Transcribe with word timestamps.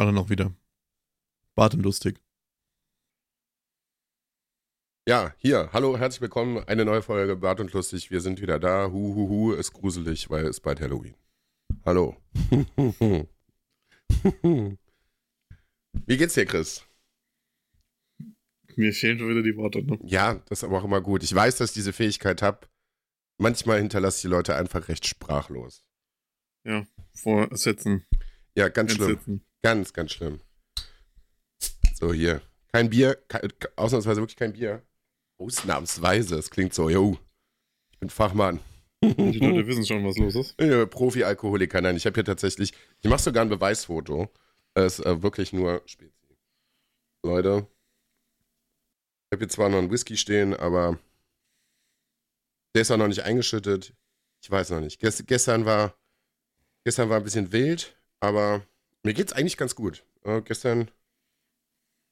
Alle 0.00 0.14
noch 0.14 0.30
wieder. 0.30 0.56
Bart 1.54 1.74
und 1.74 1.82
lustig. 1.82 2.18
Ja, 5.06 5.34
hier, 5.36 5.68
hallo, 5.74 5.98
herzlich 5.98 6.22
willkommen. 6.22 6.64
Eine 6.64 6.86
neue 6.86 7.02
Folge 7.02 7.36
Bart 7.36 7.60
und 7.60 7.74
Lustig. 7.74 8.10
Wir 8.10 8.22
sind 8.22 8.40
wieder 8.40 8.58
da. 8.58 8.90
Hu, 8.90 9.14
hu, 9.14 9.28
hu, 9.28 9.52
ist 9.52 9.74
gruselig, 9.74 10.30
weil 10.30 10.46
es 10.46 10.58
bald 10.58 10.80
Halloween. 10.80 11.16
Hallo. 11.84 12.16
Wie 16.06 16.16
geht's 16.16 16.32
dir, 16.32 16.46
Chris? 16.46 16.86
Mir 18.76 18.94
fehlen 18.94 19.18
schon 19.18 19.28
wieder 19.28 19.42
die 19.42 19.58
Worte. 19.58 19.82
Ne? 19.82 19.98
Ja, 20.04 20.36
das 20.46 20.60
ist 20.60 20.64
aber 20.64 20.78
auch 20.78 20.84
immer 20.84 21.02
gut. 21.02 21.22
Ich 21.22 21.34
weiß, 21.34 21.58
dass 21.58 21.72
ich 21.72 21.74
diese 21.74 21.92
Fähigkeit 21.92 22.40
habe. 22.40 22.66
Manchmal 23.36 23.80
hinterlasse 23.80 24.16
ich 24.16 24.22
die 24.22 24.28
Leute 24.28 24.56
einfach 24.56 24.88
recht 24.88 25.06
sprachlos. 25.06 25.84
Ja, 26.64 26.86
vorsetzen. 27.12 28.06
Ja, 28.54 28.70
ganz 28.70 28.94
schlimm. 28.94 29.42
Ganz, 29.62 29.92
ganz 29.92 30.12
schlimm. 30.12 30.40
So, 31.94 32.12
hier. 32.12 32.40
Kein 32.72 32.88
Bier, 32.88 33.16
kein, 33.28 33.52
ausnahmsweise 33.76 34.20
wirklich 34.20 34.36
kein 34.36 34.52
Bier. 34.52 34.82
Ausnahmsweise, 35.38 36.36
es 36.36 36.50
klingt 36.50 36.72
so, 36.72 36.88
yo, 36.88 37.18
ich 37.90 37.98
bin 37.98 38.10
Fachmann. 38.10 38.60
Die 39.02 39.38
Leute 39.38 39.66
wissen 39.66 39.86
schon, 39.86 40.04
was 40.04 40.18
los 40.18 40.34
ist. 40.34 40.60
Äh, 40.60 40.86
Profi-Alkoholiker, 40.86 41.80
nein, 41.80 41.96
ich 41.96 42.06
habe 42.06 42.14
hier 42.14 42.24
tatsächlich, 42.24 42.72
ich 43.00 43.10
mache 43.10 43.22
sogar 43.22 43.42
ein 43.42 43.48
Beweisfoto. 43.48 44.28
Es 44.74 44.98
ist 44.98 45.06
äh, 45.06 45.22
wirklich 45.22 45.52
nur 45.52 45.82
Spezi. 45.86 46.36
Leute, 47.24 47.66
ich 49.26 49.36
habe 49.36 49.44
hier 49.44 49.48
zwar 49.48 49.68
noch 49.68 49.78
einen 49.78 49.90
Whisky 49.90 50.16
stehen, 50.16 50.54
aber 50.54 50.98
der 52.74 52.82
ist 52.82 52.90
auch 52.90 52.96
noch 52.96 53.08
nicht 53.08 53.22
eingeschüttet. 53.22 53.94
Ich 54.42 54.50
weiß 54.50 54.70
noch 54.70 54.80
nicht. 54.80 55.00
Gest 55.00 55.26
gestern 55.26 55.64
war, 55.64 55.94
gestern 56.84 57.08
war 57.08 57.16
ein 57.16 57.24
bisschen 57.24 57.52
wild, 57.52 57.96
aber 58.20 58.62
mir 59.02 59.14
geht's 59.14 59.32
eigentlich 59.32 59.56
ganz 59.56 59.74
gut. 59.74 60.04
Äh, 60.24 60.42
gestern 60.42 60.90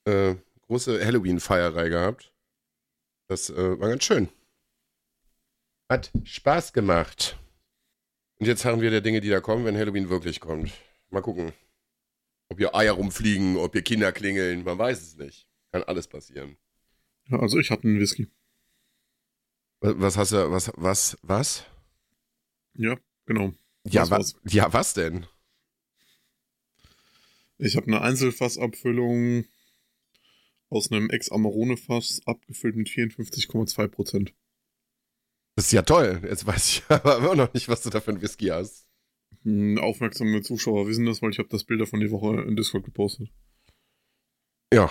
äh, 0.05 0.36
große 0.67 1.05
Halloween-Feierei 1.05 1.89
gehabt. 1.89 2.33
Das 3.28 3.50
äh, 3.50 3.78
war 3.80 3.89
ganz 3.89 4.05
schön. 4.05 4.28
Hat 5.89 6.11
Spaß 6.25 6.72
gemacht. 6.72 7.39
Und 8.39 8.47
jetzt 8.47 8.64
haben 8.64 8.80
wir 8.80 8.91
der 8.91 9.00
Dinge, 9.00 9.20
die 9.20 9.30
da 9.30 9.41
kommen, 9.41 9.64
wenn 9.64 9.77
Halloween 9.77 10.08
wirklich 10.11 10.41
kommt. 10.41 10.72
Mal 11.11 11.22
gucken. 11.22 11.53
Ob 12.50 12.58
hier 12.58 12.75
Eier 12.75 12.92
rumfliegen, 12.92 13.56
ob 13.56 13.73
hier 13.73 13.83
Kinder 13.83 14.12
klingeln, 14.12 14.64
man 14.64 14.78
weiß 14.78 15.02
es 15.02 15.17
nicht. 15.17 15.47
Kann 15.73 15.83
alles 15.83 16.06
passieren. 16.08 16.56
Ja, 17.27 17.41
also 17.41 17.58
ich 17.58 17.70
hatte 17.70 17.84
einen 17.84 18.00
Whisky. 18.00 18.30
Was, 19.80 19.95
was 19.98 20.17
hast 20.17 20.33
du, 20.33 20.50
was, 20.50 20.73
was, 20.77 21.19
was? 21.23 21.64
Ja, 22.74 22.96
genau. 23.27 23.52
Ja, 23.85 24.02
Das 24.02 24.11
was, 24.11 24.36
ja, 24.45 24.73
was 24.73 24.95
denn? 24.95 25.27
Ich 27.58 27.77
habe 27.77 27.86
eine 27.89 28.01
Einzelfassabfüllung 28.01 29.45
aus 30.70 30.92
einem 30.92 31.11
Ex-Amarone-Fass 31.11 32.20
abgefüllt 32.24 32.77
mit 32.77 32.89
54,2 32.89 33.89
Prozent. 33.89 34.35
Das 35.57 35.67
ist 35.67 35.73
ja 35.73 35.83
toll. 35.83 36.20
Jetzt 36.24 36.47
weiß 36.47 36.68
ich 36.68 36.83
aber 36.89 37.18
immer 37.18 37.35
noch 37.35 37.52
nicht, 37.55 37.68
was 37.68 37.83
du 37.83 37.91
da 37.91 38.01
für 38.01 38.13
einen 38.13 38.23
Whisky 38.23 38.47
hast. 38.47 38.86
Hm, 39.42 39.79
Aufmerksame 39.79 40.42
Zuschauer 40.42 40.86
wissen 40.86 41.05
das, 41.07 41.20
weil 41.20 41.30
ich 41.30 41.39
habe 41.39 41.48
das 41.48 41.64
Bilder 41.64 41.86
von 41.86 42.01
die 42.01 42.11
Woche 42.11 42.42
in 42.42 42.55
Discord 42.55 42.85
gepostet. 42.85 43.29
Ja. 44.73 44.89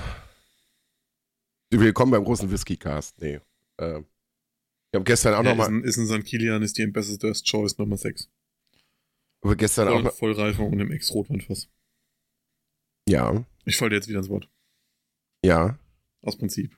Willkommen 1.69 2.11
beim 2.11 2.23
großen 2.23 2.49
Whisky-Cast. 2.51 3.21
Nee. 3.21 3.39
Äh, 3.77 3.99
ich 3.99 4.95
habe 4.95 5.03
gestern 5.05 5.35
auch 5.35 5.43
Ja, 5.43 5.55
noch 5.55 5.63
ist, 5.63 5.69
ein, 5.69 5.83
ist 5.83 5.97
ein 5.97 6.07
St. 6.07 6.25
Kilian, 6.25 6.63
ist 6.63 6.77
die 6.77 6.83
Ambassador's 6.83 7.43
Choice 7.43 7.77
Nummer 7.77 7.97
6. 7.97 8.29
aber 9.41 9.55
gestern 9.55 9.87
auch 9.87 9.93
Voll, 9.93 10.03
noch, 10.03 10.15
Vollreifung 10.15 10.71
und 10.73 10.79
im 10.79 10.91
Ex-Rotweinfass. 10.91 11.69
Ja, 13.07 13.45
Ich 13.65 13.77
falle 13.77 13.95
jetzt 13.95 14.07
wieder 14.07 14.19
ins 14.19 14.29
Wort. 14.29 14.49
ja, 15.43 15.77
Aus 16.21 16.37
Prinzip. 16.37 16.77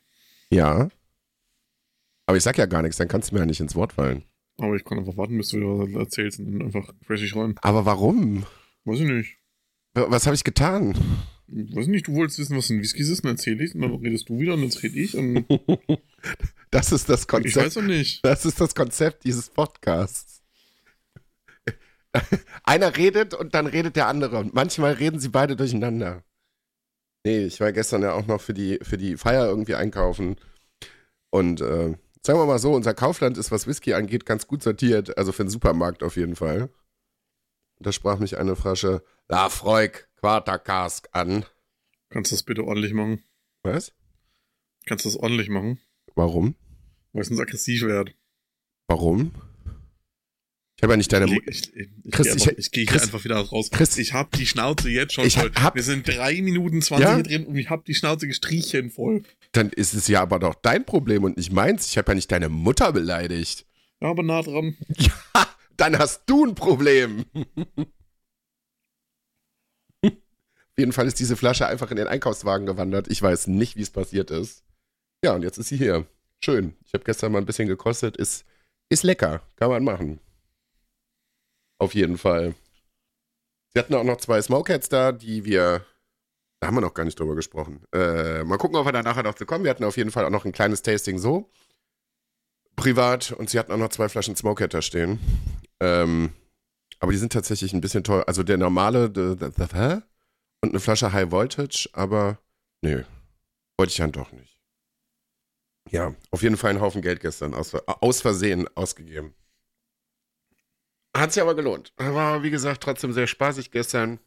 ja. 0.52 0.90
Aber 2.26 2.38
ich 2.38 2.44
sag 2.44 2.60
ja 2.60 2.68
gar 2.68 2.84
nichts, 2.84 2.98
dann 2.98 3.08
kannst 3.08 3.32
du 3.32 3.34
mir 3.36 3.40
ja 3.40 3.48
nicht 3.48 3.60
ins 3.60 3.74
Wort 3.74 3.94
fallen. 3.94 4.24
Aber 4.58 4.76
ich 4.76 4.86
kann 4.86 5.00
einfach 5.00 5.18
warten, 5.18 5.36
bis 5.38 5.50
du 5.50 5.58
wieder 5.58 5.80
was 5.80 5.94
erzählst 6.06 6.40
und 6.40 6.52
dann 6.60 6.62
einfach 6.62 6.94
ich 7.10 7.36
rein. 7.36 7.56
Aber 7.62 7.86
warum? 7.88 8.46
Weiß 8.86 9.00
ich 9.00 9.08
nicht. 9.08 9.38
Was 9.96 10.28
habe 10.28 10.36
ich 10.36 10.44
getan? 10.44 10.94
Weiß 11.48 11.86
ich 11.86 11.88
nicht, 11.90 12.08
du 12.08 12.14
wolltest 12.14 12.38
wissen, 12.38 12.56
was 12.56 12.70
ein 12.70 12.80
Whisky 12.80 13.02
ist, 13.02 13.24
dann 13.24 13.32
erzähl 13.32 13.60
ich 13.60 13.74
und 13.74 13.82
dann 13.82 13.96
redest 13.96 14.30
du 14.30 14.38
wieder 14.38 14.54
und 14.54 14.62
dann 14.62 14.80
rede 14.80 15.00
ich 15.00 15.16
Das 16.70 16.92
ist 16.92 17.10
das 17.10 17.22
ich 17.22 17.28
Konzept. 17.28 17.66
weiß 17.66 17.74
doch 17.74 17.82
nicht. 17.82 18.24
Das 18.24 18.46
ist 18.46 18.62
das 18.62 18.76
Konzept 18.76 19.24
dieses 19.24 19.50
Podcasts. 19.50 20.39
Einer 22.64 22.96
redet 22.98 23.34
und 23.34 23.54
dann 23.56 23.68
redet 23.68 23.96
der 23.96 24.08
andere. 24.08 24.38
Und 24.38 24.54
manchmal 24.54 24.94
reden 24.94 25.20
sie 25.20 25.30
beide 25.30 25.56
durcheinander. 25.56 26.24
Nee, 27.26 27.46
ich 27.46 27.60
war 27.60 27.72
gestern 27.72 28.02
ja 28.02 28.14
auch 28.14 28.28
noch 28.28 28.42
für 28.42 28.54
die, 28.54 28.80
für 28.82 28.98
die 28.98 29.18
Feier 29.18 29.46
irgendwie 29.46 29.76
einkaufen. 29.76 30.38
Und 31.30 31.62
äh, 31.62 31.98
sagen 32.22 32.40
wir 32.40 32.46
mal 32.46 32.60
so, 32.60 32.74
unser 32.74 32.94
Kaufland 32.94 33.38
ist, 33.38 33.52
was 33.52 33.68
Whisky 33.68 33.94
angeht, 33.94 34.26
ganz 34.26 34.48
gut 34.48 34.64
sortiert. 34.64 35.18
Also 35.18 35.32
für 35.32 35.44
den 35.44 35.50
Supermarkt 35.50 36.04
auf 36.04 36.16
jeden 36.16 36.36
Fall. 36.36 36.70
Da 37.80 37.92
sprach 37.92 38.20
mich 38.20 38.38
eine 38.38 38.56
Flasche 38.56 39.04
La 39.28 39.50
Freuk 39.50 40.10
Quartercask 40.18 41.08
an. 41.12 41.46
Kannst 42.10 42.32
du 42.32 42.36
das 42.36 42.44
bitte 42.44 42.64
ordentlich 42.66 42.94
machen? 42.94 43.24
Was? 43.64 43.94
Kannst 44.86 45.06
du 45.06 45.10
das 45.10 45.18
ordentlich 45.18 45.50
machen? 45.50 45.80
Warum? 46.16 46.56
Weil 47.14 47.22
es 47.22 47.30
uns 47.30 47.40
aggressiv 47.40 47.84
wird. 47.84 48.16
Warum? 48.88 49.32
Ich 50.80 50.84
habe 50.84 50.94
ja 50.94 50.98
nicht 50.98 51.12
deine 51.12 51.26
Ich, 51.26 51.32
Mu 51.34 51.40
ich, 51.46 51.76
ich, 51.76 51.90
ich, 52.06 52.12
Chris, 52.12 52.36
ich- 52.36 52.48
ich 52.58 52.72
gehe 52.72 52.86
hier 52.86 53.02
einfach 53.02 53.22
wieder 53.26 53.36
raus. 53.36 53.70
Chris- 53.70 53.98
ich 53.98 54.14
hab 54.14 54.32
die 54.32 54.46
Schnauze 54.46 54.90
jetzt 54.90 55.12
schon 55.14 55.30
voll. 55.30 55.52
hab- 55.56 55.76
Wir 55.76 55.84
sind 55.84 56.08
drei 56.08 56.42
Minuten 56.42 56.82
20 56.82 57.06
Ja? 57.06 57.22
drin 57.22 57.46
und 57.48 57.58
ich 57.58 57.70
hab 57.70 57.84
die 57.84 57.94
Schnauze 57.94 58.28
gestrichen 58.28 58.90
voll. 58.90 59.24
Dann 59.52 59.72
ist 59.72 59.94
es 59.94 60.08
ja 60.08 60.22
aber 60.22 60.40
doch 60.40 60.56
dein 60.56 60.86
Problem 60.86 61.26
und 61.26 61.36
nicht 61.36 61.52
meins. 61.52 61.88
Ich 61.88 61.98
habe 61.98 62.12
ja 62.12 62.16
nicht 62.16 62.32
deine 62.32 62.48
Mutter 62.48 62.94
beleidigt. 62.94 63.66
Ja, 64.02 64.08
aber 64.12 64.24
nah 64.24 64.42
dran. 64.42 64.78
Ja, 64.98 65.12
dann 65.76 66.00
hast 66.00 66.24
du 66.28 66.46
ein 66.46 66.56
Problem. 66.56 67.26
Auf 70.02 70.78
jeden 70.78 70.94
Fall 70.94 71.08
ist 71.08 71.20
diese 71.20 71.36
Flasche 71.36 71.68
einfach 71.68 71.92
in 71.92 71.98
den 71.98 72.08
Einkaufswagen 72.08 72.66
gewandert. 72.66 73.08
Ich 73.10 73.22
weiß 73.22 73.48
nicht, 73.48 73.76
wie 73.76 73.82
es 73.82 73.90
passiert 73.90 74.32
ist. 74.32 74.64
Ja, 75.26 75.34
und 75.36 75.42
jetzt 75.44 75.58
ist 75.58 75.68
sie 75.68 75.76
hier. 75.78 76.06
Schön. 76.42 76.74
Ich 76.86 76.94
habe 76.94 77.04
gestern 77.04 77.34
mal 77.34 77.40
ein 77.40 77.46
bisschen 77.46 77.68
gekostet. 77.68 78.16
Ist, 78.16 78.46
ist 78.88 79.04
lecker. 79.04 79.42
Kann 79.58 79.70
man 79.70 79.84
machen. 79.84 80.20
Auf 81.80 81.96
jeden 81.96 82.18
Fall. 82.18 82.56
Sie 83.74 83.80
hatten 83.80 83.96
auch 83.96 84.04
noch 84.04 84.18
zwei 84.18 84.42
Smokeheads 84.42 84.90
da, 84.90 85.12
die 85.12 85.46
wir. 85.46 85.86
Da 86.60 86.68
haben 86.68 86.76
wir 86.76 86.82
noch 86.82 86.94
gar 86.94 87.06
nicht 87.06 87.18
drüber 87.18 87.36
gesprochen. 87.36 87.86
Äh, 87.94 88.44
mal 88.44 88.58
gucken, 88.58 88.76
ob 88.76 88.86
wir 88.86 88.92
da 88.92 89.02
nachher 89.02 89.24
noch 89.24 89.36
zu 89.36 89.46
kommen. 89.46 89.64
Wir 89.64 89.72
hatten 89.72 89.86
auf 89.86 89.96
jeden 89.96 90.12
Fall 90.12 90.26
auch 90.26 90.30
noch 90.30 90.44
ein 90.44 90.52
kleines 90.52 90.82
Tasting 90.82 91.18
so. 91.18 91.50
Privat. 92.76 93.32
Und 93.32 93.50
sie 93.50 93.58
hatten 93.58 93.72
auch 93.72 93.78
noch 93.78 93.90
zwei 93.90 94.10
Flaschen 94.10 94.36
Smokehead 94.36 94.74
da 94.74 94.82
stehen. 94.82 95.20
Ähm, 95.80 96.34
aber 97.00 97.14
die 97.14 97.18
sind 97.18 97.32
tatsächlich 97.32 97.72
ein 97.74 97.80
bisschen 97.80 98.04
teuer. 98.04 98.26
Also 98.28 98.44
der 98.44 98.58
normale, 98.58 99.10
the? 99.14 100.02
Und 100.62 100.72
eine 100.72 100.82
Flasche 100.82 101.14
High 101.14 101.32
Voltage, 101.32 101.90
aber 101.94 102.40
nö. 102.82 103.04
Wollte 103.78 103.92
ich 103.92 103.98
dann 103.98 104.12
doch 104.12 104.34
nicht. 104.34 104.58
Ja, 105.90 106.14
auf 106.32 106.44
jeden 106.44 106.58
Fall 106.58 106.72
einen 106.72 106.82
Haufen 106.82 107.02
Geld 107.02 107.22
gestern 107.22 107.54
aus, 107.54 107.74
aus 107.74 108.22
Versehen 108.22 108.68
ausgegeben. 108.76 109.34
Hat 111.16 111.34
sich 111.34 111.42
aber 111.42 111.56
gelohnt. 111.56 111.94
War, 111.98 112.44
wie 112.44 112.52
gesagt, 112.52 112.84
trotzdem 112.84 113.14
sehr 113.14 113.28
spaßig 113.28 113.72
gestern. 113.72 114.20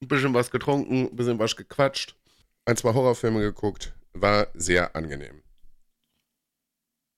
Ein 0.00 0.08
bisschen 0.08 0.34
was 0.34 0.50
getrunken, 0.50 1.08
ein 1.08 1.16
bisschen 1.16 1.38
was 1.38 1.56
gequatscht. 1.56 2.16
Ein, 2.64 2.76
zwei 2.76 2.94
Horrorfilme 2.94 3.40
geguckt. 3.40 3.94
War 4.12 4.48
sehr 4.54 4.94
angenehm. 4.94 5.42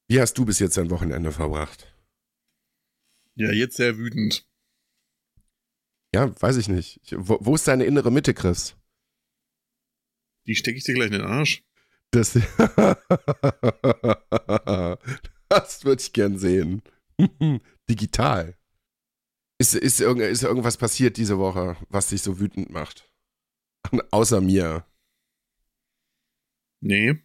Wie 0.08 0.20
hast 0.20 0.36
du 0.38 0.44
bis 0.44 0.58
jetzt 0.58 0.76
dein 0.76 0.90
Wochenende 0.90 1.32
verbracht? 1.32 1.94
Ja, 3.36 3.52
jetzt 3.52 3.76
sehr 3.76 3.96
wütend. 3.96 4.46
Ja, 6.14 6.34
weiß 6.40 6.56
ich 6.56 6.68
nicht. 6.68 7.00
Ich, 7.04 7.14
wo, 7.16 7.38
wo 7.40 7.54
ist 7.54 7.68
deine 7.68 7.84
innere 7.84 8.10
Mitte, 8.10 8.34
Chris? 8.34 8.76
Die 10.46 10.56
stecke 10.56 10.78
ich 10.78 10.84
dir 10.84 10.94
gleich 10.94 11.08
in 11.08 11.18
den 11.18 11.26
Arsch. 11.26 11.62
Das, 12.10 12.32
das 15.48 15.84
würde 15.84 16.02
ich 16.02 16.12
gern 16.12 16.38
sehen. 16.38 16.82
Digital. 17.88 18.56
Ist, 19.60 19.74
ist, 19.74 20.00
irgend, 20.00 20.22
ist 20.22 20.42
irgendwas 20.42 20.78
passiert 20.78 21.18
diese 21.18 21.36
Woche, 21.38 21.76
was 21.90 22.08
dich 22.08 22.22
so 22.22 22.40
wütend 22.40 22.70
macht? 22.70 23.12
Außer 24.10 24.40
mir. 24.40 24.86
Nee. 26.82 27.22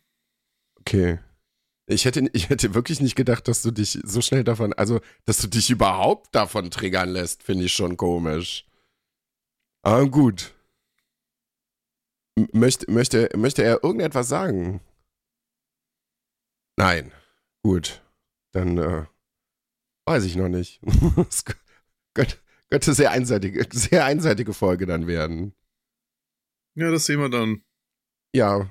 Okay. 0.81 1.19
Ich 1.87 2.03
hätte, 2.03 2.27
ich 2.33 2.49
hätte 2.49 2.73
wirklich 2.73 2.99
nicht 2.99 3.15
gedacht, 3.15 3.47
dass 3.47 3.61
du 3.61 3.71
dich 3.71 3.99
so 4.03 4.19
schnell 4.19 4.43
davon, 4.43 4.73
also, 4.73 4.99
dass 5.23 5.37
du 5.37 5.47
dich 5.47 5.69
überhaupt 5.69 6.35
davon 6.35 6.71
triggern 6.71 7.07
lässt, 7.09 7.41
finde 7.41 7.63
ich 7.65 7.73
schon 7.73 7.95
komisch. 7.95 8.67
Aber 9.83 10.09
gut. 10.09 10.53
M- 12.37 12.49
Möchte, 12.51 12.91
möchte, 12.91 13.29
möchte 13.37 13.63
er 13.63 13.81
irgendetwas 13.81 14.27
sagen? 14.27 14.81
Nein. 16.77 17.13
Gut. 17.63 18.03
Dann 18.51 18.77
äh, 18.77 19.05
weiß 20.05 20.25
ich 20.25 20.35
noch 20.35 20.49
nicht. 20.49 20.81
Könnte 22.15 22.93
sehr 22.93 23.11
einseitige, 23.11 23.67
sehr 23.71 24.05
einseitige 24.05 24.53
Folge 24.53 24.85
dann 24.85 25.07
werden. 25.07 25.53
Ja, 26.75 26.91
das 26.91 27.05
sehen 27.05 27.19
wir 27.19 27.29
dann. 27.29 27.63
Ja. 28.33 28.69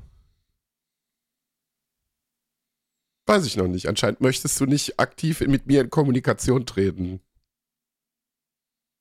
Weiß 3.26 3.46
ich 3.46 3.56
noch 3.56 3.68
nicht. 3.68 3.88
Anscheinend 3.88 4.20
möchtest 4.20 4.60
du 4.60 4.66
nicht 4.66 4.98
aktiv 4.98 5.40
mit 5.40 5.66
mir 5.66 5.80
in 5.80 5.90
Kommunikation 5.90 6.66
treten. 6.66 7.20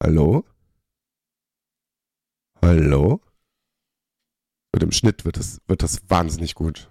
Hallo? 0.01 0.45
Hallo? 2.61 3.21
Mit 4.73 4.81
dem 4.81 4.91
Schnitt 4.91 5.25
wird 5.25 5.37
das, 5.37 5.61
wird 5.67 5.83
das 5.83 6.09
wahnsinnig 6.09 6.55
gut. 6.55 6.89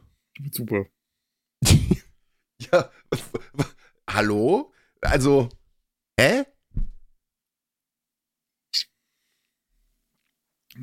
Super. 0.50 0.86
ja. 2.58 2.90
Hallo? 4.10 4.72
Also, 5.00 5.48
hä? 6.18 6.44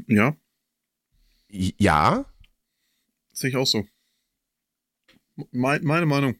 Ja, 0.10 0.36
Ja? 1.50 2.26
sehe 3.32 3.52
ich 3.52 3.56
auch 3.56 3.68
so. 3.68 3.88
Me 5.52 5.80
meine 5.84 6.06
Meinung. 6.08 6.36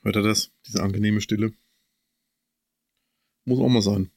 Hört 0.00 0.16
er 0.16 0.22
das? 0.22 0.50
Diese 0.66 0.82
angenehme 0.82 1.20
Stille. 1.20 1.52
Muss 3.44 3.60
auch 3.60 3.68
mal 3.68 3.82
sein. 3.82 4.10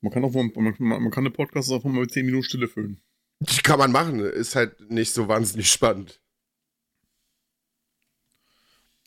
Man 0.00 0.10
kann 0.10 0.24
auch 0.24 0.32
man, 0.32 0.74
man 0.78 1.10
kann 1.10 1.24
eine 1.24 1.30
Podcast 1.30 1.70
auch 1.70 1.84
mal 1.84 2.00
mit 2.00 2.10
10 2.10 2.24
Minuten 2.24 2.44
Stille 2.44 2.66
füllen. 2.66 3.02
Kann 3.62 3.78
man 3.78 3.92
machen. 3.92 4.20
Ist 4.20 4.56
halt 4.56 4.80
nicht 4.90 5.12
so 5.12 5.28
wahnsinnig 5.28 5.70
spannend. 5.70 6.20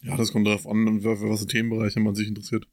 Ja, 0.03 0.15
das 0.15 0.31
kommt 0.31 0.45
darauf 0.45 0.67
an, 0.67 1.01
für 1.01 1.29
was 1.29 1.39
für 1.39 1.47
Themenbereiche 1.47 1.99
man 1.99 2.13
sich 2.13 2.27
interessiert. 2.27 2.67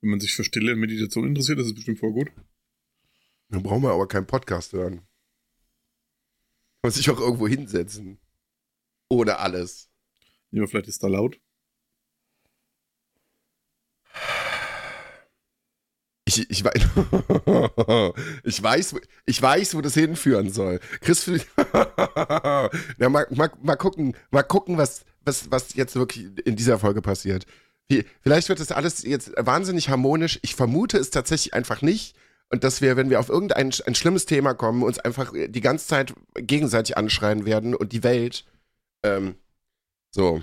Wenn 0.00 0.10
man 0.10 0.20
sich 0.20 0.34
für 0.34 0.44
Stille 0.44 0.76
Meditation 0.76 1.26
interessiert, 1.26 1.58
das 1.58 1.66
ist 1.66 1.74
bestimmt 1.74 1.98
voll 1.98 2.12
gut. 2.12 2.30
Dann 3.48 3.62
brauchen 3.62 3.82
wir 3.82 3.90
aber 3.90 4.06
keinen 4.06 4.26
Podcast 4.26 4.72
hören. 4.72 4.96
Kann 4.96 5.06
man 6.82 6.92
sich 6.92 7.10
auch 7.10 7.18
irgendwo 7.18 7.48
hinsetzen. 7.48 8.18
Ohne 9.08 9.38
alles. 9.38 9.90
Ja, 10.50 10.66
vielleicht 10.66 10.88
ist 10.88 11.02
da 11.02 11.08
laut. 11.08 11.40
Ich, 16.26 16.50
ich, 16.50 16.62
weiß, 16.62 16.74
ich, 18.44 18.62
weiß, 18.62 18.96
ich 19.24 19.42
weiß, 19.42 19.74
wo 19.74 19.80
das 19.80 19.94
hinführen 19.94 20.52
soll. 20.52 20.78
Chris, 21.00 21.26
ja, 21.26 22.70
mal, 23.08 23.26
mal, 23.30 23.50
mal 23.62 23.76
gucken, 23.76 24.14
mal 24.30 24.42
gucken 24.42 24.76
was, 24.76 25.06
was, 25.24 25.50
was 25.50 25.74
jetzt 25.74 25.96
wirklich 25.96 26.26
in 26.46 26.54
dieser 26.54 26.78
Folge 26.78 27.00
passiert. 27.00 27.46
Vielleicht 28.20 28.48
wird 28.48 28.60
das 28.60 28.72
alles 28.72 29.02
jetzt 29.02 29.32
wahnsinnig 29.36 29.88
harmonisch. 29.88 30.38
Ich 30.42 30.54
vermute 30.54 30.98
es 30.98 31.10
tatsächlich 31.10 31.54
einfach 31.54 31.82
nicht. 31.82 32.14
Und 32.50 32.64
dass 32.64 32.80
wir, 32.80 32.96
wenn 32.96 33.10
wir 33.10 33.20
auf 33.20 33.28
irgendein 33.28 33.72
ein 33.86 33.94
schlimmes 33.94 34.26
Thema 34.26 34.54
kommen, 34.54 34.82
uns 34.82 34.98
einfach 34.98 35.32
die 35.34 35.60
ganze 35.60 35.86
Zeit 35.86 36.14
gegenseitig 36.34 36.96
anschreien 36.96 37.44
werden 37.44 37.74
und 37.74 37.92
die 37.92 38.02
Welt. 38.02 38.44
Ähm, 39.02 39.36
so. 40.10 40.42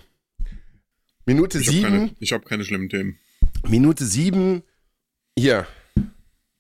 Minute 1.26 1.60
Ich 1.60 1.68
habe 1.68 1.76
sieben. 1.78 1.90
keine, 1.90 2.16
ich 2.20 2.34
hab 2.34 2.46
keine 2.46 2.64
schlimmen 2.64 2.90
Themen. 2.90 3.20
Minute 3.68 4.06
sieben. 4.06 4.64
Hier. 5.38 5.68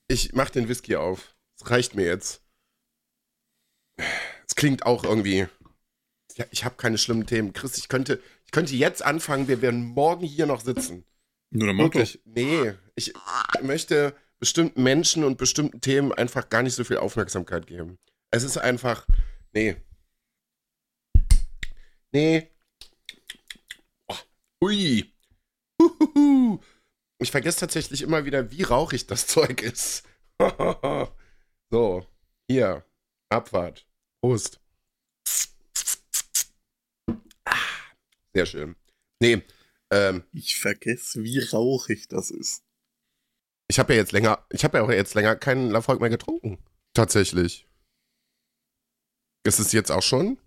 Ich 0.07 0.33
mach 0.33 0.49
den 0.49 0.67
Whisky 0.67 0.95
auf. 0.95 1.35
Das 1.59 1.69
reicht 1.69 1.95
mir 1.95 2.05
jetzt. 2.05 2.41
Es 4.47 4.55
klingt 4.55 4.85
auch 4.85 5.03
irgendwie. 5.03 5.47
Ja, 6.35 6.45
ich 6.51 6.65
habe 6.65 6.75
keine 6.75 6.97
schlimmen 6.97 7.27
Themen. 7.27 7.53
Chris, 7.53 7.77
ich 7.77 7.87
könnte, 7.87 8.21
ich 8.45 8.51
könnte 8.51 8.75
jetzt 8.75 9.03
anfangen. 9.03 9.47
Wir 9.47 9.61
werden 9.61 9.83
morgen 9.83 10.25
hier 10.25 10.45
noch 10.45 10.61
sitzen. 10.61 11.05
Nur 11.51 11.73
Motto. 11.73 11.99
Wirklich. 11.99 12.21
Nee. 12.25 12.73
Ich 12.95 13.13
möchte 13.61 14.15
bestimmten 14.39 14.83
Menschen 14.83 15.23
und 15.23 15.37
bestimmten 15.37 15.81
Themen 15.81 16.11
einfach 16.11 16.49
gar 16.49 16.63
nicht 16.63 16.75
so 16.75 16.83
viel 16.83 16.97
Aufmerksamkeit 16.97 17.67
geben. 17.67 17.97
Es 18.31 18.43
ist 18.43 18.57
einfach. 18.57 19.07
Nee. 19.53 19.77
Nee. 22.11 22.51
Oh, 24.07 24.15
ui. 24.63 25.13
Huhuhu. 25.81 26.59
Ich 27.19 27.31
vergesse 27.31 27.59
tatsächlich 27.61 28.01
immer 28.01 28.25
wieder, 28.25 28.51
wie 28.51 28.63
rauchig 28.63 29.07
das 29.07 29.27
Zeug 29.27 29.61
ist. 29.61 30.03
so, 31.69 32.05
hier. 32.49 32.85
Abfahrt. 33.29 33.87
Prost. 34.21 34.59
Sehr 38.35 38.45
schön. 38.45 38.75
Nee, 39.21 39.41
ähm, 39.91 40.23
Ich 40.33 40.57
vergesse, 40.59 41.23
wie 41.23 41.39
rauchig 41.39 42.07
das 42.09 42.31
ist. 42.31 42.63
ich 43.69 43.79
habe 43.79 43.93
ja 43.93 43.99
jetzt 43.99 44.11
länger, 44.11 44.45
ich 44.51 44.63
habe 44.63 44.77
ja 44.77 44.83
auch 44.83 44.89
jetzt 44.91 45.13
länger 45.15 45.35
keinen 45.35 45.69
Lafolk 45.71 46.01
mehr 46.01 46.09
getrunken. 46.09 46.57
Tatsächlich. 46.93 47.67
Ist 49.45 49.59
es 49.59 49.71
jetzt 49.71 49.91
auch 49.91 50.01
schon? 50.03 50.37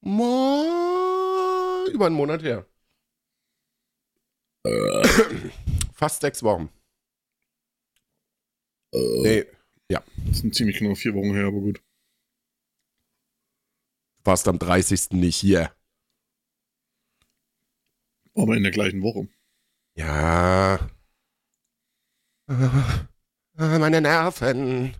Mo 0.00 1.84
über 1.92 2.06
einen 2.06 2.14
Monat 2.16 2.42
her. 2.42 2.66
Fast 5.92 6.20
sechs 6.20 6.42
Wochen. 6.42 6.70
Nee, 8.92 9.46
Das 9.88 10.38
sind 10.38 10.54
ziemlich 10.54 10.78
genau 10.78 10.94
vier 10.94 11.14
Wochen 11.14 11.34
her, 11.34 11.46
aber 11.46 11.60
gut. 11.60 11.82
warst 14.24 14.48
am 14.48 14.58
30. 14.58 15.10
nicht 15.12 15.36
hier. 15.36 15.72
Aber 18.38 18.56
in 18.56 18.62
der 18.62 18.72
gleichen 18.72 19.02
Woche. 19.02 19.28
Ja. 19.94 20.78
Äh, 22.48 23.78
Meine 23.78 24.00
Nerven. 24.00 24.94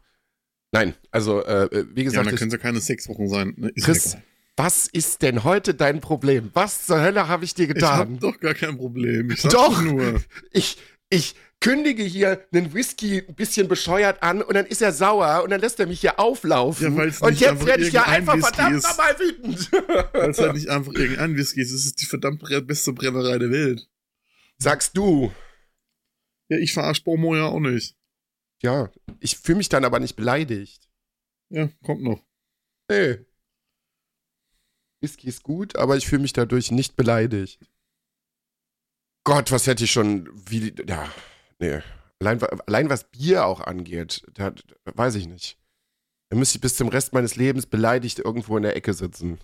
Nein, 0.72 0.94
also, 1.10 1.42
äh, 1.44 1.86
wie 1.94 2.00
Ja, 2.00 2.04
gesagt, 2.04 2.26
dann 2.26 2.34
ich, 2.34 2.38
können 2.40 2.50
es 2.50 2.52
ja 2.56 2.58
keine 2.58 2.80
sechs 2.80 3.08
Wochen 3.08 3.28
sein. 3.28 3.54
Ne? 3.56 3.72
Chris, 3.80 4.18
was 4.56 4.86
ist 4.88 5.22
denn 5.22 5.44
heute 5.44 5.74
dein 5.74 6.00
Problem? 6.00 6.50
Was 6.52 6.84
zur 6.86 7.00
Hölle 7.00 7.28
habe 7.28 7.44
ich 7.44 7.54
dir 7.54 7.62
ich 7.68 7.74
getan? 7.74 8.14
hab 8.14 8.20
doch 8.20 8.38
gar 8.40 8.54
kein 8.54 8.76
Problem. 8.76 9.30
Ich 9.30 9.42
Doch. 9.42 9.80
nur. 9.80 10.20
Ich, 10.52 10.76
ich 11.10 11.36
kündige 11.60 12.04
hier 12.04 12.46
einen 12.52 12.72
Whisky 12.72 13.24
ein 13.26 13.34
bisschen 13.34 13.68
bescheuert 13.68 14.22
an 14.22 14.42
und 14.42 14.54
dann 14.54 14.66
ist 14.66 14.80
er 14.80 14.92
sauer 14.92 15.42
und 15.42 15.50
dann 15.50 15.60
lässt 15.60 15.80
er 15.80 15.86
mich 15.86 16.00
hier 16.00 16.20
auflaufen. 16.20 16.92
Ja, 16.92 16.96
weil's 16.96 17.20
und 17.20 17.30
nicht 17.30 17.40
jetzt 17.40 17.66
werde 17.66 17.86
ich 17.86 17.92
ja 17.92 18.04
einfach 18.04 18.36
Whisky 18.36 18.52
verdammt 18.52 18.82
nochmal 18.82 19.18
wütend. 19.18 19.72
Weil 20.12 20.30
es 20.30 20.38
halt 20.38 20.54
nicht 20.54 20.68
einfach 20.68 20.92
irgendein 20.92 21.36
Whisky 21.36 21.60
ist. 21.60 21.72
Es 21.72 21.84
ist 21.84 22.00
die 22.00 22.06
verdammt 22.06 22.42
beste 22.66 22.92
Brennerei 22.92 23.38
der 23.38 23.50
Welt. 23.50 23.88
Sagst 24.58 24.96
du. 24.96 25.32
Ja, 26.48 26.58
ich 26.58 26.72
verarsch 26.72 27.04
Bomo 27.04 27.36
ja 27.36 27.46
auch 27.46 27.60
nicht. 27.60 27.96
Ja, 28.62 28.90
ich 29.20 29.36
fühle 29.36 29.58
mich 29.58 29.68
dann 29.68 29.84
aber 29.84 30.00
nicht 30.00 30.16
beleidigt. 30.16 30.88
Ja, 31.50 31.68
kommt 31.84 32.02
noch. 32.02 32.24
Nee. 32.90 33.18
Whisky 35.00 35.28
ist 35.28 35.42
gut, 35.42 35.76
aber 35.76 35.96
ich 35.96 36.08
fühle 36.08 36.22
mich 36.22 36.32
dadurch 36.32 36.70
nicht 36.70 36.96
beleidigt. 36.96 37.60
Gott, 39.24 39.52
was 39.52 39.66
hätte 39.66 39.84
ich 39.84 39.92
schon, 39.92 40.28
wie, 40.48 40.74
ja, 40.86 41.12
nee. 41.58 41.80
Allein, 42.20 42.42
allein 42.42 42.90
was 42.90 43.04
Bier 43.04 43.46
auch 43.46 43.60
angeht, 43.60 44.22
da, 44.34 44.50
da 44.50 44.92
weiß 44.94 45.14
ich 45.14 45.28
nicht. 45.28 45.56
Da 46.30 46.36
müsste 46.36 46.58
ich 46.58 46.60
bis 46.60 46.76
zum 46.76 46.88
Rest 46.88 47.12
meines 47.12 47.36
Lebens 47.36 47.66
beleidigt 47.66 48.18
irgendwo 48.18 48.56
in 48.56 48.64
der 48.64 48.76
Ecke 48.76 48.92
sitzen. 48.92 49.38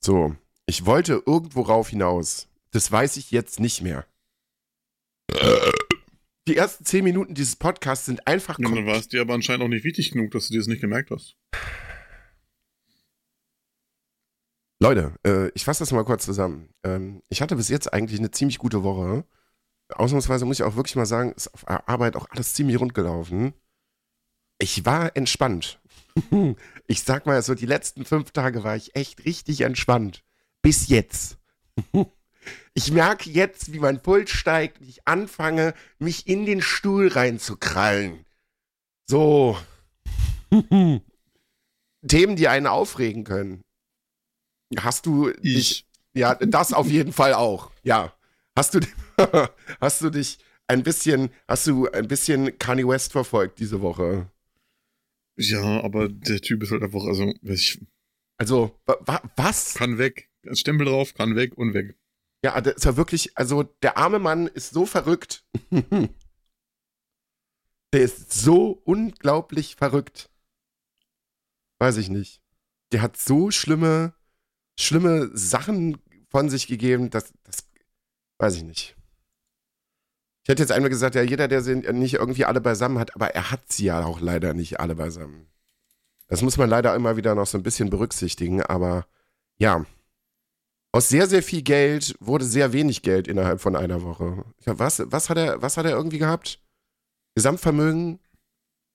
So, 0.00 0.36
ich 0.66 0.86
wollte 0.86 1.22
irgendwo 1.26 1.62
rauf 1.62 1.88
hinaus. 1.88 2.48
Das 2.70 2.90
weiß 2.90 3.16
ich 3.16 3.32
jetzt 3.32 3.58
nicht 3.60 3.82
mehr. 3.82 4.06
Die 6.48 6.56
ersten 6.56 6.84
zehn 6.84 7.04
Minuten 7.04 7.34
dieses 7.34 7.56
Podcasts 7.56 8.06
sind 8.06 8.26
einfach 8.26 8.58
Ja, 8.58 8.68
dann 8.68 8.86
war 8.86 8.96
es 8.96 9.08
dir 9.08 9.20
aber 9.20 9.34
anscheinend 9.34 9.64
auch 9.64 9.68
nicht 9.68 9.84
wichtig 9.84 10.12
genug, 10.12 10.30
dass 10.30 10.46
du 10.46 10.52
dir 10.52 10.58
das 10.58 10.68
nicht 10.68 10.80
gemerkt 10.80 11.10
hast. 11.10 11.36
Leute, 14.82 15.14
äh, 15.26 15.50
ich 15.54 15.64
fasse 15.64 15.80
das 15.80 15.92
mal 15.92 16.04
kurz 16.04 16.24
zusammen. 16.24 16.70
Ähm, 16.82 17.22
ich 17.28 17.42
hatte 17.42 17.56
bis 17.56 17.68
jetzt 17.68 17.92
eigentlich 17.92 18.18
eine 18.18 18.30
ziemlich 18.30 18.58
gute 18.58 18.82
Woche. 18.82 19.24
Ausnahmsweise 19.92 20.44
muss 20.44 20.58
ich 20.58 20.64
auch 20.64 20.76
wirklich 20.76 20.96
mal 20.96 21.06
sagen, 21.06 21.32
ist 21.32 21.52
auf 21.54 21.68
Arbeit 21.68 22.16
auch 22.16 22.26
alles 22.30 22.54
ziemlich 22.54 22.78
rund 22.80 22.94
gelaufen. 22.94 23.54
Ich 24.58 24.84
war 24.84 25.16
entspannt. 25.16 25.80
ich 26.86 27.02
sag 27.02 27.26
mal 27.26 27.42
so, 27.42 27.54
die 27.54 27.66
letzten 27.66 28.04
fünf 28.04 28.30
Tage 28.32 28.64
war 28.64 28.76
ich 28.76 28.94
echt 28.94 29.24
richtig 29.24 29.62
entspannt. 29.62 30.22
Bis 30.62 30.88
jetzt. 30.88 31.38
Ich 32.72 32.90
merke 32.90 33.28
jetzt, 33.28 33.72
wie 33.72 33.80
mein 33.80 34.00
Puls 34.00 34.30
steigt 34.30 34.80
und 34.80 34.88
ich 34.88 35.06
anfange, 35.06 35.74
mich 35.98 36.26
in 36.26 36.46
den 36.46 36.62
Stuhl 36.62 37.08
reinzukrallen. 37.08 38.24
So. 39.06 39.58
Themen, 40.50 42.36
die 42.36 42.48
einen 42.48 42.66
aufregen 42.66 43.24
können. 43.24 43.62
Hast 44.78 45.06
du 45.06 45.30
dich, 45.32 45.86
ja, 46.14 46.34
das 46.36 46.72
auf 46.72 46.88
jeden 46.88 47.12
Fall 47.12 47.34
auch. 47.34 47.70
Ja. 47.82 48.14
Hast 48.56 48.74
du, 48.74 48.80
hast 49.80 50.02
du 50.02 50.10
dich 50.10 50.38
ein 50.66 50.82
bisschen, 50.82 51.30
hast 51.48 51.66
du 51.66 51.88
ein 51.90 52.08
bisschen 52.08 52.58
Kanye 52.58 52.86
West 52.86 53.12
verfolgt 53.12 53.58
diese 53.58 53.80
Woche? 53.80 54.30
Ja, 55.36 55.82
aber 55.82 56.08
der 56.08 56.40
Typ 56.40 56.62
ist 56.62 56.70
halt 56.70 56.82
einfach, 56.82 57.04
also, 57.04 57.32
ich 57.42 57.80
Also, 58.36 58.78
wa, 58.86 58.96
wa, 59.00 59.22
was? 59.36 59.74
kann 59.74 59.98
weg. 59.98 60.30
Stempel 60.52 60.86
drauf, 60.86 61.14
kann 61.14 61.36
weg 61.36 61.56
und 61.56 61.74
weg. 61.74 61.96
Ja, 62.44 62.60
das 62.60 62.76
ist 62.76 62.84
ja 62.84 62.96
wirklich, 62.96 63.36
also 63.36 63.64
der 63.82 63.98
arme 63.98 64.18
Mann 64.18 64.46
ist 64.46 64.70
so 64.70 64.86
verrückt. 64.86 65.44
Der 67.92 68.02
ist 68.02 68.32
so 68.32 68.70
unglaublich 68.84 69.74
verrückt. 69.74 70.30
Weiß 71.80 71.96
ich 71.96 72.08
nicht. 72.08 72.40
Der 72.92 73.02
hat 73.02 73.16
so 73.16 73.50
schlimme, 73.50 74.14
schlimme 74.78 75.30
Sachen 75.36 75.98
von 76.28 76.48
sich 76.48 76.68
gegeben, 76.68 77.10
dass 77.10 77.32
das 77.42 77.68
weiß 78.38 78.56
ich 78.56 78.62
nicht. 78.62 78.96
Ich 80.50 80.52
hätte 80.52 80.64
jetzt 80.64 80.72
einmal 80.72 80.90
gesagt, 80.90 81.14
ja, 81.14 81.22
jeder, 81.22 81.46
der 81.46 81.62
sie 81.62 81.76
nicht 81.76 82.14
irgendwie 82.14 82.44
alle 82.44 82.60
beisammen 82.60 82.98
hat, 82.98 83.14
aber 83.14 83.28
er 83.36 83.52
hat 83.52 83.70
sie 83.70 83.84
ja 83.84 84.04
auch 84.04 84.18
leider 84.20 84.52
nicht 84.52 84.80
alle 84.80 84.96
beisammen. 84.96 85.46
Das 86.26 86.42
muss 86.42 86.56
man 86.56 86.68
leider 86.68 86.92
immer 86.96 87.16
wieder 87.16 87.36
noch 87.36 87.46
so 87.46 87.56
ein 87.56 87.62
bisschen 87.62 87.88
berücksichtigen, 87.88 88.60
aber 88.60 89.06
ja. 89.58 89.86
Aus 90.90 91.08
sehr, 91.08 91.28
sehr 91.28 91.44
viel 91.44 91.62
Geld 91.62 92.16
wurde 92.18 92.44
sehr 92.44 92.72
wenig 92.72 93.02
Geld 93.02 93.28
innerhalb 93.28 93.60
von 93.60 93.76
einer 93.76 94.02
Woche. 94.02 94.44
Was, 94.64 95.00
was, 95.06 95.30
hat, 95.30 95.38
er, 95.38 95.62
was 95.62 95.76
hat 95.76 95.86
er 95.86 95.92
irgendwie 95.92 96.18
gehabt? 96.18 96.60
Gesamtvermögen 97.36 98.18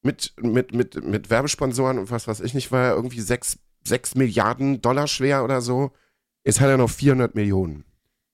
mit, 0.02 0.34
mit, 0.42 0.74
mit, 0.74 1.06
mit 1.06 1.30
Werbesponsoren 1.30 2.00
und 2.00 2.12
was 2.12 2.28
weiß 2.28 2.42
ich 2.42 2.54
nicht, 2.54 2.74
war 2.74 2.84
er 2.84 2.96
irgendwie 2.96 3.22
6, 3.22 3.60
6 3.86 4.16
Milliarden 4.16 4.82
Dollar 4.82 5.08
schwer 5.08 5.46
oder 5.46 5.62
so. 5.62 5.94
Jetzt 6.44 6.60
hat 6.60 6.68
er 6.68 6.76
noch 6.76 6.90
400 6.90 7.34
Millionen. 7.34 7.86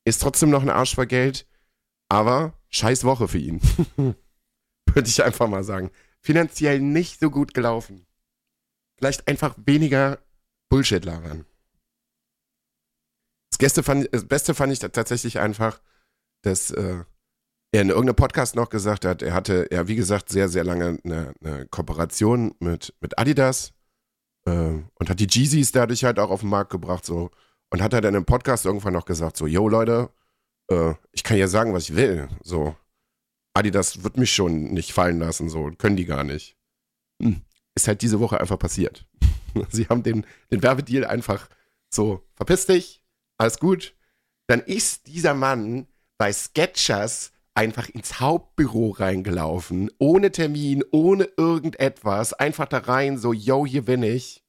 Ist 0.05 0.23
trotzdem 0.23 0.49
noch 0.49 0.63
ein 0.63 0.71
Arsch 0.71 0.95
voll 0.95 1.05
Geld, 1.05 1.45
aber 2.09 2.55
scheiß 2.71 3.03
Woche 3.03 3.27
für 3.27 3.37
ihn. 3.37 3.61
Würde 3.97 5.07
ich 5.07 5.23
einfach 5.23 5.47
mal 5.47 5.63
sagen. 5.63 5.91
Finanziell 6.21 6.79
nicht 6.79 7.19
so 7.19 7.29
gut 7.29 7.53
gelaufen. 7.53 8.05
Vielleicht 8.97 9.27
einfach 9.27 9.55
weniger 9.65 10.19
Bullshit 10.69 11.03
labern. 11.03 11.45
Das, 13.57 13.73
fand, 13.85 14.09
das 14.11 14.27
Beste 14.27 14.55
fand 14.55 14.73
ich 14.73 14.79
tatsächlich 14.79 15.39
einfach, 15.39 15.81
dass 16.43 16.71
äh, 16.71 17.03
er 17.71 17.81
in 17.81 17.89
irgendeinem 17.89 18.15
Podcast 18.15 18.55
noch 18.55 18.69
gesagt 18.69 19.05
hat, 19.05 19.21
er 19.21 19.33
hatte 19.33 19.67
ja, 19.71 19.87
wie 19.87 19.95
gesagt, 19.95 20.29
sehr, 20.29 20.49
sehr 20.49 20.63
lange 20.63 20.99
eine, 21.03 21.33
eine 21.43 21.67
Kooperation 21.67 22.55
mit, 22.59 22.93
mit 23.01 23.17
Adidas 23.19 23.73
äh, 24.45 24.51
und 24.51 25.09
hat 25.09 25.19
die 25.19 25.27
Jeezys 25.29 25.71
dadurch 25.71 26.03
halt 26.03 26.19
auch 26.19 26.31
auf 26.31 26.41
den 26.41 26.49
Markt 26.49 26.71
gebracht, 26.71 27.05
so. 27.05 27.29
Und 27.69 27.81
hat 27.81 27.93
er 27.93 28.01
dann 28.01 28.15
im 28.15 28.25
Podcast 28.25 28.65
irgendwann 28.65 28.93
noch 28.93 29.05
gesagt, 29.05 29.37
so, 29.37 29.47
yo 29.47 29.69
Leute, 29.69 30.09
äh, 30.71 30.95
ich 31.11 31.23
kann 31.23 31.37
ja 31.37 31.47
sagen, 31.47 31.73
was 31.73 31.89
ich 31.89 31.95
will. 31.95 32.29
So, 32.43 32.75
Adidas 33.53 34.03
wird 34.03 34.17
mich 34.17 34.33
schon 34.33 34.73
nicht 34.73 34.93
fallen 34.93 35.19
lassen, 35.19 35.49
so, 35.49 35.71
können 35.77 35.97
die 35.97 36.05
gar 36.05 36.23
nicht. 36.23 36.57
Hm. 37.21 37.41
Ist 37.75 37.87
halt 37.87 38.01
diese 38.01 38.19
Woche 38.19 38.39
einfach 38.39 38.59
passiert. 38.59 39.07
Sie 39.69 39.87
haben 39.87 40.03
den, 40.03 40.25
den 40.51 40.63
Werbedeal 40.63 41.05
einfach 41.05 41.49
so, 41.93 42.25
verpiss 42.35 42.65
dich, 42.65 43.03
alles 43.37 43.59
gut. 43.59 43.95
Dann 44.47 44.61
ist 44.61 45.07
dieser 45.07 45.33
Mann 45.33 45.87
bei 46.17 46.31
Sketchers 46.31 47.31
einfach 47.53 47.89
ins 47.89 48.19
Hauptbüro 48.19 48.91
reingelaufen, 48.91 49.91
ohne 49.99 50.31
Termin, 50.31 50.83
ohne 50.91 51.29
irgendetwas, 51.37 52.33
einfach 52.33 52.67
da 52.67 52.79
rein, 52.79 53.17
so, 53.17 53.33
yo, 53.33 53.65
hier 53.65 53.83
bin 53.83 54.03
ich. 54.03 54.40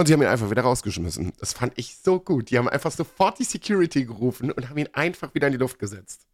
Und 0.00 0.06
sie 0.06 0.14
haben 0.14 0.22
ihn 0.22 0.28
einfach 0.28 0.50
wieder 0.50 0.62
rausgeschmissen. 0.62 1.34
Das 1.40 1.52
fand 1.52 1.74
ich 1.76 1.98
so 2.02 2.18
gut. 2.18 2.48
Die 2.48 2.56
haben 2.56 2.70
einfach 2.70 2.90
sofort 2.90 3.38
die 3.38 3.44
Security 3.44 4.06
gerufen 4.06 4.50
und 4.50 4.70
haben 4.70 4.78
ihn 4.78 4.88
einfach 4.94 5.34
wieder 5.34 5.48
in 5.48 5.52
die 5.52 5.58
Luft 5.58 5.78
gesetzt. 5.78 6.26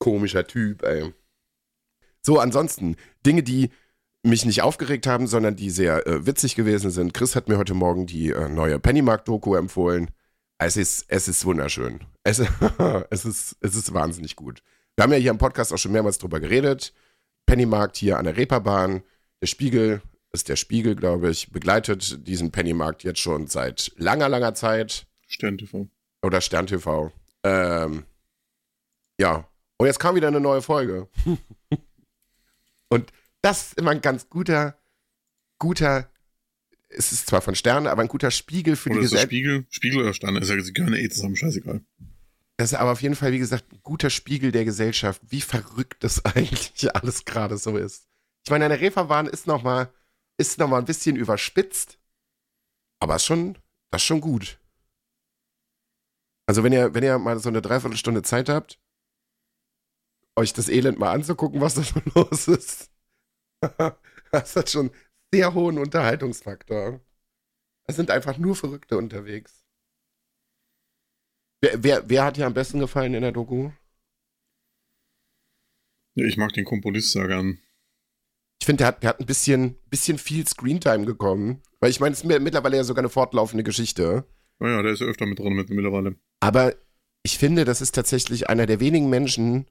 Komischer 0.00 0.48
Typ, 0.48 0.82
ey. 0.82 1.14
So, 2.22 2.40
ansonsten, 2.40 2.96
Dinge, 3.24 3.44
die 3.44 3.70
mich 4.24 4.44
nicht 4.44 4.62
aufgeregt 4.62 5.06
haben, 5.06 5.28
sondern 5.28 5.54
die 5.54 5.70
sehr 5.70 6.08
äh, 6.08 6.26
witzig 6.26 6.56
gewesen 6.56 6.90
sind. 6.90 7.14
Chris 7.14 7.36
hat 7.36 7.48
mir 7.48 7.56
heute 7.56 7.74
Morgen 7.74 8.06
die 8.06 8.30
äh, 8.30 8.48
neue 8.48 8.80
Pennymark-Doku 8.80 9.54
empfohlen. 9.54 10.10
Es 10.58 10.76
ist, 10.76 11.04
es 11.06 11.28
ist 11.28 11.44
wunderschön. 11.44 12.00
Es, 12.24 12.40
es, 13.10 13.24
ist, 13.24 13.58
es 13.60 13.76
ist 13.76 13.94
wahnsinnig 13.94 14.34
gut. 14.34 14.60
Wir 14.96 15.04
haben 15.04 15.12
ja 15.12 15.18
hier 15.18 15.30
im 15.30 15.38
Podcast 15.38 15.72
auch 15.72 15.78
schon 15.78 15.92
mehrmals 15.92 16.18
drüber 16.18 16.40
geredet. 16.40 16.92
Pennymarkt 17.46 17.96
hier 17.96 18.18
an 18.18 18.24
der 18.24 18.36
Reeperbahn. 18.36 19.04
Der 19.40 19.46
Spiegel 19.46 20.02
ist 20.32 20.48
der 20.48 20.56
Spiegel, 20.56 20.96
glaube 20.96 21.30
ich, 21.30 21.50
begleitet 21.50 22.26
diesen 22.26 22.50
Pennymarkt 22.50 23.04
jetzt 23.04 23.20
schon 23.20 23.46
seit 23.46 23.92
langer, 23.96 24.28
langer 24.28 24.54
Zeit. 24.54 25.06
Stern 25.26 25.58
TV. 25.58 25.88
Oder 26.22 26.40
Stern 26.40 26.66
TV. 26.66 27.12
Ähm, 27.42 28.04
ja. 29.18 29.48
Und 29.76 29.86
jetzt 29.86 29.98
kam 29.98 30.14
wieder 30.14 30.28
eine 30.28 30.40
neue 30.40 30.62
Folge. 30.62 31.08
Und 32.88 33.12
das 33.42 33.68
ist 33.68 33.78
immer 33.78 33.90
ein 33.90 34.00
ganz 34.00 34.28
guter, 34.28 34.78
guter, 35.58 36.10
es 36.88 37.12
ist 37.12 37.26
zwar 37.26 37.42
von 37.42 37.54
Stern, 37.54 37.86
aber 37.86 38.02
ein 38.02 38.08
guter 38.08 38.30
Spiegel 38.30 38.76
für 38.76 38.90
oder 38.90 38.98
die 38.98 39.02
Gesellschaft. 39.02 39.28
Spiegel, 39.28 39.66
Spiegel 39.70 40.02
oder 40.02 40.14
Stern, 40.14 40.36
ist 40.36 40.48
ja, 40.48 40.60
sie 40.60 40.72
gehören 40.72 40.94
eh 40.94 41.08
zusammen, 41.08 41.36
scheißegal. 41.36 41.80
Das 42.58 42.72
ist 42.72 42.78
aber 42.78 42.92
auf 42.92 43.02
jeden 43.02 43.16
Fall, 43.16 43.32
wie 43.32 43.38
gesagt, 43.38 43.72
ein 43.72 43.80
guter 43.82 44.10
Spiegel 44.10 44.52
der 44.52 44.64
Gesellschaft, 44.64 45.20
wie 45.28 45.40
verrückt 45.40 46.04
das 46.04 46.24
eigentlich 46.24 46.94
alles 46.94 47.24
gerade 47.24 47.58
so 47.58 47.76
ist. 47.76 48.06
Ich 48.44 48.50
meine, 48.50 48.66
eine 48.66 48.80
Reeperbahn 48.80 49.26
ist 49.26 49.46
nochmal 49.46 49.92
ist 50.38 50.58
nochmal 50.58 50.80
ein 50.80 50.86
bisschen 50.86 51.16
überspitzt, 51.16 51.98
aber 53.00 53.16
ist 53.16 53.24
schon, 53.24 53.58
das 53.90 54.02
ist 54.02 54.06
schon 54.06 54.20
gut. 54.20 54.58
Also 56.46 56.64
wenn 56.64 56.72
ihr, 56.72 56.94
wenn 56.94 57.04
ihr 57.04 57.18
mal 57.18 57.38
so 57.38 57.48
eine 57.48 57.62
Dreiviertelstunde 57.62 58.22
Zeit 58.22 58.48
habt, 58.48 58.80
euch 60.36 60.52
das 60.52 60.68
Elend 60.68 60.98
mal 60.98 61.12
anzugucken, 61.12 61.60
was 61.60 61.74
da 61.74 61.82
so 61.82 62.00
los 62.14 62.48
ist, 62.48 62.90
das 64.30 64.56
hat 64.56 64.70
schon 64.70 64.90
sehr 65.32 65.54
hohen 65.54 65.78
Unterhaltungsfaktor. 65.78 67.00
Es 67.84 67.96
sind 67.96 68.10
einfach 68.10 68.38
nur 68.38 68.54
Verrückte 68.54 68.96
unterwegs. 68.96 69.66
Wer, 71.60 71.82
wer, 71.82 72.08
wer 72.08 72.24
hat 72.24 72.36
dir 72.36 72.46
am 72.46 72.54
besten 72.54 72.80
gefallen 72.80 73.14
in 73.14 73.22
der 73.22 73.32
Doku? 73.32 73.70
Ich 76.14 76.36
mag 76.36 76.52
den 76.52 76.64
Komponist 76.64 77.12
sehr 77.12 77.28
gern 77.28 77.58
ich 78.62 78.66
finde, 78.66 78.82
der 78.82 78.86
hat, 78.86 79.02
der 79.02 79.10
hat 79.10 79.18
ein 79.18 79.26
bisschen, 79.26 79.74
bisschen 79.90 80.18
viel 80.18 80.46
Screentime 80.46 81.04
bekommen. 81.04 81.62
Weil 81.80 81.90
ich 81.90 81.98
meine, 81.98 82.12
es 82.12 82.22
ist 82.22 82.40
mittlerweile 82.40 82.76
ja 82.76 82.84
sogar 82.84 83.00
eine 83.00 83.08
fortlaufende 83.08 83.64
Geschichte. 83.64 84.24
Naja, 84.60 84.82
der 84.82 84.92
ist 84.92 85.00
ja 85.00 85.08
öfter 85.08 85.26
mit 85.26 85.40
drin 85.40 85.54
mit, 85.54 85.68
mittlerweile. 85.68 86.14
Aber 86.38 86.72
ich 87.24 87.38
finde, 87.38 87.64
das 87.64 87.80
ist 87.80 87.92
tatsächlich 87.92 88.48
einer 88.48 88.66
der 88.66 88.78
wenigen 88.78 89.10
Menschen, 89.10 89.66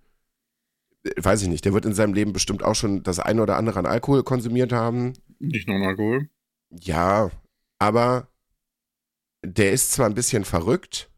äh, 1.06 1.12
weiß 1.16 1.42
ich 1.42 1.48
nicht, 1.48 1.64
der 1.64 1.72
wird 1.72 1.86
in 1.86 1.94
seinem 1.94 2.14
Leben 2.14 2.34
bestimmt 2.34 2.66
auch 2.66 2.76
schon 2.76 3.02
das 3.02 3.20
eine 3.20 3.42
oder 3.42 3.56
andere 3.56 3.80
an 3.80 3.86
Alkohol 3.86 4.24
konsumiert 4.24 4.74
haben. 4.74 5.14
Nicht 5.40 5.70
nur 5.70 5.78
an 5.78 5.84
Alkohol. 5.84 6.30
Ja, 6.70 7.32
aber 7.80 8.28
der 9.42 9.72
ist 9.72 9.94
zwar 9.94 10.08
ein 10.08 10.16
bisschen 10.16 10.44
verrückt, 10.44 11.10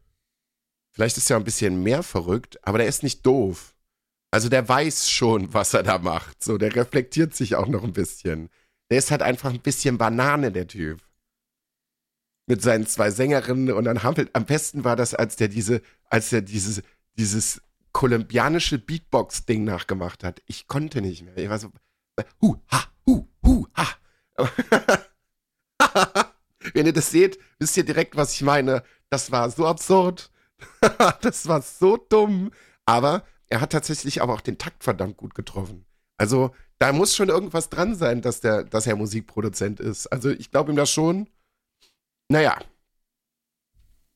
vielleicht 0.92 1.16
ist 1.16 1.28
er 1.28 1.38
ein 1.38 1.44
bisschen 1.44 1.82
mehr 1.82 2.04
verrückt, 2.04 2.56
aber 2.62 2.78
der 2.78 2.86
ist 2.86 3.02
nicht 3.02 3.26
doof. 3.26 3.73
Also 4.34 4.48
der 4.48 4.68
weiß 4.68 5.08
schon, 5.08 5.54
was 5.54 5.74
er 5.74 5.84
da 5.84 5.98
macht. 5.98 6.42
So, 6.42 6.58
der 6.58 6.74
reflektiert 6.74 7.36
sich 7.36 7.54
auch 7.54 7.68
noch 7.68 7.84
ein 7.84 7.92
bisschen. 7.92 8.50
Der 8.90 8.98
ist 8.98 9.12
halt 9.12 9.22
einfach 9.22 9.50
ein 9.50 9.60
bisschen 9.60 9.96
Banane, 9.96 10.50
der 10.50 10.66
Typ. 10.66 11.00
Mit 12.48 12.60
seinen 12.60 12.84
zwei 12.88 13.12
Sängerinnen 13.12 13.72
und 13.72 13.84
dann 13.84 14.02
hampelt. 14.02 14.34
Am 14.34 14.44
besten 14.44 14.82
war 14.82 14.96
das, 14.96 15.14
als 15.14 15.36
der 15.36 15.46
diese, 15.46 15.82
als 16.10 16.30
der 16.30 16.42
dieses, 16.42 16.82
dieses 17.16 17.62
kolumbianische 17.92 18.80
Beatbox-Ding 18.80 19.62
nachgemacht 19.62 20.24
hat. 20.24 20.42
Ich 20.46 20.66
konnte 20.66 21.00
nicht 21.00 21.22
mehr. 21.22 21.36
Ich 21.36 21.48
war 21.48 21.60
so, 21.60 21.70
hu, 22.42 22.56
ha, 22.72 22.86
hu, 23.06 23.28
hu, 23.46 23.68
ha. 23.76 23.86
Wenn 26.74 26.86
ihr 26.86 26.92
das 26.92 27.12
seht, 27.12 27.38
wisst 27.60 27.76
ihr 27.76 27.84
direkt, 27.84 28.16
was 28.16 28.34
ich 28.34 28.42
meine. 28.42 28.82
Das 29.10 29.30
war 29.30 29.48
so 29.48 29.64
absurd. 29.64 30.32
das 31.20 31.46
war 31.46 31.62
so 31.62 31.96
dumm. 31.96 32.50
Aber 32.84 33.22
er 33.48 33.60
hat 33.60 33.72
tatsächlich 33.72 34.22
aber 34.22 34.34
auch 34.34 34.40
den 34.40 34.58
Takt 34.58 34.84
verdammt 34.84 35.16
gut 35.16 35.34
getroffen. 35.34 35.84
Also 36.16 36.54
da 36.78 36.92
muss 36.92 37.14
schon 37.14 37.28
irgendwas 37.28 37.70
dran 37.70 37.94
sein, 37.94 38.22
dass, 38.22 38.40
der, 38.40 38.64
dass 38.64 38.86
er 38.86 38.96
Musikproduzent 38.96 39.80
ist. 39.80 40.06
Also 40.08 40.30
ich 40.30 40.50
glaube 40.50 40.72
ihm 40.72 40.76
das 40.76 40.90
schon. 40.90 41.28
Naja. 42.28 42.58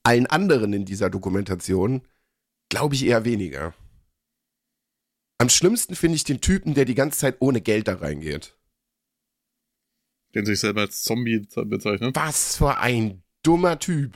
Allen 0.02 0.26
anderen 0.26 0.72
in 0.72 0.84
dieser 0.84 1.10
Dokumentation 1.10 2.02
glaube 2.68 2.94
ich 2.94 3.04
eher 3.04 3.24
weniger. 3.24 3.74
Am 5.38 5.48
schlimmsten 5.48 5.94
finde 5.94 6.16
ich 6.16 6.24
den 6.24 6.40
Typen, 6.40 6.74
der 6.74 6.84
die 6.84 6.94
ganze 6.94 7.18
Zeit 7.18 7.36
ohne 7.40 7.60
Geld 7.60 7.88
da 7.88 7.96
reingeht. 7.96 8.56
Den 10.34 10.44
sich 10.44 10.60
selber 10.60 10.82
als 10.82 11.02
Zombie 11.02 11.46
bezeichnet. 11.64 12.16
Was 12.16 12.56
für 12.56 12.78
ein 12.78 13.22
dummer 13.42 13.78
Typ. 13.78 14.14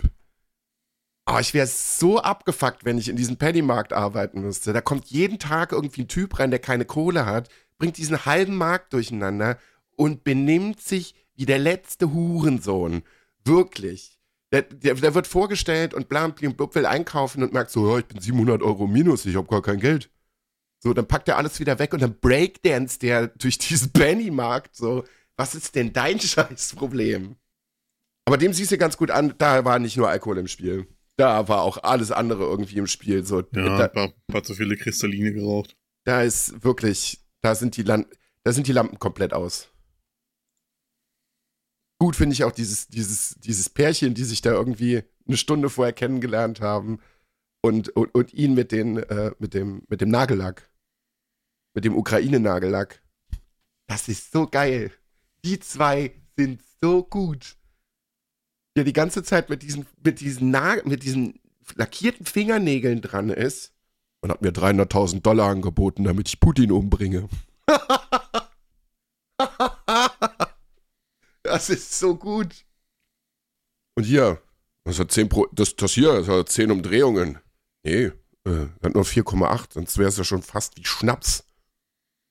Oh, 1.27 1.39
ich 1.39 1.55
wäre 1.55 1.69
so 1.69 2.19
abgefuckt, 2.21 2.85
wenn 2.85 2.99
ich 2.99 3.09
in 3.09 3.17
diesem 3.17 3.37
Pennymarkt 3.37 3.93
arbeiten 3.93 4.41
müsste. 4.41 4.73
Da 4.73 4.81
kommt 4.81 5.07
jeden 5.07 5.39
Tag 5.39 5.71
irgendwie 5.71 6.03
ein 6.03 6.09
Typ 6.09 6.39
rein, 6.39 6.51
der 6.51 6.59
keine 6.59 6.85
Kohle 6.85 7.27
hat, 7.27 7.49
bringt 7.79 7.97
diesen 7.97 8.25
halben 8.27 8.57
Markt 8.57 8.93
durcheinander 8.93 9.57
und 9.97 10.25
benimmt 10.25 10.81
sich 10.81 11.15
wie 11.37 11.47
der 11.47 11.61
letzte 11.61 12.13
Hurensohn. 12.13 13.05
Wirklich. 13.45 14.19
Der, 14.51 14.63
der, 14.63 14.95
der 14.95 15.15
wird 15.15 15.29
vorgestellt 15.29 15.95
und 15.95 16.09
blam, 16.09 16.35
blim, 16.35 16.57
blub, 16.57 16.75
will 16.75 16.87
einkaufen 16.87 17.43
und 17.43 17.53
merkt 17.53 17.71
so, 17.71 17.89
ja, 17.89 17.99
ich 17.99 18.07
bin 18.07 18.21
700 18.21 18.61
Euro 18.61 18.87
minus, 18.87 19.25
ich 19.25 19.37
habe 19.37 19.49
gar 19.49 19.63
kein 19.63 19.79
Geld. 19.79 20.11
So, 20.81 20.93
dann 20.93 21.07
packt 21.07 21.29
er 21.29 21.39
alles 21.39 21.61
wieder 21.61 21.79
weg 21.79 21.95
und 21.95 22.03
dann 22.03 22.19
breakdance 22.19 22.99
der 22.99 23.29
durch 23.29 23.59
diesen 23.59 23.93
Pennymarkt 23.93 24.75
so. 24.75 25.05
Was 25.37 25.55
ist 25.55 25.77
denn 25.77 25.93
dein 25.93 26.19
Scheißproblem? 26.21 27.37
Aber 28.25 28.37
dem 28.39 28.53
siehst 28.53 28.73
du 28.73 28.79
ganz 28.79 28.97
gut 28.97 29.13
an, 29.13 29.35
da 29.39 29.65
war 29.65 29.79
nicht 29.79 29.97
nur 29.97 30.09
Alkohol 30.09 30.39
im 30.39 30.49
Spiel 30.49 30.87
da 31.17 31.49
war 31.49 31.63
auch 31.63 31.79
alles 31.83 32.11
andere 32.11 32.45
irgendwie 32.45 32.79
im 32.79 32.87
Spiel. 32.87 33.25
So, 33.25 33.41
ja, 33.41 33.89
da, 33.89 33.95
war, 33.95 34.13
war 34.29 34.43
zu 34.43 34.55
viele 34.55 34.77
Kristalline 34.77 35.33
geraucht. 35.33 35.77
Da 36.05 36.23
ist 36.23 36.65
wirklich, 36.65 37.21
da 37.43 37.55
sind 37.55 37.77
die 37.77 37.83
Land. 37.83 38.09
da 38.45 38.53
sind 38.53 38.67
die 38.67 38.73
Lampen 38.73 38.99
komplett 38.99 39.33
aus. 39.33 39.69
Gut 42.01 42.17
finde 42.17 42.35
ich 42.35 42.43
auch 42.43 42.51
dieses, 42.51 42.89
dieses, 42.89 43.37
dieses 43.39 43.71
Pärchen, 43.71 44.15
die 44.15 44.25
sich 44.25 44.43
da 44.43 44.51
irgendwie 44.51 45.05
eine 45.27 45.37
Stunde 45.37 45.71
vorher 45.71 45.93
kennengelernt 45.93 46.61
haben 46.61 46.99
und, 47.63 47.91
und, 47.91 48.13
und 48.15 48.35
ihn 48.35 48.55
mit, 48.55 48.73
den, 48.73 48.97
äh, 48.97 49.31
mit, 49.39 49.55
dem, 49.55 49.85
mit 49.89 50.01
dem 50.01 50.11
Nagellack. 50.11 50.69
Mit 51.75 51.85
dem 51.85 51.97
Ukraine-Nagellack. 51.97 53.03
Das 53.87 54.09
ist 54.09 54.33
so 54.33 54.47
geil. 54.47 54.91
Die 55.45 55.61
zwei 55.61 56.13
sind 56.37 56.61
so 56.83 57.05
gut. 57.05 57.57
Der 58.77 58.85
die 58.85 58.93
ganze 58.93 59.23
Zeit 59.23 59.51
mit 59.51 59.63
diesen, 59.63 59.87
mit 60.03 60.21
diesen, 60.21 60.51
Na 60.51 60.77
mit 60.85 61.03
diesen 61.03 61.41
lackierten 61.75 62.27
Fingernägeln 62.27 63.01
dran 63.01 63.31
ist 63.31 63.73
und 64.21 64.31
hat 64.31 64.43
mir 64.43 64.53
300.000 64.53 65.21
Dollar 65.21 65.51
angeboten, 65.51 66.05
damit 66.05 66.29
ich 66.29 66.41
Putin 66.41 66.73
umbringe. 66.73 67.29
das 71.43 71.71
ist 71.71 71.99
so 71.99 72.17
gut. 72.17 72.65
Und 73.95 74.05
hier, 74.05 74.41
das 74.85 74.99
hat 74.99 75.11
10 75.13 75.29
Pro, 75.29 75.47
das, 75.53 75.77
das 75.77 75.93
hier, 75.93 76.13
das 76.15 76.29
hat 76.29 76.49
10 76.49 76.71
Umdrehungen. 76.71 77.39
Nee, 77.83 78.13
äh, 78.45 78.69
hat 78.83 78.95
nur 78.95 79.05
4,8, 79.05 79.75
sonst 79.75 79.99
wäre 79.99 80.09
es 80.09 80.17
ja 80.17 80.25
schon 80.25 80.43
fast 80.43 80.77
wie 80.77 80.85
Schnaps. 80.85 81.45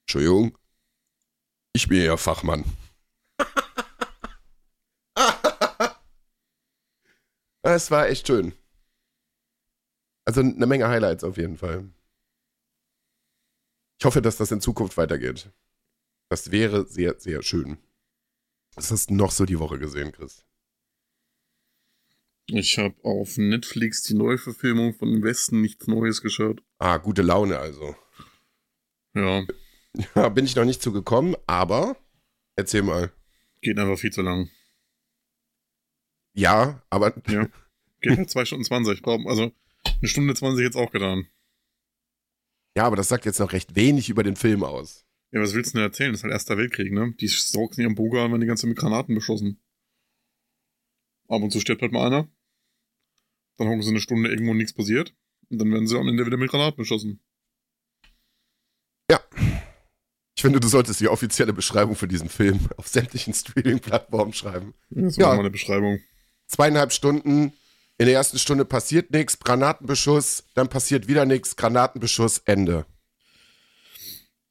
Entschuldigung. 0.06 0.58
Ich 1.74 1.88
bin 1.88 2.02
ja 2.04 2.18
Fachmann. 2.18 2.66
Es 7.64 7.92
war 7.92 8.08
echt 8.08 8.28
schön. 8.28 8.54
Also 10.26 10.42
eine 10.42 10.66
Menge 10.66 10.88
Highlights 10.88 11.24
auf 11.24 11.38
jeden 11.38 11.58
Fall. 11.58 11.90
Ich 14.00 14.06
hoffe, 14.06 14.22
dass 14.22 14.38
das 14.38 14.52
in 14.52 14.62
Zukunft 14.62 14.98
weitergeht. 14.98 15.52
Das 16.30 16.52
wäre 16.52 16.88
sehr, 16.88 17.20
sehr 17.20 17.44
schön. 17.44 17.78
Was 18.76 18.90
hast 18.90 19.10
du 19.10 19.14
noch 19.14 19.32
so 19.32 19.46
die 19.46 19.60
Woche 19.60 19.78
gesehen, 19.78 20.12
Chris? 20.12 20.46
Ich 22.48 22.78
habe 22.78 22.96
auf 23.04 23.38
Netflix 23.38 24.04
die 24.04 24.16
Neuverfilmung 24.16 24.94
von 24.94 25.14
Im 25.14 25.24
Westen 25.24 25.62
nichts 25.62 25.88
Neues 25.88 26.22
geschaut. 26.22 26.64
Ah, 26.80 26.98
gute 26.98 27.22
Laune 27.22 27.60
also. 27.60 27.96
Ja. 29.14 29.46
Ja, 30.16 30.30
bin 30.30 30.46
ich 30.46 30.56
noch 30.56 30.66
nicht 30.66 30.82
zugekommen, 30.82 31.36
aber 31.48 31.98
erzähl 32.56 32.82
mal. 32.82 33.12
Geht 33.62 33.78
einfach 33.78 34.00
viel 34.00 34.12
zu 34.12 34.22
lang. 34.22 34.50
Ja, 36.34 36.82
aber. 36.90 37.14
Ja. 37.28 37.50
Geht 38.02 38.18
halt 38.18 38.30
2 38.30 38.46
Stunden 38.46 38.66
20. 38.66 39.06
Also 39.06 39.52
eine 39.84 40.08
Stunde 40.08 40.34
20 40.34 40.64
jetzt 40.64 40.76
auch 40.78 40.92
getan. 40.92 41.28
Ja, 42.76 42.86
aber 42.86 42.96
das 42.96 43.10
sagt 43.10 43.26
jetzt 43.26 43.40
noch 43.40 43.54
recht 43.54 43.76
wenig 43.76 44.10
über 44.10 44.24
den 44.24 44.36
Film 44.36 44.64
aus. 44.64 45.06
Ja, 45.32 45.42
was 45.42 45.54
willst 45.54 45.74
du 45.74 45.78
denn 45.78 45.88
erzählen? 45.88 46.12
Das 46.12 46.20
ist 46.20 46.24
halt 46.24 46.34
Erster 46.34 46.58
Weltkrieg, 46.58 46.92
ne? 46.92 47.14
Die 47.20 47.28
saugen 47.28 47.76
in 47.78 47.84
ihrem 47.84 47.96
Bunker 47.96 48.26
und 48.26 48.32
werden 48.32 48.42
die 48.42 48.48
ganze 48.48 48.68
mit 48.68 48.78
Granaten 48.78 49.14
beschossen. 49.16 49.62
Ab 51.28 51.42
und 51.42 51.52
zu 51.52 51.60
stirbt 51.60 51.82
halt 51.82 51.92
mal 51.92 52.08
einer. 52.08 52.28
Dann 53.58 53.68
hocken 53.68 53.82
sie 53.82 53.90
eine 53.90 54.02
Stunde 54.02 54.30
irgendwo 54.30 54.52
und 54.52 54.58
nichts 54.58 54.74
passiert. 54.74 55.16
Und 55.50 55.60
dann 55.60 55.72
werden 55.72 55.88
sie 55.88 55.98
am 55.98 56.08
Ende 56.08 56.26
wieder 56.26 56.38
mit 56.38 56.50
Granaten 56.50 56.78
beschossen. 56.78 57.22
Ja. 59.10 59.20
Ich 60.36 60.42
finde, 60.42 60.60
du 60.60 60.68
solltest 60.68 61.00
die 61.02 61.08
offizielle 61.08 61.54
Beschreibung 61.54 61.96
für 61.96 62.08
diesen 62.08 62.30
Film 62.30 62.68
auf 62.78 62.88
sämtlichen 62.88 63.34
Streaming-Plattformen 63.34 64.34
schreiben. 64.34 64.74
Das 64.90 65.18
war 65.18 65.28
Ja. 65.28 65.34
mal 65.34 65.42
eine 65.42 65.52
Beschreibung. 65.52 66.00
Zweieinhalb 66.52 66.92
Stunden, 66.92 67.54
in 67.98 68.06
der 68.08 68.14
ersten 68.14 68.38
Stunde 68.38 68.66
passiert 68.66 69.12
nichts, 69.12 69.40
Granatenbeschuss, 69.40 70.44
dann 70.54 70.68
passiert 70.68 71.08
wieder 71.08 71.26
nichts, 71.26 71.56
Granatenbeschuss, 71.56 72.40
Ende. 72.46 72.86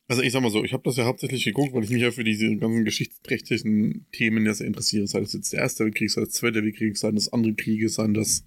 Also 0.08 0.22
ich 0.22 0.32
sag 0.32 0.40
mal 0.40 0.50
so, 0.50 0.64
ich 0.64 0.72
habe 0.72 0.82
das 0.84 0.96
ja 0.96 1.04
hauptsächlich 1.04 1.44
geguckt, 1.44 1.74
weil 1.74 1.84
ich 1.84 1.90
mich 1.90 2.00
ja 2.00 2.10
für 2.10 2.24
diese 2.24 2.56
ganzen 2.56 2.86
geschichtsträchtigen 2.86 4.06
Themen 4.12 4.46
ja 4.46 4.54
sehr 4.54 4.66
interessiere. 4.66 5.06
Sei 5.06 5.20
das 5.20 5.34
jetzt 5.34 5.52
der 5.52 5.60
Erste 5.60 5.84
Weltkrieg, 5.84 6.10
sei 6.10 6.22
das 6.22 6.30
Zweite 6.30 6.64
Weltkrieg, 6.64 6.96
sei 6.96 7.12
das 7.12 7.32
andere 7.32 7.54
Kriege, 7.54 7.88
sei 7.90 8.08
das 8.08 8.44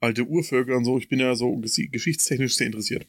alte 0.00 0.24
Urvölker 0.24 0.76
und 0.76 0.84
so. 0.84 0.98
Ich 0.98 1.08
bin 1.08 1.20
ja 1.20 1.36
so 1.36 1.52
ges- 1.56 1.90
geschichtstechnisch 1.90 2.56
sehr 2.56 2.66
interessiert. 2.68 3.06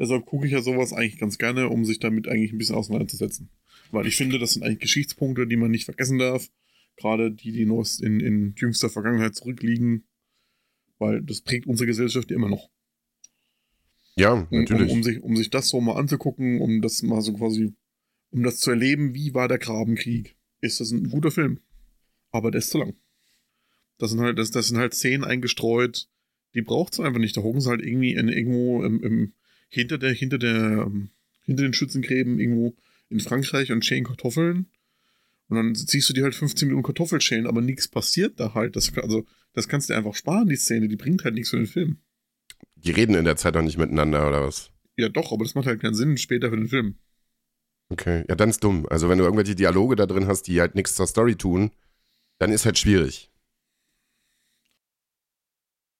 Deshalb 0.00 0.26
gucke 0.26 0.46
ich 0.46 0.52
ja 0.52 0.62
sowas 0.62 0.92
eigentlich 0.92 1.18
ganz 1.18 1.38
gerne, 1.38 1.68
um 1.68 1.84
sich 1.84 2.00
damit 2.00 2.26
eigentlich 2.26 2.52
ein 2.52 2.58
bisschen 2.58 2.74
auseinanderzusetzen. 2.74 3.50
Weil 3.92 4.08
ich 4.08 4.16
finde, 4.16 4.40
das 4.40 4.54
sind 4.54 4.64
eigentlich 4.64 4.80
Geschichtspunkte, 4.80 5.46
die 5.46 5.56
man 5.56 5.70
nicht 5.70 5.84
vergessen 5.84 6.18
darf. 6.18 6.50
Gerade 6.96 7.30
die, 7.32 7.52
die 7.52 7.66
noch 7.66 7.84
in, 8.00 8.20
in 8.20 8.54
jüngster 8.56 8.90
Vergangenheit 8.90 9.34
zurückliegen. 9.34 10.04
Weil 10.98 11.22
das 11.22 11.40
prägt 11.40 11.66
unsere 11.66 11.86
Gesellschaft 11.86 12.30
ja 12.30 12.36
immer 12.36 12.48
noch. 12.48 12.70
Ja, 14.16 14.32
Um, 14.32 14.46
um, 14.50 14.58
natürlich. 14.60 14.92
um, 14.92 15.02
sich, 15.02 15.20
um 15.22 15.36
sich 15.36 15.50
das 15.50 15.68
so 15.68 15.80
mal 15.80 15.96
anzugucken, 15.96 16.60
um 16.60 16.80
das 16.80 17.02
mal 17.02 17.20
so 17.20 17.32
quasi, 17.32 17.74
um 18.30 18.42
das 18.44 18.58
zu 18.58 18.70
erleben, 18.70 19.14
wie 19.14 19.34
war 19.34 19.48
der 19.48 19.58
Grabenkrieg, 19.58 20.36
ist 20.60 20.80
das 20.80 20.92
ein 20.92 21.10
guter 21.10 21.30
Film. 21.30 21.60
Aber 22.30 22.50
der 22.50 22.60
ist 22.60 22.70
zu 22.70 22.78
lang. 22.78 22.94
Das 23.98 24.10
sind 24.10 24.20
halt, 24.20 24.38
das, 24.38 24.50
das 24.50 24.68
sind 24.68 24.78
halt 24.78 24.94
Szenen 24.94 25.24
eingestreut, 25.24 26.08
die 26.54 26.62
braucht 26.62 26.92
es 26.92 27.00
einfach 27.00 27.20
nicht. 27.20 27.36
Da 27.36 27.42
hocken 27.42 27.60
sie 27.60 27.68
halt 27.68 27.82
irgendwie 27.82 28.14
in, 28.14 28.28
irgendwo 28.28 28.82
im, 28.84 29.02
im, 29.02 29.32
hinter 29.68 29.98
der, 29.98 30.12
hinter 30.12 30.38
der, 30.38 30.84
ähm, 30.86 31.10
hinter 31.42 31.64
den 31.64 31.74
Schützengräben 31.74 32.38
irgendwo 32.38 32.76
in 33.10 33.20
Frankreich 33.20 33.72
und 33.72 33.84
schälen 33.84 34.04
Kartoffeln. 34.04 34.66
Und 35.48 35.56
dann 35.56 35.74
siehst 35.74 36.08
du 36.08 36.12
die 36.14 36.22
halt 36.22 36.34
15 36.34 36.68
Minuten 36.68 36.84
Kartoffel 36.86 37.20
schälen, 37.20 37.46
aber 37.46 37.60
nichts 37.60 37.88
passiert 37.88 38.40
da 38.40 38.54
halt. 38.54 38.76
Das, 38.76 38.96
also, 38.96 39.24
das 39.52 39.68
kannst 39.68 39.88
du 39.88 39.92
dir 39.92 39.98
einfach 39.98 40.14
sparen, 40.14 40.48
die 40.48 40.56
Szene, 40.56 40.88
die 40.88 40.96
bringt 40.96 41.24
halt 41.24 41.34
nichts 41.34 41.50
für 41.50 41.56
den 41.56 41.66
Film. 41.66 41.98
Die 42.76 42.90
reden 42.92 43.14
in 43.14 43.24
der 43.24 43.36
Zeit 43.36 43.56
auch 43.56 43.62
nicht 43.62 43.78
miteinander, 43.78 44.26
oder 44.26 44.42
was? 44.46 44.70
Ja, 44.96 45.08
doch, 45.08 45.32
aber 45.32 45.44
das 45.44 45.54
macht 45.54 45.66
halt 45.66 45.80
keinen 45.80 45.94
Sinn 45.94 46.16
später 46.16 46.50
für 46.50 46.56
den 46.56 46.68
Film. 46.68 46.96
Okay, 47.90 48.24
ja, 48.28 48.34
dann 48.34 48.48
ist 48.50 48.64
dumm. 48.64 48.86
Also, 48.88 49.08
wenn 49.08 49.18
du 49.18 49.24
irgendwelche 49.24 49.54
Dialoge 49.54 49.96
da 49.96 50.06
drin 50.06 50.26
hast, 50.26 50.44
die 50.44 50.60
halt 50.60 50.74
nichts 50.74 50.94
zur 50.94 51.06
Story 51.06 51.36
tun, 51.36 51.70
dann 52.38 52.50
ist 52.50 52.64
halt 52.64 52.78
schwierig. 52.78 53.30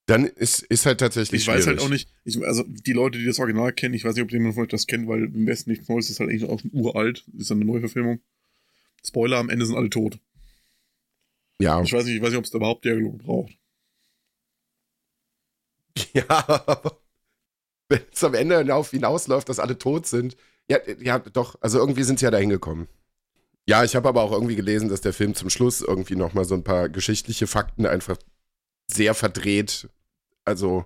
Dann 0.07 0.25
ist, 0.25 0.61
ist 0.63 0.85
halt 0.85 0.99
tatsächlich 0.99 1.39
Ich 1.41 1.45
schwierig. 1.45 1.59
weiß 1.61 1.67
halt 1.67 1.79
auch 1.79 1.89
nicht, 1.89 2.09
ich, 2.25 2.43
also 2.45 2.63
die 2.67 2.93
Leute, 2.93 3.17
die 3.17 3.25
das 3.25 3.39
Original 3.39 3.73
kennen, 3.73 3.95
ich 3.95 4.03
weiß 4.05 4.15
nicht, 4.15 4.23
ob 4.23 4.31
jemand 4.31 4.53
von 4.53 4.63
euch 4.63 4.69
das 4.69 4.85
kennt, 4.85 5.07
weil 5.07 5.23
im 5.25 5.47
Westen 5.47 5.71
nichts 5.71 5.87
Neues 5.89 6.09
ist 6.09 6.19
halt 6.19 6.29
eigentlich 6.29 6.43
auch 6.45 6.61
uralt, 6.71 7.25
ist 7.37 7.49
dann 7.49 7.57
eine 7.61 7.65
Neuverfilmung. 7.65 8.19
Spoiler, 9.05 9.37
am 9.37 9.49
Ende 9.49 9.65
sind 9.65 9.75
alle 9.75 9.89
tot. 9.89 10.19
Ja, 11.61 11.81
Ich 11.81 11.93
weiß 11.93 12.05
nicht, 12.05 12.15
ich 12.15 12.21
weiß 12.21 12.29
nicht, 12.29 12.39
ob 12.39 12.45
es 12.45 12.53
überhaupt 12.53 12.83
Dialoge 12.83 13.17
braucht. 13.17 13.57
ja, 16.13 16.81
wenn 17.87 18.01
es 18.11 18.23
am 18.23 18.33
Ende 18.33 18.65
darauf 18.65 18.91
hinausläuft, 18.91 19.47
dass 19.47 19.59
alle 19.59 19.77
tot 19.77 20.05
sind, 20.07 20.35
ja, 20.69 20.79
ja, 20.99 21.19
doch, 21.19 21.55
also 21.61 21.77
irgendwie 21.77 22.03
sind 22.03 22.19
sie 22.19 22.25
ja 22.25 22.31
da 22.31 22.37
hingekommen. 22.37 22.87
Ja, 23.67 23.83
ich 23.83 23.95
habe 23.95 24.09
aber 24.09 24.21
auch 24.21 24.31
irgendwie 24.31 24.55
gelesen, 24.55 24.89
dass 24.89 25.01
der 25.01 25.13
Film 25.13 25.33
zum 25.35 25.49
Schluss 25.49 25.81
irgendwie 25.81 26.15
nochmal 26.15 26.45
so 26.45 26.55
ein 26.55 26.63
paar 26.63 26.89
geschichtliche 26.89 27.47
Fakten 27.47 27.85
einfach 27.85 28.17
sehr 28.87 29.13
verdreht. 29.13 29.89
Also 30.43 30.85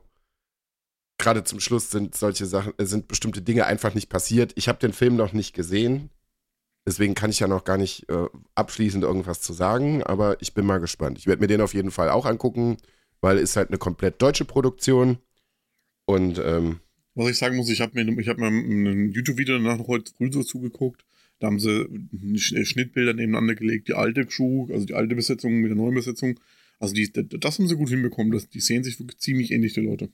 gerade 1.18 1.44
zum 1.44 1.60
Schluss 1.60 1.92
sind 1.92 2.16
solche 2.16 2.46
Sachen, 2.46 2.74
äh, 2.78 2.86
sind 2.86 3.08
bestimmte 3.08 3.42
Dinge 3.42 3.66
einfach 3.66 3.94
nicht 3.94 4.10
passiert. 4.10 4.54
Ich 4.56 4.68
habe 4.70 4.80
den 4.80 4.94
Film 4.94 5.16
noch 5.16 5.34
nicht 5.34 5.54
gesehen. 5.54 6.10
Deswegen 6.88 7.14
kann 7.14 7.30
ich 7.30 7.40
ja 7.40 7.48
noch 7.48 7.64
gar 7.66 7.78
nicht 7.78 8.10
äh, 8.10 8.26
abschließend 8.56 9.04
irgendwas 9.04 9.42
zu 9.42 9.54
sagen, 9.54 10.02
aber 10.04 10.42
ich 10.42 10.54
bin 10.54 10.66
mal 10.66 10.80
gespannt. 10.80 11.20
Ich 11.20 11.28
werde 11.28 11.42
mir 11.42 11.48
den 11.48 11.62
auf 11.62 11.74
jeden 11.74 11.92
Fall 11.92 12.10
auch 12.10 12.26
angucken, 12.26 12.78
weil 13.22 13.38
es 13.38 13.56
halt 13.56 13.68
eine 13.70 13.78
komplett 13.78 14.22
deutsche 14.22 14.46
Produktion. 14.46 15.18
Und 16.06 16.40
ähm, 16.44 16.80
Was 17.14 17.30
ich 17.30 17.38
sagen 17.38 17.58
muss, 17.58 17.70
ich 17.70 17.82
habe 17.82 18.04
mir, 18.04 18.20
ich 18.20 18.28
hab 18.28 18.38
mir 18.38 18.48
ein 18.48 19.12
YouTube-Video 19.12 19.58
danach 19.58 19.78
noch 19.78 19.88
heute 19.88 20.12
früh 20.16 20.32
so 20.32 20.42
zugeguckt. 20.44 21.06
Da 21.40 21.48
haben 21.48 21.60
sie 21.60 21.70
Sch- 22.36 22.66
Schnittbilder 22.66 23.14
nebeneinander 23.14 23.56
gelegt, 23.56 23.88
die 23.88 23.94
alte 23.94 24.26
Crew, 24.26 24.68
also 24.74 24.86
die 24.86 24.96
alte 24.96 25.16
Besetzung 25.16 25.60
mit 25.62 25.70
der 25.70 25.78
neuen 25.78 25.94
Besetzung. 25.96 26.40
Also 26.80 26.94
die, 26.96 27.12
das 27.12 27.60
haben 27.60 27.68
sie 27.68 27.76
gut 27.76 27.90
hinbekommen. 27.90 28.32
Das, 28.32 28.50
die 28.50 28.62
sehen 28.62 28.84
sich 28.84 29.00
wirklich 29.00 29.20
ziemlich 29.20 29.52
ähnlich, 29.52 29.74
die 29.74 29.82
Leute. 29.82 30.10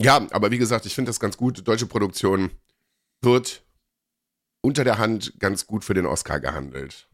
ja, 0.00 0.26
aber 0.30 0.50
wie 0.50 0.58
gesagt, 0.58 0.86
ich 0.86 0.94
finde 0.94 1.08
das 1.08 1.18
ganz 1.20 1.36
gut. 1.36 1.66
Deutsche 1.66 1.86
Produktion 1.86 2.50
wird 3.22 3.64
unter 4.62 4.84
der 4.84 4.96
Hand 4.98 5.34
ganz 5.38 5.66
gut 5.66 5.84
für 5.84 5.92
den 5.94 6.06
Oscar 6.06 6.40
gehandelt. 6.40 7.08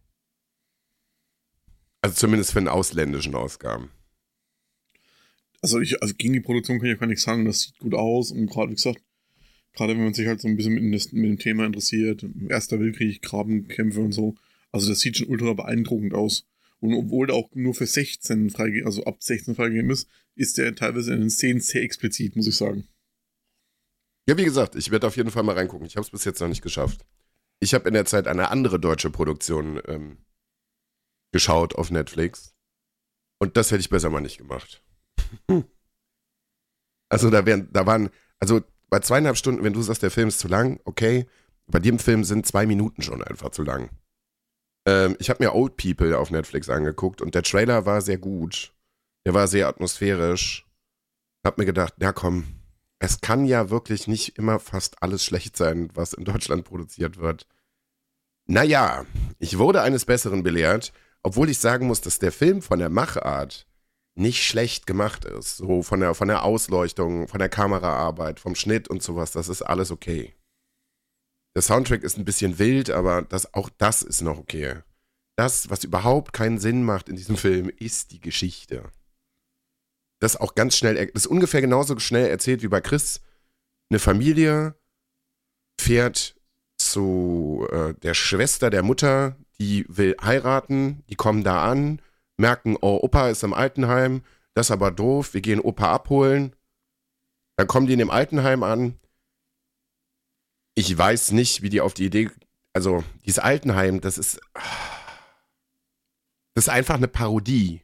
Also 2.00 2.14
zumindest 2.14 2.52
für 2.52 2.60
den 2.60 2.68
ausländischen 2.68 3.34
Ausgaben. 3.34 3.90
Also, 5.60 5.80
ich, 5.80 6.00
also 6.00 6.14
gegen 6.14 6.34
die 6.34 6.40
Produktion 6.40 6.78
kann 6.78 6.86
ich 6.86 6.92
ja 6.94 6.98
gar 7.00 7.08
nichts 7.08 7.24
sagen. 7.24 7.44
Das 7.44 7.62
sieht 7.62 7.78
gut 7.78 7.94
aus 7.94 8.30
und 8.30 8.46
gerade, 8.46 8.70
wie 8.70 8.76
gesagt, 8.76 9.02
gerade 9.72 9.94
wenn 9.94 10.04
man 10.04 10.14
sich 10.14 10.26
halt 10.28 10.40
so 10.40 10.46
ein 10.46 10.56
bisschen 10.56 10.74
mit, 10.74 10.94
das- 10.94 11.10
mit 11.12 11.24
dem 11.24 11.38
Thema 11.38 11.66
interessiert, 11.66 12.24
Erster 12.48 12.78
Weltkrieg, 12.78 13.22
Grabenkämpfe 13.22 14.00
und 14.00 14.12
so, 14.12 14.36
also 14.70 14.88
das 14.88 15.00
sieht 15.00 15.16
schon 15.16 15.28
ultra 15.28 15.54
beeindruckend 15.54 16.14
aus. 16.14 16.46
Und 16.80 16.94
obwohl 16.94 17.26
der 17.26 17.34
auch 17.34 17.50
nur 17.54 17.74
für 17.74 17.86
16 17.86 18.50
freigegeben, 18.50 18.86
also 18.86 19.02
ab 19.04 19.20
16 19.20 19.56
freigegeben 19.56 19.90
ist, 19.90 20.08
ist 20.36 20.58
der 20.58 20.76
teilweise 20.76 21.12
in 21.12 21.20
den 21.20 21.30
Szenen 21.30 21.60
sehr 21.60 21.82
explizit, 21.82 22.36
muss 22.36 22.46
ich 22.46 22.56
sagen. 22.56 22.86
Ja, 24.28 24.36
wie 24.36 24.44
gesagt, 24.44 24.76
ich 24.76 24.92
werde 24.92 25.08
auf 25.08 25.16
jeden 25.16 25.32
Fall 25.32 25.42
mal 25.42 25.56
reingucken. 25.56 25.86
Ich 25.88 25.96
habe 25.96 26.04
es 26.04 26.10
bis 26.10 26.24
jetzt 26.24 26.38
noch 26.40 26.46
nicht 26.48 26.62
geschafft. 26.62 27.04
Ich 27.60 27.74
habe 27.74 27.88
in 27.88 27.94
der 27.94 28.04
Zeit 28.04 28.28
eine 28.28 28.50
andere 28.50 28.78
deutsche 28.78 29.10
Produktion 29.10 29.80
ähm, 29.86 30.18
geschaut 31.32 31.74
auf 31.74 31.90
Netflix. 31.90 32.54
Und 33.40 33.56
das 33.56 33.70
hätte 33.70 33.80
ich 33.80 33.90
besser 33.90 34.10
mal 34.10 34.20
nicht 34.20 34.38
gemacht. 34.38 34.82
Also 37.10 37.30
da 37.30 37.46
wären, 37.46 37.72
da 37.72 37.86
waren, 37.86 38.10
also 38.38 38.60
bei 38.90 39.00
zweieinhalb 39.00 39.38
Stunden, 39.38 39.64
wenn 39.64 39.72
du 39.72 39.80
sagst, 39.80 40.02
der 40.02 40.10
Film 40.10 40.28
ist 40.28 40.40
zu 40.40 40.46
lang, 40.46 40.78
okay, 40.84 41.26
bei 41.66 41.78
dem 41.78 41.98
Film 41.98 42.24
sind 42.24 42.46
zwei 42.46 42.66
Minuten 42.66 43.00
schon 43.00 43.22
einfach 43.22 43.48
zu 43.48 43.62
lang. 43.62 43.90
Ähm, 44.86 45.16
ich 45.18 45.30
habe 45.30 45.42
mir 45.42 45.54
Old 45.54 45.76
People 45.76 46.18
auf 46.18 46.30
Netflix 46.30 46.68
angeguckt 46.68 47.22
und 47.22 47.34
der 47.34 47.42
Trailer 47.42 47.86
war 47.86 48.00
sehr 48.00 48.18
gut. 48.18 48.74
Der 49.26 49.34
war 49.34 49.46
sehr 49.48 49.68
atmosphärisch. 49.68 50.66
Hab 51.46 51.58
mir 51.58 51.66
gedacht, 51.66 51.94
ja 52.00 52.12
komm, 52.12 52.57
es 52.98 53.20
kann 53.20 53.44
ja 53.44 53.70
wirklich 53.70 54.08
nicht 54.08 54.38
immer 54.38 54.58
fast 54.58 55.02
alles 55.02 55.24
schlecht 55.24 55.56
sein, 55.56 55.90
was 55.94 56.12
in 56.12 56.24
Deutschland 56.24 56.64
produziert 56.64 57.18
wird. 57.18 57.46
Naja, 58.46 59.04
ich 59.38 59.58
wurde 59.58 59.82
eines 59.82 60.04
Besseren 60.04 60.42
belehrt, 60.42 60.92
obwohl 61.22 61.50
ich 61.50 61.58
sagen 61.58 61.86
muss, 61.86 62.00
dass 62.00 62.18
der 62.18 62.32
Film 62.32 62.62
von 62.62 62.78
der 62.78 62.88
Machart 62.88 63.66
nicht 64.14 64.44
schlecht 64.44 64.86
gemacht 64.86 65.24
ist. 65.24 65.58
So 65.58 65.82
von 65.82 66.00
der, 66.00 66.14
von 66.14 66.28
der 66.28 66.44
Ausleuchtung, 66.44 67.28
von 67.28 67.38
der 67.38 67.48
Kameraarbeit, 67.48 68.40
vom 68.40 68.54
Schnitt 68.54 68.88
und 68.88 69.02
sowas, 69.02 69.32
das 69.32 69.48
ist 69.48 69.62
alles 69.62 69.90
okay. 69.90 70.34
Der 71.54 71.62
Soundtrack 71.62 72.02
ist 72.02 72.18
ein 72.18 72.24
bisschen 72.24 72.58
wild, 72.58 72.90
aber 72.90 73.22
das, 73.22 73.54
auch 73.54 73.70
das 73.78 74.02
ist 74.02 74.22
noch 74.22 74.38
okay. 74.38 74.80
Das, 75.36 75.70
was 75.70 75.84
überhaupt 75.84 76.32
keinen 76.32 76.58
Sinn 76.58 76.84
macht 76.84 77.08
in 77.08 77.16
diesem 77.16 77.36
Film, 77.36 77.70
ist 77.78 78.10
die 78.10 78.20
Geschichte. 78.20 78.90
Das 80.20 80.36
auch 80.36 80.54
ganz 80.54 80.76
schnell, 80.76 80.94
das 81.12 81.24
ist 81.24 81.26
ungefähr 81.26 81.60
genauso 81.60 81.98
schnell 81.98 82.28
erzählt 82.28 82.62
wie 82.62 82.68
bei 82.68 82.80
Chris. 82.80 83.20
Eine 83.90 83.98
Familie 83.98 84.74
fährt 85.80 86.34
zu 86.76 87.66
äh, 87.70 87.94
der 87.94 88.14
Schwester 88.14 88.70
der 88.70 88.82
Mutter, 88.82 89.36
die 89.60 89.84
will 89.88 90.16
heiraten, 90.20 91.04
die 91.08 91.14
kommen 91.16 91.44
da 91.44 91.70
an, 91.70 92.00
merken, 92.36 92.76
oh, 92.80 92.98
Opa 93.02 93.28
ist 93.28 93.42
im 93.42 93.54
Altenheim, 93.54 94.22
das 94.54 94.66
ist 94.66 94.70
aber 94.70 94.90
doof, 94.90 95.34
wir 95.34 95.40
gehen 95.40 95.60
Opa 95.60 95.92
abholen. 95.92 96.54
Dann 97.56 97.66
kommen 97.66 97.86
die 97.86 97.92
in 97.92 97.98
dem 97.98 98.10
Altenheim 98.10 98.62
an, 98.62 98.98
ich 100.74 100.96
weiß 100.96 101.32
nicht, 101.32 101.62
wie 101.62 101.70
die 101.70 101.80
auf 101.80 101.94
die 101.94 102.06
Idee, 102.06 102.30
also 102.72 103.02
dieses 103.26 103.40
Altenheim, 103.40 104.00
das 104.00 104.16
ist, 104.16 104.40
das 106.54 106.66
ist 106.66 106.68
einfach 106.68 106.94
eine 106.94 107.08
Parodie. 107.08 107.82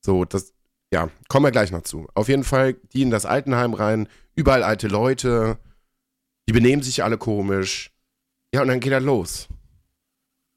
So, 0.00 0.24
das, 0.24 0.53
ja, 0.94 1.10
kommen 1.28 1.44
wir 1.44 1.50
gleich 1.50 1.72
noch 1.72 1.82
zu. 1.82 2.06
Auf 2.14 2.28
jeden 2.28 2.44
Fall, 2.44 2.74
die 2.92 3.02
in 3.02 3.10
das 3.10 3.26
Altenheim 3.26 3.74
rein, 3.74 4.08
überall 4.36 4.62
alte 4.62 4.86
Leute, 4.86 5.58
die 6.48 6.52
benehmen 6.52 6.84
sich 6.84 7.02
alle 7.02 7.18
komisch. 7.18 7.90
Ja, 8.54 8.62
und 8.62 8.68
dann 8.68 8.78
geht 8.78 8.92
er 8.92 9.00
los. 9.00 9.48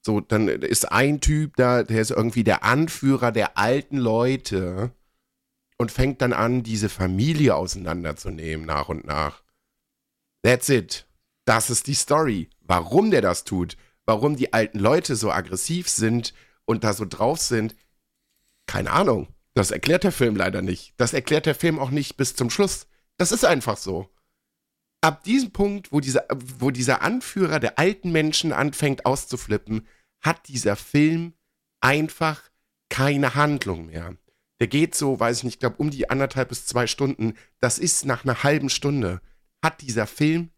So, 0.06 0.22
dann 0.22 0.48
ist 0.48 0.92
ein 0.92 1.22
Typ 1.22 1.56
da, 1.56 1.82
der 1.82 2.00
ist 2.00 2.12
irgendwie 2.12 2.44
der 2.44 2.64
Anführer 2.64 3.32
der 3.32 3.58
alten 3.58 3.98
Leute 3.98 4.92
und 5.80 5.92
fängt 5.92 6.22
dann 6.22 6.34
an, 6.34 6.62
diese 6.62 6.88
Familie 6.88 7.56
auseinanderzunehmen 7.56 8.64
nach 8.64 8.90
und 8.90 9.06
nach. 9.06 9.42
That's 10.44 10.70
it. 10.70 11.08
Das 11.46 11.72
ist 11.72 11.88
die 11.88 11.96
Story. 11.96 12.52
Warum 12.62 13.10
der 13.10 13.22
das 13.22 13.44
tut, 13.44 13.76
warum 14.06 14.36
die 14.36 14.54
alten 14.54 14.78
Leute 14.78 15.16
so 15.16 15.32
aggressiv 15.32 15.90
sind 15.90 16.36
und 16.66 16.84
da 16.84 16.94
so 16.94 17.06
drauf 17.06 17.40
sind, 17.40 17.76
keine 18.68 18.92
Ahnung. 18.92 19.30
Das 19.58 19.72
erklärt 19.72 20.04
der 20.04 20.12
Film 20.12 20.36
leider 20.36 20.62
nicht. 20.62 20.94
Das 20.98 21.14
erklärt 21.14 21.48
der 21.48 21.56
Film 21.56 21.80
auch 21.80 21.90
nicht 21.90 22.16
bis 22.16 22.36
zum 22.36 22.52
Schluss. 22.52 22.86
Das 23.18 23.32
ist 23.32 23.44
einfach 23.44 23.76
so. 23.76 24.08
Ab 25.02 25.24
diesem 25.24 25.50
Punkt, 25.50 25.92
wo 25.92 26.00
dieser, 26.00 26.28
wo 26.30 26.70
dieser 26.70 27.02
Anführer 27.02 27.60
der 27.60 27.80
alten 27.80 28.12
Menschen 28.12 28.54
anfängt 28.54 29.08
auszuflippen, 29.08 29.88
hat 30.22 30.48
dieser 30.48 30.76
Film 30.76 31.34
einfach 31.82 32.52
keine 32.90 33.34
Handlung 33.34 33.88
mehr. 33.88 34.16
Der 34.60 34.68
geht 34.68 34.94
so, 34.94 35.20
weiß 35.20 35.40
ich 35.40 35.44
nicht, 35.46 35.54
ich 35.56 35.60
glaube 35.60 35.78
um 35.78 35.90
die 35.90 36.08
anderthalb 36.12 36.50
bis 36.50 36.68
zwei 36.68 36.86
Stunden. 36.86 37.34
Das 37.60 37.80
ist 37.80 38.06
nach 38.06 38.26
einer 38.26 38.44
halben 38.44 38.70
Stunde. 38.70 39.22
Hat 39.64 39.82
dieser 39.82 40.06
Film 40.06 40.52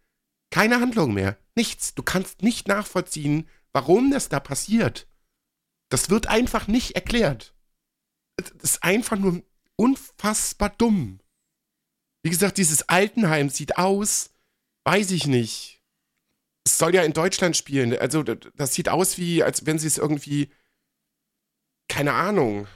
keine 0.52 0.82
Handlung 0.82 1.14
mehr. 1.14 1.38
Nichts. 1.56 1.96
Du 1.96 2.04
kannst 2.04 2.42
nicht 2.42 2.68
nachvollziehen, 2.68 3.48
warum 3.72 4.12
das 4.12 4.28
da 4.28 4.42
passiert. 4.42 5.08
Das 5.88 6.10
wird 6.10 6.28
einfach 6.28 6.68
nicht 6.68 6.96
erklärt. 6.96 7.54
Das 8.42 8.72
ist 8.72 8.84
einfach 8.84 9.18
nur 9.18 9.42
unfassbar 9.76 10.70
dumm. 10.70 11.20
Wie 12.24 12.30
gesagt, 12.30 12.58
dieses 12.58 12.88
Altenheim 12.90 13.50
sieht 13.50 13.78
aus, 13.78 14.32
weiß 14.86 15.12
ich 15.12 15.28
nicht. 15.28 15.82
Es 16.66 16.78
soll 16.78 16.94
ja 16.94 17.04
in 17.04 17.14
Deutschland 17.14 17.56
spielen. 17.56 17.98
Also, 17.98 18.24
das 18.24 18.74
sieht 18.74 18.90
aus 18.90 19.18
wie, 19.18 19.44
als 19.44 19.66
wenn 19.66 19.80
sie 19.80 19.88
es 19.88 19.98
irgendwie, 19.98 20.52
keine 21.88 22.14
Ahnung, 22.14 22.68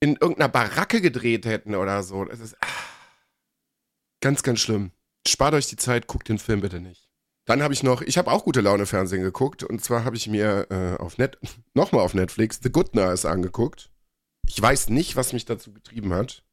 in 0.00 0.16
irgendeiner 0.16 0.48
Baracke 0.48 1.00
gedreht 1.00 1.46
hätten 1.46 1.74
oder 1.74 2.02
so. 2.02 2.24
Das 2.24 2.40
ist 2.40 2.56
ah, 2.60 2.66
ganz, 4.20 4.42
ganz 4.42 4.60
schlimm 4.60 4.92
spart 5.26 5.54
euch 5.54 5.68
die 5.68 5.76
Zeit, 5.76 6.06
guckt 6.06 6.28
den 6.28 6.38
Film 6.38 6.60
bitte 6.60 6.80
nicht. 6.80 7.09
Dann 7.46 7.62
habe 7.62 7.74
ich 7.74 7.82
noch, 7.82 8.02
ich 8.02 8.18
habe 8.18 8.30
auch 8.30 8.44
gute 8.44 8.60
Laune 8.60 8.86
Fernsehen 8.86 9.22
geguckt 9.22 9.64
und 9.64 9.82
zwar 9.82 10.04
habe 10.04 10.16
ich 10.16 10.28
mir 10.28 10.66
äh, 10.70 10.96
auf 11.00 11.18
Net, 11.18 11.38
nochmal 11.74 12.02
auf 12.02 12.14
Netflix 12.14 12.60
The 12.62 12.70
Good 12.70 12.94
Nurse 12.94 13.28
angeguckt. 13.28 13.90
Ich 14.46 14.60
weiß 14.60 14.90
nicht, 14.90 15.16
was 15.16 15.32
mich 15.32 15.44
dazu 15.44 15.72
getrieben 15.72 16.12
hat. 16.12 16.44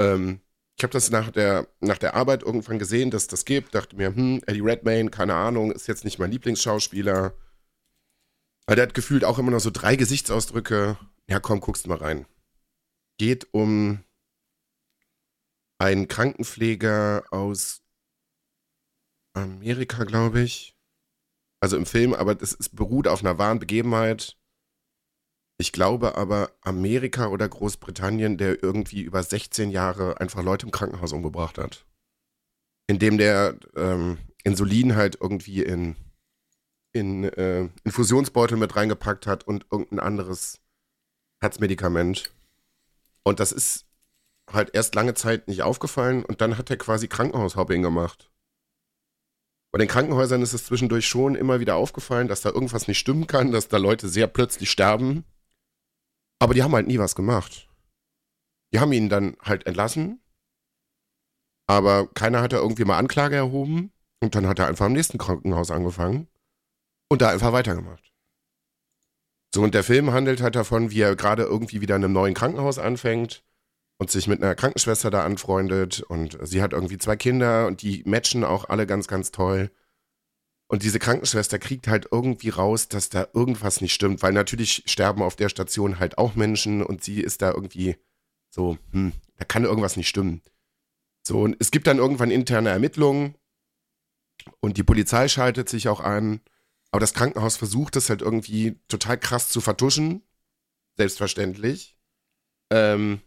Ähm, 0.00 0.40
ich 0.76 0.84
habe 0.84 0.92
das 0.92 1.10
nach 1.10 1.32
der, 1.32 1.66
nach 1.80 1.98
der 1.98 2.14
Arbeit 2.14 2.44
irgendwann 2.44 2.78
gesehen, 2.78 3.10
dass 3.10 3.26
das 3.26 3.44
gibt. 3.44 3.74
Dachte 3.74 3.96
mir, 3.96 4.14
hm, 4.14 4.42
Eddie 4.46 4.60
Redmayne, 4.60 5.10
keine 5.10 5.34
Ahnung, 5.34 5.72
ist 5.72 5.88
jetzt 5.88 6.04
nicht 6.04 6.20
mein 6.20 6.30
Lieblingsschauspieler. 6.30 7.34
Weil 8.66 8.76
der 8.76 8.86
hat 8.86 8.94
gefühlt 8.94 9.24
auch 9.24 9.40
immer 9.40 9.50
noch 9.50 9.60
so 9.60 9.70
drei 9.70 9.96
Gesichtsausdrücke. 9.96 10.96
Ja, 11.28 11.40
komm, 11.40 11.60
guckst 11.60 11.88
mal 11.88 11.98
rein. 11.98 12.26
Geht 13.18 13.52
um 13.52 14.04
ein 15.78 16.06
Krankenpfleger 16.06 17.24
aus 17.30 17.82
Amerika, 19.42 20.04
glaube 20.04 20.40
ich. 20.40 20.76
Also 21.60 21.76
im 21.76 21.86
Film, 21.86 22.14
aber 22.14 22.34
das 22.34 22.52
ist, 22.52 22.76
beruht 22.76 23.08
auf 23.08 23.20
einer 23.20 23.38
wahren 23.38 23.58
Begebenheit. 23.58 24.36
Ich 25.60 25.72
glaube 25.72 26.16
aber 26.16 26.52
Amerika 26.60 27.26
oder 27.28 27.48
Großbritannien, 27.48 28.38
der 28.38 28.62
irgendwie 28.62 29.02
über 29.02 29.22
16 29.22 29.70
Jahre 29.70 30.20
einfach 30.20 30.42
Leute 30.42 30.66
im 30.66 30.72
Krankenhaus 30.72 31.12
umgebracht 31.12 31.58
hat. 31.58 31.84
Indem 32.86 33.18
der 33.18 33.58
ähm, 33.74 34.18
Insulin 34.44 34.94
halt 34.94 35.18
irgendwie 35.20 35.62
in, 35.62 35.96
in 36.92 37.24
äh, 37.24 37.68
Infusionsbeutel 37.82 38.56
mit 38.56 38.76
reingepackt 38.76 39.26
hat 39.26 39.44
und 39.44 39.66
irgendein 39.70 39.98
anderes 39.98 40.60
Herzmedikament. 41.40 42.32
Und 43.24 43.40
das 43.40 43.50
ist 43.50 43.86
halt 44.52 44.74
erst 44.74 44.94
lange 44.94 45.14
Zeit 45.14 45.48
nicht 45.48 45.62
aufgefallen 45.62 46.24
und 46.24 46.40
dann 46.40 46.56
hat 46.56 46.70
er 46.70 46.76
quasi 46.76 47.08
Krankenhaushopping 47.08 47.82
gemacht. 47.82 48.27
Bei 49.70 49.78
den 49.78 49.88
Krankenhäusern 49.88 50.42
ist 50.42 50.54
es 50.54 50.64
zwischendurch 50.64 51.06
schon 51.06 51.34
immer 51.34 51.60
wieder 51.60 51.76
aufgefallen, 51.76 52.28
dass 52.28 52.40
da 52.40 52.50
irgendwas 52.50 52.88
nicht 52.88 52.98
stimmen 52.98 53.26
kann, 53.26 53.52
dass 53.52 53.68
da 53.68 53.76
Leute 53.76 54.08
sehr 54.08 54.26
plötzlich 54.26 54.70
sterben. 54.70 55.24
Aber 56.38 56.54
die 56.54 56.62
haben 56.62 56.74
halt 56.74 56.86
nie 56.86 56.98
was 56.98 57.14
gemacht. 57.14 57.68
Die 58.72 58.80
haben 58.80 58.92
ihn 58.92 59.08
dann 59.08 59.36
halt 59.42 59.66
entlassen. 59.66 60.20
Aber 61.66 62.06
keiner 62.06 62.40
hat 62.40 62.52
da 62.52 62.58
irgendwie 62.58 62.84
mal 62.84 62.98
Anklage 62.98 63.36
erhoben. 63.36 63.92
Und 64.20 64.34
dann 64.34 64.46
hat 64.46 64.58
er 64.58 64.68
einfach 64.68 64.86
am 64.86 64.94
nächsten 64.94 65.18
Krankenhaus 65.18 65.70
angefangen. 65.70 66.28
Und 67.10 67.20
da 67.20 67.28
einfach 67.28 67.52
weitergemacht. 67.52 68.12
So, 69.54 69.62
und 69.62 69.74
der 69.74 69.84
Film 69.84 70.12
handelt 70.12 70.40
halt 70.40 70.56
davon, 70.56 70.90
wie 70.90 71.00
er 71.00 71.16
gerade 71.16 71.42
irgendwie 71.42 71.80
wieder 71.80 71.96
in 71.96 72.04
einem 72.04 72.12
neuen 72.12 72.34
Krankenhaus 72.34 72.78
anfängt 72.78 73.44
und 73.98 74.10
sich 74.10 74.28
mit 74.28 74.42
einer 74.42 74.54
Krankenschwester 74.54 75.10
da 75.10 75.24
anfreundet 75.24 76.00
und 76.02 76.38
sie 76.42 76.62
hat 76.62 76.72
irgendwie 76.72 76.98
zwei 76.98 77.16
Kinder 77.16 77.66
und 77.66 77.82
die 77.82 78.02
matchen 78.06 78.44
auch 78.44 78.68
alle 78.68 78.86
ganz, 78.86 79.08
ganz 79.08 79.32
toll. 79.32 79.70
Und 80.68 80.82
diese 80.82 80.98
Krankenschwester 80.98 81.58
kriegt 81.58 81.88
halt 81.88 82.08
irgendwie 82.12 82.50
raus, 82.50 82.88
dass 82.88 83.08
da 83.08 83.26
irgendwas 83.32 83.80
nicht 83.80 83.94
stimmt, 83.94 84.22
weil 84.22 84.32
natürlich 84.32 84.84
sterben 84.86 85.22
auf 85.22 85.34
der 85.34 85.48
Station 85.48 85.98
halt 85.98 86.18
auch 86.18 86.34
Menschen 86.36 86.82
und 86.82 87.02
sie 87.02 87.20
ist 87.20 87.42
da 87.42 87.50
irgendwie 87.50 87.96
so, 88.50 88.78
hm, 88.92 89.12
da 89.36 89.44
kann 89.44 89.64
irgendwas 89.64 89.96
nicht 89.96 90.08
stimmen. 90.08 90.42
So, 91.26 91.40
und 91.40 91.56
es 91.58 91.70
gibt 91.70 91.86
dann 91.86 91.98
irgendwann 91.98 92.30
interne 92.30 92.68
Ermittlungen 92.68 93.34
und 94.60 94.76
die 94.76 94.82
Polizei 94.82 95.28
schaltet 95.28 95.68
sich 95.68 95.88
auch 95.88 96.00
an, 96.00 96.40
aber 96.90 97.00
das 97.00 97.14
Krankenhaus 97.14 97.56
versucht 97.56 97.96
es 97.96 98.08
halt 98.08 98.22
irgendwie 98.22 98.78
total 98.88 99.18
krass 99.18 99.48
zu 99.48 99.60
vertuschen, 99.60 100.22
selbstverständlich. 100.96 101.96
Ähm, 102.70 103.20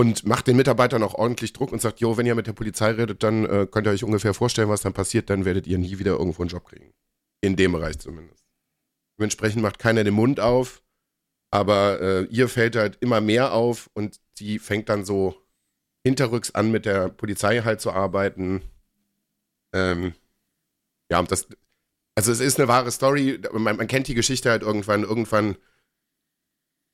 und 0.00 0.24
macht 0.26 0.46
den 0.46 0.56
Mitarbeitern 0.56 1.02
auch 1.02 1.12
ordentlich 1.12 1.52
Druck 1.52 1.72
und 1.72 1.82
sagt, 1.82 2.00
jo, 2.00 2.16
wenn 2.16 2.24
ihr 2.24 2.34
mit 2.34 2.46
der 2.46 2.54
Polizei 2.54 2.90
redet, 2.92 3.22
dann 3.22 3.44
äh, 3.44 3.66
könnt 3.70 3.86
ihr 3.86 3.90
euch 3.90 4.02
ungefähr 4.02 4.32
vorstellen, 4.32 4.70
was 4.70 4.80
dann 4.80 4.94
passiert, 4.94 5.28
dann 5.28 5.44
werdet 5.44 5.66
ihr 5.66 5.76
nie 5.76 5.98
wieder 5.98 6.12
irgendwo 6.12 6.40
einen 6.40 6.48
Job 6.48 6.64
kriegen. 6.64 6.94
In 7.42 7.54
dem 7.54 7.72
Bereich 7.72 7.98
zumindest. 7.98 8.42
Dementsprechend 9.18 9.60
macht 9.60 9.78
keiner 9.78 10.02
den 10.02 10.14
Mund 10.14 10.40
auf, 10.40 10.82
aber 11.50 12.00
äh, 12.00 12.22
ihr 12.30 12.48
fällt 12.48 12.76
halt 12.76 12.96
immer 13.02 13.20
mehr 13.20 13.52
auf 13.52 13.90
und 13.92 14.18
sie 14.32 14.58
fängt 14.58 14.88
dann 14.88 15.04
so 15.04 15.36
hinterrücks 16.02 16.52
an, 16.52 16.70
mit 16.70 16.86
der 16.86 17.10
Polizei 17.10 17.60
halt 17.60 17.82
zu 17.82 17.92
arbeiten. 17.92 18.62
Ähm, 19.74 20.14
ja, 21.10 21.22
das, 21.24 21.46
also 22.14 22.32
es 22.32 22.40
ist 22.40 22.58
eine 22.58 22.68
wahre 22.68 22.90
Story, 22.90 23.38
man, 23.52 23.76
man 23.76 23.86
kennt 23.86 24.08
die 24.08 24.14
Geschichte 24.14 24.48
halt 24.48 24.62
irgendwann, 24.62 25.02
irgendwann 25.02 25.58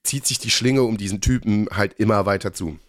zieht 0.02 0.26
sich 0.26 0.40
die 0.40 0.50
Schlinge 0.50 0.82
um 0.82 0.96
diesen 0.96 1.20
Typen 1.20 1.68
halt 1.70 2.00
immer 2.00 2.26
weiter 2.26 2.52
zu. 2.52 2.80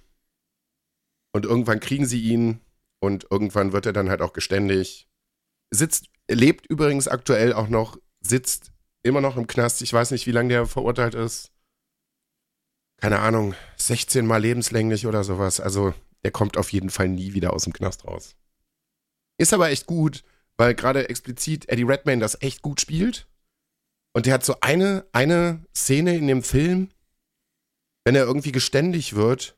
Und 1.38 1.46
irgendwann 1.46 1.80
kriegen 1.80 2.08
sie 2.08 2.20
ihn 2.20 2.62
und 3.00 3.28
irgendwann 3.30 3.72
wird 3.72 3.86
er 3.86 3.94
dann 3.94 4.10
halt 4.10 4.24
auch 4.24 4.34
geständig. 4.34 5.08
sitzt, 5.70 6.08
lebt 6.28 6.66
übrigens 6.66 7.08
aktuell 7.08 7.54
auch 7.54 7.68
noch, 7.68 8.00
sitzt 8.22 8.72
immer 9.04 9.22
noch 9.22 9.38
im 9.38 9.46
Knast. 9.46 9.84
Ich 9.84 9.94
weiß 9.94 10.10
nicht, 10.10 10.26
wie 10.26 10.32
lange 10.32 10.50
der 10.50 10.66
verurteilt 10.66 11.14
ist. 11.14 11.52
Keine 13.00 13.20
Ahnung, 13.20 13.54
16 13.76 14.26
Mal 14.26 14.42
lebenslänglich 14.42 15.06
oder 15.06 15.24
sowas. 15.24 15.60
Also 15.60 15.94
der 16.24 16.32
kommt 16.32 16.58
auf 16.58 16.74
jeden 16.74 16.90
Fall 16.90 17.08
nie 17.08 17.36
wieder 17.36 17.54
aus 17.54 17.66
dem 17.66 17.74
Knast 17.74 18.06
raus. 18.06 18.36
Ist 19.38 19.54
aber 19.54 19.70
echt 19.70 19.86
gut, 19.86 20.24
weil 20.58 20.74
gerade 20.74 21.08
explizit 21.08 21.70
Eddie 21.70 21.84
Redmayne 21.84 22.20
das 22.20 22.42
echt 22.42 22.64
gut 22.64 22.82
spielt. 22.82 23.28
Und 24.12 24.26
der 24.26 24.34
hat 24.34 24.44
so 24.44 24.56
eine, 24.62 25.06
eine 25.12 25.64
Szene 25.76 26.18
in 26.18 26.26
dem 26.26 26.42
Film, 26.42 26.90
wenn 28.06 28.16
er 28.16 28.24
irgendwie 28.24 28.52
geständig 28.52 29.14
wird, 29.16 29.56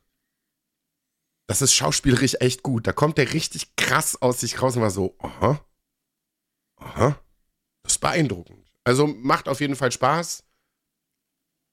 das 1.50 1.62
ist 1.62 1.74
schauspielerisch 1.74 2.36
echt 2.38 2.62
gut. 2.62 2.86
Da 2.86 2.92
kommt 2.92 3.18
der 3.18 3.32
richtig 3.32 3.74
krass 3.74 4.22
aus 4.22 4.38
sich 4.38 4.62
raus 4.62 4.76
und 4.76 4.82
war 4.82 4.90
so, 4.92 5.16
aha, 5.18 5.60
aha, 6.76 7.20
das 7.82 7.94
ist 7.94 7.98
beeindruckend. 7.98 8.70
Also 8.84 9.08
macht 9.08 9.48
auf 9.48 9.60
jeden 9.60 9.74
Fall 9.74 9.90
Spaß. 9.90 10.44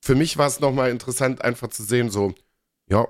Für 0.03 0.15
mich 0.15 0.35
war 0.35 0.47
es 0.47 0.61
nochmal 0.61 0.89
interessant, 0.89 1.43
einfach 1.43 1.67
zu 1.67 1.83
sehen, 1.83 2.09
so, 2.09 2.33
ja, 2.89 3.07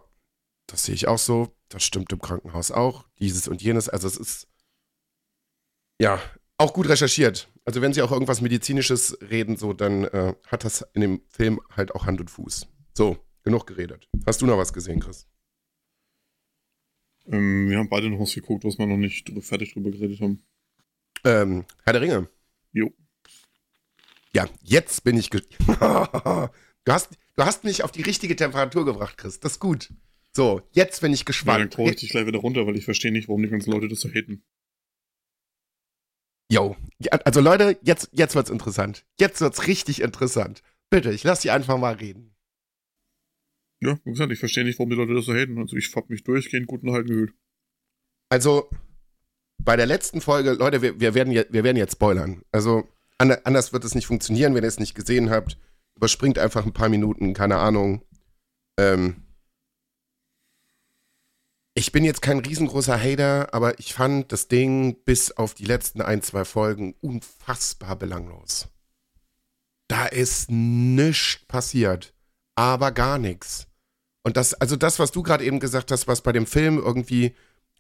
das 0.65 0.83
sehe 0.83 0.93
ich 0.93 1.07
auch 1.07 1.19
so, 1.19 1.55
das 1.69 1.83
stimmt 1.83 2.11
im 2.11 2.19
Krankenhaus 2.19 2.71
auch, 2.71 3.05
dieses 3.17 3.47
und 3.47 3.61
jenes. 3.61 3.87
Also 3.87 4.05
es 4.09 4.17
ist, 4.17 4.49
ja, 6.01 6.21
auch 6.57 6.73
gut 6.73 6.89
recherchiert. 6.89 7.49
Also 7.63 7.81
wenn 7.81 7.93
sie 7.93 8.01
auch 8.01 8.11
irgendwas 8.11 8.41
Medizinisches 8.41 9.17
reden, 9.21 9.55
so, 9.55 9.71
dann 9.71 10.03
äh, 10.03 10.35
hat 10.45 10.65
das 10.65 10.85
in 10.91 10.99
dem 10.99 11.21
Film 11.29 11.61
halt 11.77 11.95
auch 11.95 12.05
Hand 12.05 12.19
und 12.19 12.29
Fuß. 12.29 12.67
So, 12.93 13.25
genug 13.43 13.67
geredet. 13.67 14.09
Hast 14.25 14.41
du 14.41 14.45
noch 14.45 14.57
was 14.57 14.73
gesehen, 14.73 14.99
Chris? 14.99 15.27
Ähm, 17.29 17.69
wir 17.69 17.77
haben 17.77 17.89
beide 17.89 18.09
noch 18.09 18.19
was 18.19 18.33
geguckt, 18.33 18.63
was 18.63 18.77
wir 18.77 18.85
noch 18.85 18.97
nicht 18.97 19.31
fertig 19.41 19.73
drüber 19.73 19.91
geredet 19.91 20.21
haben. 20.21 20.41
Ähm, 21.23 21.65
Herr 21.83 21.93
der 21.93 22.01
Ringe. 22.01 22.29
Jo. 22.71 22.91
Ja, 24.33 24.47
jetzt 24.61 25.03
bin 25.03 25.17
ich. 25.17 25.29
du, 25.29 25.41
hast, 26.87 27.09
du 27.35 27.43
hast 27.43 27.63
mich 27.63 27.83
auf 27.83 27.91
die 27.91 28.01
richtige 28.03 28.35
Temperatur 28.35 28.85
gebracht, 28.85 29.17
Chris. 29.17 29.39
Das 29.39 29.53
ist 29.53 29.59
gut. 29.59 29.91
So, 30.35 30.61
jetzt 30.71 31.01
bin 31.01 31.13
ich 31.13 31.25
gespannt. 31.25 31.59
Ja, 31.59 31.65
dann 31.65 31.75
koche 31.75 31.89
ich 31.89 32.01
dich 32.01 32.09
gleich 32.09 32.27
wieder 32.27 32.39
runter, 32.39 32.67
weil 32.67 32.77
ich 32.77 32.85
verstehe 32.85 33.11
nicht, 33.11 33.27
warum 33.27 33.41
die 33.41 33.49
ganzen 33.49 33.71
Leute 33.71 33.87
das 33.87 33.99
so 33.99 34.09
haten. 34.09 34.43
Jo, 36.49 36.77
also 37.25 37.41
Leute, 37.41 37.77
jetzt, 37.81 38.09
jetzt 38.13 38.35
wird's 38.35 38.49
interessant. 38.49 39.05
Jetzt 39.19 39.41
wird's 39.41 39.67
richtig 39.67 40.01
interessant. 40.01 40.61
Bitte, 40.89 41.11
ich 41.11 41.23
lass 41.23 41.41
dich 41.41 41.51
einfach 41.51 41.77
mal 41.77 41.95
reden. 41.95 42.36
Ja, 43.81 43.99
wie 44.03 44.11
gesagt, 44.11 44.31
ich 44.31 44.39
verstehe 44.39 44.63
nicht, 44.63 44.79
warum 44.79 44.89
die 44.89 44.95
Leute 44.95 45.13
das 45.13 45.25
so 45.25 45.33
haten. 45.33 45.57
Also 45.57 45.75
ich 45.75 45.93
hab 45.95 46.09
mich 46.09 46.23
durchgehend 46.23 46.67
gut 46.67 46.81
unterhalten 46.81 47.09
gefühlt. 47.09 47.33
Also, 48.29 48.69
bei 49.59 49.75
der 49.75 49.85
letzten 49.85 50.21
Folge, 50.21 50.53
Leute, 50.53 50.81
wir, 50.81 50.99
wir, 50.99 51.13
werden, 51.13 51.33
wir 51.33 51.63
werden 51.63 51.77
jetzt 51.77 51.93
spoilern. 51.93 52.41
Also, 52.51 52.87
anders 53.17 53.73
wird 53.73 53.83
es 53.83 53.95
nicht 53.95 54.07
funktionieren, 54.07 54.55
wenn 54.55 54.63
ihr 54.63 54.67
es 54.67 54.79
nicht 54.79 54.95
gesehen 54.95 55.29
habt. 55.29 55.57
Überspringt 55.95 56.37
einfach 56.37 56.65
ein 56.65 56.73
paar 56.73 56.89
Minuten, 56.89 57.33
keine 57.33 57.57
Ahnung. 57.57 58.03
Ähm, 58.79 59.27
ich 61.73 61.91
bin 61.91 62.03
jetzt 62.03 62.23
kein 62.23 62.39
riesengroßer 62.39 62.99
Hater, 62.99 63.53
aber 63.53 63.77
ich 63.79 63.93
fand 63.93 64.31
das 64.31 64.47
Ding 64.47 65.03
bis 65.03 65.31
auf 65.31 65.53
die 65.53 65.65
letzten 65.65 66.01
ein, 66.01 66.23
zwei 66.23 66.43
Folgen 66.43 66.95
unfassbar 67.01 67.95
belanglos. 67.95 68.69
Da 69.87 70.07
ist 70.07 70.49
nichts 70.49 71.45
passiert, 71.47 72.15
aber 72.57 72.91
gar 72.91 73.19
nichts. 73.19 73.67
Und 74.23 74.35
das, 74.35 74.53
also 74.55 74.75
das, 74.75 74.99
was 74.99 75.11
du 75.11 75.23
gerade 75.23 75.45
eben 75.45 75.59
gesagt 75.59 75.91
hast, 75.91 76.07
was 76.07 76.21
bei 76.21 76.33
dem 76.33 76.47
Film 76.47 76.79
irgendwie 76.79 77.35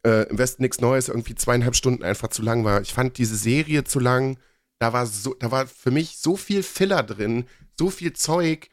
äh, 0.05 0.29
im 0.29 0.37
Westen 0.37 0.61
nichts 0.61 0.79
Neues, 0.79 1.09
irgendwie 1.09 1.35
zweieinhalb 1.35 1.75
Stunden 1.75 2.03
einfach 2.03 2.29
zu 2.29 2.43
lang 2.43 2.63
war. 2.63 2.81
Ich 2.81 2.93
fand 2.93 3.17
diese 3.17 3.35
Serie 3.35 3.83
zu 3.83 3.99
lang. 3.99 4.37
Da 4.79 4.93
war 4.93 5.07
so, 5.07 5.33
da 5.33 5.51
war 5.51 5.65
für 5.65 5.91
mich 5.91 6.19
so 6.19 6.37
viel 6.37 6.61
Filler 6.61 7.01
drin, 7.01 7.47
so 7.77 7.89
viel 7.89 8.13
Zeug. 8.13 8.69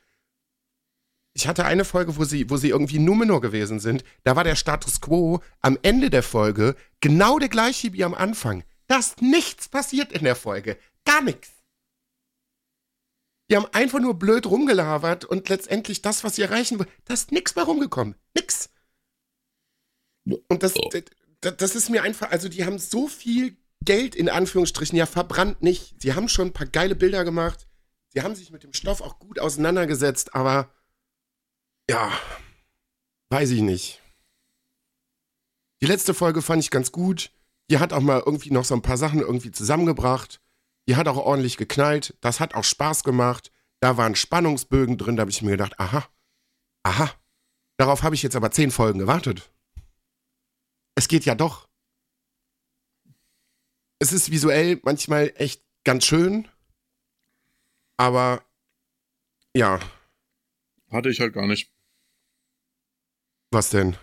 Ich 1.33 1.49
hatte 1.49 1.65
eine 1.65 1.87
Folge, 1.87 2.17
wo 2.17 2.25
sie, 2.25 2.51
wo 2.51 2.59
sie 2.59 2.69
irgendwie 2.69 2.99
Numenor 2.99 3.41
gewesen 3.41 3.81
sind. 3.81 4.05
Da 4.25 4.37
war 4.37 4.45
der 4.45 4.57
Status 4.57 5.01
quo 5.01 5.41
am 5.61 5.79
Ende 5.83 6.11
der 6.11 6.23
Folge 6.23 6.77
genau 7.01 7.39
der 7.39 7.49
gleiche 7.49 7.95
wie 7.95 8.05
am 8.05 8.15
Anfang. 8.15 8.63
Da 8.89 8.99
ist 8.99 9.23
nichts 9.23 9.69
passiert 9.69 10.13
in 10.13 10.25
der 10.25 10.37
Folge. 10.37 10.77
Gar 11.07 11.23
nichts. 11.23 11.54
Die 13.51 13.57
haben 13.57 13.67
einfach 13.73 14.01
nur 14.01 14.19
blöd 14.19 14.47
rumgelabert 14.47 15.25
und 15.25 15.49
letztendlich 15.49 16.03
das, 16.03 16.25
was 16.25 16.37
sie 16.37 16.43
erreichen 16.43 16.79
wollen, 16.79 16.89
da 17.05 17.15
ist 17.15 17.31
nichts 17.31 17.55
mehr 17.57 17.65
rumgekommen. 17.65 18.15
Nix. 18.35 18.71
Und 20.25 20.63
das, 20.63 20.75
das, 21.41 21.57
das 21.57 21.77
ist 21.77 21.91
mir 21.91 22.03
einfach, 22.03 22.31
also 22.31 22.49
die 22.49 22.65
haben 22.65 22.79
so 22.79 23.07
viel 23.07 23.57
Geld 23.85 24.15
in 24.15 24.31
Anführungsstrichen 24.31 24.97
ja 24.97 25.05
verbrannt 25.07 25.63
nicht. 25.63 26.01
Sie 26.01 26.15
haben 26.15 26.29
schon 26.29 26.49
ein 26.49 26.53
paar 26.53 26.67
geile 26.67 26.95
Bilder 26.95 27.25
gemacht. 27.25 27.67
Sie 28.09 28.23
haben 28.23 28.35
sich 28.35 28.51
mit 28.51 28.63
dem 28.63 28.73
Stoff 28.73 29.03
auch 29.03 29.19
gut 29.19 29.39
auseinandergesetzt, 29.39 30.35
aber 30.35 30.73
ja, 31.91 32.13
weiß 33.31 33.51
ich 33.51 33.61
nicht. 33.61 34.01
Die 35.83 35.87
letzte 35.87 36.15
Folge 36.15 36.41
fand 36.41 36.63
ich 36.63 36.71
ganz 36.71 36.93
gut. 36.93 37.31
Die 37.71 37.79
hat 37.79 37.93
auch 37.93 38.01
mal 38.01 38.23
irgendwie 38.25 38.51
noch 38.51 38.65
so 38.65 38.75
ein 38.75 38.83
paar 38.83 38.97
Sachen 38.97 39.21
irgendwie 39.21 39.51
zusammengebracht. 39.51 40.41
Die 40.89 40.97
hat 40.97 41.09
auch 41.09 41.17
ordentlich 41.17 41.57
geknallt. 41.57 42.17
Das 42.21 42.41
hat 42.41 42.55
auch 42.55 42.65
Spaß 42.65 43.05
gemacht. 43.05 43.53
Da 43.81 43.97
waren 43.97 44.17
Spannungsbögen 44.17 44.99
drin. 44.99 45.17
Da 45.17 45.23
habe 45.23 45.31
ich 45.31 45.43
mir 45.43 45.53
gedacht, 45.53 45.79
aha, 45.79 46.09
aha. 46.83 47.11
Darauf 47.77 48.03
habe 48.03 48.15
ich 48.15 48.23
jetzt 48.23 48.37
aber 48.37 48.51
zehn 48.51 48.71
Folgen 48.71 48.99
gewartet. 48.99 49.51
Es 50.95 51.09
geht 51.09 51.25
ja 51.25 51.35
doch. 51.35 51.69
Es 53.99 54.13
ist 54.13 54.31
visuell 54.31 54.81
manchmal 54.83 55.33
echt 55.37 55.65
ganz 55.85 56.05
schön. 56.05 56.49
Aber 57.97 58.45
ja. 59.57 59.81
Hatte 60.91 61.11
ich 61.11 61.21
halt 61.21 61.33
gar 61.33 61.47
nicht. 61.47 61.73
Was 63.51 63.71
denn? 63.71 63.97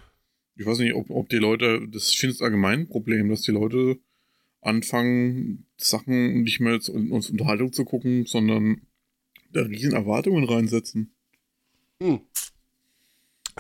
Ich 0.55 0.65
weiß 0.65 0.79
nicht, 0.79 0.93
ob, 0.93 1.09
ob 1.09 1.29
die 1.29 1.37
Leute, 1.37 1.87
das 1.89 2.09
ich 2.09 2.19
finde 2.19 2.35
es 2.35 2.41
allgemein 2.41 2.81
ein 2.81 2.89
Problem, 2.89 3.29
dass 3.29 3.41
die 3.41 3.51
Leute 3.51 3.99
anfangen, 4.61 5.67
Sachen 5.77 6.43
nicht 6.43 6.59
mehr 6.59 6.73
als, 6.73 6.89
als 6.89 7.29
Unterhaltung 7.29 7.73
zu 7.73 7.85
gucken, 7.85 8.25
sondern 8.25 8.81
da 9.51 9.61
riesen 9.61 9.93
Erwartungen 9.93 10.45
reinsetzen. 10.45 11.13
Hm. 12.01 12.21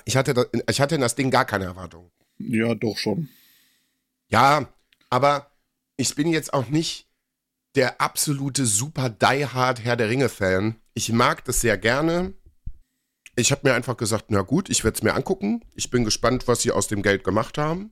Ich 0.05 0.15
hatte, 0.15 0.33
da, 0.33 0.45
ich 0.69 0.79
hatte 0.79 0.95
in 0.95 1.01
das 1.01 1.15
Ding 1.15 1.31
gar 1.31 1.45
keine 1.45 1.65
Erwartungen. 1.65 2.11
Ja, 2.37 2.73
doch 2.75 2.97
schon. 2.97 3.29
Ja, 4.29 4.73
aber 5.09 5.51
ich 5.97 6.15
bin 6.15 6.27
jetzt 6.27 6.53
auch 6.53 6.69
nicht 6.69 7.07
der 7.75 8.01
absolute 8.01 8.65
super 8.65 9.09
die 9.09 9.45
Hard 9.45 9.83
Herr 9.83 9.95
der 9.95 10.09
Ringe 10.09 10.29
Fan. 10.29 10.75
Ich 10.93 11.11
mag 11.11 11.43
das 11.45 11.61
sehr 11.61 11.77
gerne 11.77 12.33
ich 13.35 13.51
habe 13.51 13.67
mir 13.67 13.73
einfach 13.73 13.97
gesagt, 13.97 14.25
na 14.29 14.41
gut, 14.41 14.69
ich 14.69 14.83
werde 14.83 14.95
es 14.95 15.03
mir 15.03 15.13
angucken. 15.13 15.61
Ich 15.75 15.89
bin 15.89 16.03
gespannt, 16.03 16.47
was 16.47 16.61
sie 16.61 16.71
aus 16.71 16.87
dem 16.87 17.01
Geld 17.01 17.23
gemacht 17.23 17.57
haben. 17.57 17.91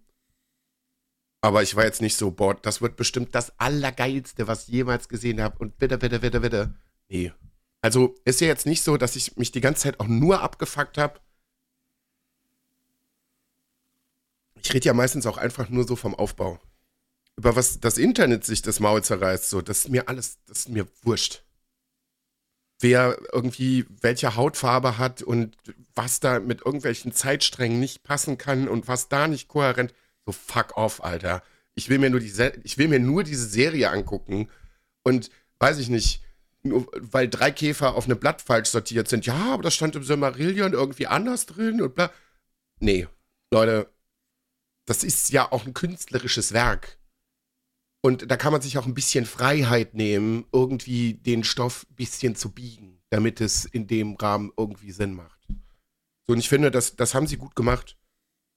Aber 1.41 1.63
ich 1.63 1.75
war 1.75 1.85
jetzt 1.85 2.01
nicht 2.01 2.17
so, 2.17 2.31
boah, 2.31 2.53
das 2.53 2.81
wird 2.81 2.97
bestimmt 2.97 3.33
das 3.33 3.57
Allergeilste, 3.59 4.47
was 4.47 4.67
ich 4.67 4.73
jemals 4.73 5.07
gesehen 5.07 5.41
habe. 5.41 5.57
Und 5.59 5.77
bitte, 5.77 5.97
bitte, 5.97 6.19
bitte, 6.19 6.39
bitte. 6.41 6.73
Nee. 7.07 7.31
Also 7.81 8.15
ist 8.25 8.41
ja 8.41 8.47
jetzt 8.47 8.65
nicht 8.65 8.83
so, 8.83 8.97
dass 8.97 9.15
ich 9.15 9.37
mich 9.37 9.51
die 9.51 9.61
ganze 9.61 9.83
Zeit 9.83 9.99
auch 10.01 10.07
nur 10.07 10.41
abgefuckt 10.41 10.97
habe. 10.97 11.19
Ich 14.61 14.73
rede 14.73 14.87
ja 14.87 14.93
meistens 14.93 15.25
auch 15.25 15.37
einfach 15.37 15.69
nur 15.69 15.87
so 15.87 15.95
vom 15.95 16.13
Aufbau. 16.13 16.59
Über 17.37 17.55
was 17.55 17.79
das 17.79 17.97
Internet 17.97 18.43
sich 18.43 18.61
das 18.61 18.81
Maul 18.81 19.01
zerreißt, 19.01 19.49
so, 19.49 19.61
das 19.61 19.85
ist 19.85 19.89
mir 19.89 20.09
alles, 20.09 20.39
das 20.45 20.59
ist 20.59 20.69
mir 20.69 20.87
wurscht 21.03 21.43
wer 22.79 23.17
irgendwie 23.33 23.85
welche 24.01 24.35
Hautfarbe 24.35 24.97
hat 24.97 25.21
und 25.21 25.57
was 25.95 26.19
da 26.19 26.39
mit 26.39 26.65
irgendwelchen 26.65 27.11
Zeitsträngen 27.11 27.79
nicht 27.79 28.03
passen 28.03 28.37
kann 28.37 28.67
und 28.67 28.87
was 28.87 29.09
da 29.09 29.27
nicht 29.27 29.47
kohärent. 29.47 29.93
So 30.29 30.33
fuck 30.33 30.77
off, 30.77 31.03
Alter. 31.03 31.41
Ich 31.73 31.89
will 31.89 31.97
mir 31.97 32.11
nur 32.11 32.19
diese, 32.19 32.53
ich 32.63 32.77
will 32.77 32.87
mir 32.87 32.99
nur 32.99 33.23
diese 33.23 33.47
Serie 33.47 33.89
angucken 33.89 34.47
und 35.01 35.31
weiß 35.57 35.79
ich 35.79 35.89
nicht, 35.89 36.21
nur 36.61 36.85
weil 36.93 37.27
drei 37.27 37.49
Käfer 37.49 37.95
auf 37.95 38.05
einem 38.05 38.19
Blatt 38.19 38.43
falsch 38.43 38.69
sortiert 38.69 39.07
sind. 39.07 39.25
Ja, 39.25 39.53
aber 39.53 39.63
das 39.63 39.73
stand 39.73 39.95
im 39.95 40.03
Silmarillion 40.03 40.73
irgendwie 40.73 41.07
anders 41.07 41.47
drin 41.47 41.81
und 41.81 41.95
bla. 41.95 42.11
Nee, 42.79 43.07
Leute, 43.51 43.91
das 44.85 45.03
ist 45.03 45.31
ja 45.31 45.51
auch 45.51 45.65
ein 45.65 45.73
künstlerisches 45.73 46.53
Werk. 46.53 46.99
Und 48.01 48.29
da 48.29 48.37
kann 48.37 48.51
man 48.51 48.61
sich 48.61 48.77
auch 48.77 48.85
ein 48.85 48.93
bisschen 48.93 49.25
Freiheit 49.25 49.95
nehmen, 49.95 50.45
irgendwie 50.51 51.15
den 51.15 51.43
Stoff 51.43 51.87
ein 51.89 51.95
bisschen 51.95 52.35
zu 52.35 52.51
biegen, 52.51 53.01
damit 53.09 53.41
es 53.41 53.65
in 53.65 53.87
dem 53.87 54.13
Rahmen 54.13 54.51
irgendwie 54.55 54.91
Sinn 54.91 55.15
macht. 55.15 55.39
So, 56.27 56.33
und 56.33 56.37
ich 56.37 56.49
finde, 56.49 56.69
das, 56.69 56.95
das 56.95 57.15
haben 57.15 57.25
sie 57.25 57.37
gut 57.37 57.55
gemacht. 57.55 57.97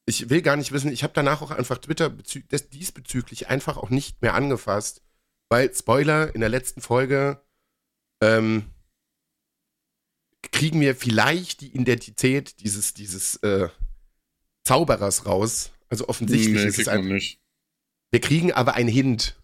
Ich 0.06 0.30
will 0.30 0.42
gar 0.42 0.56
nicht 0.56 0.72
wissen, 0.72 0.90
ich 0.90 1.04
habe 1.04 1.12
danach 1.14 1.42
auch 1.42 1.50
einfach 1.50 1.78
Twitter 1.78 2.10
diesbezüglich 2.10 3.48
einfach 3.48 3.76
auch 3.76 3.90
nicht 3.90 4.20
mehr 4.20 4.34
angefasst, 4.34 5.02
weil, 5.48 5.72
Spoiler, 5.74 6.34
in 6.34 6.40
der 6.40 6.48
letzten 6.48 6.80
Folge 6.80 7.40
ähm, 8.20 8.70
kriegen 10.50 10.80
wir 10.80 10.96
vielleicht 10.96 11.60
die 11.60 11.74
Identität 11.74 12.60
dieses, 12.60 12.94
dieses 12.94 13.36
äh, 13.36 13.68
Zauberers 14.64 15.26
raus. 15.26 15.72
Also 15.88 16.08
offensichtlich 16.08 16.54
nee, 16.54 16.64
ist 16.64 16.78
es 16.78 16.88
ein, 16.88 17.06
nicht. 17.06 17.40
Wir 18.10 18.20
kriegen 18.20 18.52
aber 18.52 18.74
einen 18.74 18.88
Hint. 18.88 19.40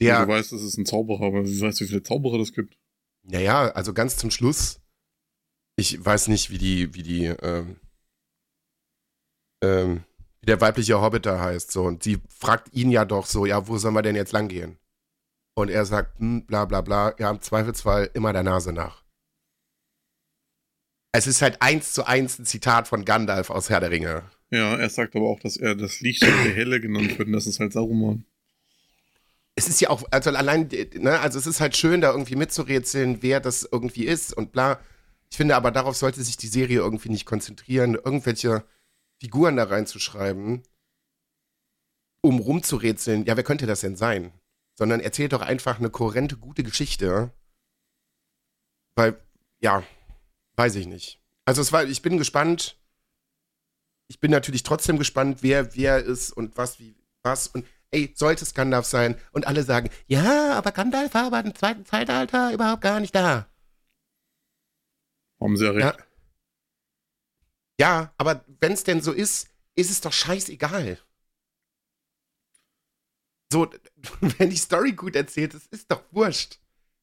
Der, 0.00 0.26
du 0.26 0.32
weißt, 0.32 0.52
es 0.52 0.62
ist 0.62 0.76
ein 0.76 0.84
Zauberer, 0.84 1.26
aber 1.26 1.42
du 1.42 1.60
weißt, 1.60 1.80
wie 1.80 1.86
viele 1.86 2.02
Zauberer 2.02 2.38
das 2.38 2.52
gibt. 2.52 2.76
Naja, 3.22 3.68
also 3.68 3.94
ganz 3.94 4.16
zum 4.16 4.30
Schluss. 4.30 4.80
Ich 5.76 6.04
weiß 6.04 6.28
nicht, 6.28 6.50
wie 6.50 6.58
die, 6.58 6.94
wie 6.94 7.02
die, 7.02 7.24
ähm, 7.26 7.76
ähm, 9.62 10.04
wie 10.40 10.46
der 10.46 10.60
weibliche 10.60 11.00
Hobbit 11.00 11.26
da 11.26 11.40
heißt. 11.40 11.72
So, 11.72 11.84
und 11.84 12.02
sie 12.02 12.18
fragt 12.28 12.72
ihn 12.72 12.90
ja 12.90 13.04
doch 13.04 13.26
so, 13.26 13.46
ja, 13.46 13.66
wo 13.68 13.78
sollen 13.78 13.94
wir 13.94 14.02
denn 14.02 14.16
jetzt 14.16 14.32
lang 14.32 14.48
gehen? 14.48 14.78
Und 15.54 15.70
er 15.70 15.86
sagt, 15.86 16.18
hm, 16.18 16.44
bla 16.46 16.64
bla 16.66 16.82
bla, 16.82 17.14
ja, 17.18 17.30
im 17.30 17.40
Zweifelsfall 17.40 18.10
immer 18.14 18.32
der 18.32 18.42
Nase 18.42 18.72
nach. 18.72 19.02
Es 21.12 21.26
ist 21.26 21.40
halt 21.40 21.62
eins 21.62 21.94
zu 21.94 22.06
eins 22.06 22.38
ein 22.38 22.44
Zitat 22.44 22.88
von 22.88 23.06
Gandalf 23.06 23.48
aus 23.48 23.70
Herr 23.70 23.80
der 23.80 23.90
Ringe. 23.90 24.24
Ja, 24.50 24.76
er 24.76 24.90
sagt 24.90 25.16
aber 25.16 25.26
auch, 25.26 25.40
dass 25.40 25.56
er 25.56 25.74
das 25.74 26.00
Licht 26.00 26.22
der 26.22 26.30
Helle 26.30 26.80
genannt 26.80 27.18
wird 27.18 27.28
und 27.28 27.32
das 27.32 27.46
ist 27.46 27.58
halt 27.58 27.72
Saruman. 27.72 28.24
Es 29.54 29.68
ist 29.68 29.80
ja 29.80 29.88
auch, 29.88 30.04
also 30.10 30.30
allein, 30.30 30.68
ne, 30.94 31.18
also 31.20 31.38
es 31.38 31.46
ist 31.46 31.60
halt 31.60 31.74
schön, 31.74 32.02
da 32.02 32.10
irgendwie 32.10 32.36
mitzurätseln, 32.36 33.22
wer 33.22 33.40
das 33.40 33.66
irgendwie 33.70 34.04
ist 34.04 34.36
und 34.36 34.52
bla. 34.52 34.78
Ich 35.30 35.38
finde 35.38 35.56
aber, 35.56 35.70
darauf 35.70 35.96
sollte 35.96 36.22
sich 36.22 36.36
die 36.36 36.46
Serie 36.48 36.78
irgendwie 36.78 37.08
nicht 37.08 37.24
konzentrieren, 37.24 37.94
irgendwelche 37.94 38.64
Figuren 39.20 39.56
da 39.56 39.64
reinzuschreiben, 39.64 40.62
um 42.20 42.38
rumzurätseln, 42.38 43.24
ja, 43.24 43.36
wer 43.36 43.44
könnte 43.44 43.66
das 43.66 43.80
denn 43.80 43.96
sein? 43.96 44.32
Sondern 44.78 45.00
erzählt 45.00 45.32
doch 45.32 45.42
einfach 45.42 45.78
eine 45.78 45.90
kohärente, 45.90 46.36
gute 46.36 46.62
Geschichte. 46.62 47.32
Weil, 48.94 49.18
ja, 49.60 49.82
weiß 50.56 50.74
ich 50.74 50.86
nicht. 50.86 51.22
Also 51.46 51.62
es 51.62 51.72
war, 51.72 51.84
ich 51.84 52.02
bin 52.02 52.18
gespannt. 52.18 52.78
Ich 54.08 54.20
bin 54.20 54.30
natürlich 54.30 54.62
trotzdem 54.62 54.98
gespannt, 54.98 55.42
wer 55.42 55.74
wer 55.74 56.04
ist 56.04 56.30
und 56.30 56.56
was, 56.56 56.78
wie, 56.78 56.96
was. 57.22 57.48
Und 57.48 57.66
ey, 57.90 58.12
sollte 58.14 58.44
es 58.44 58.54
Gandalf 58.54 58.86
sein? 58.86 59.18
Und 59.32 59.46
alle 59.46 59.62
sagen, 59.62 59.90
ja, 60.06 60.54
aber 60.54 60.72
Gandalf 60.72 61.14
war 61.14 61.26
aber 61.26 61.40
im 61.40 61.54
zweiten 61.54 61.84
Zeitalter 61.84 62.52
überhaupt 62.52 62.82
gar 62.82 63.00
nicht 63.00 63.14
da. 63.14 63.48
Haben 65.40 65.56
sie 65.56 65.64
ja 65.64 65.70
recht. 65.70 65.98
Ja, 65.98 66.04
ja 67.80 68.12
aber 68.18 68.44
wenn 68.60 68.72
es 68.72 68.84
denn 68.84 69.00
so 69.00 69.12
ist, 69.12 69.48
ist 69.74 69.90
es 69.90 70.00
doch 70.00 70.12
scheißegal. 70.12 70.98
So, 73.52 73.70
wenn 74.20 74.50
die 74.50 74.56
Story 74.56 74.92
gut 74.92 75.16
erzählt 75.16 75.54
ist, 75.54 75.66
ist 75.72 75.90
doch 75.90 76.02
wurscht. 76.10 76.58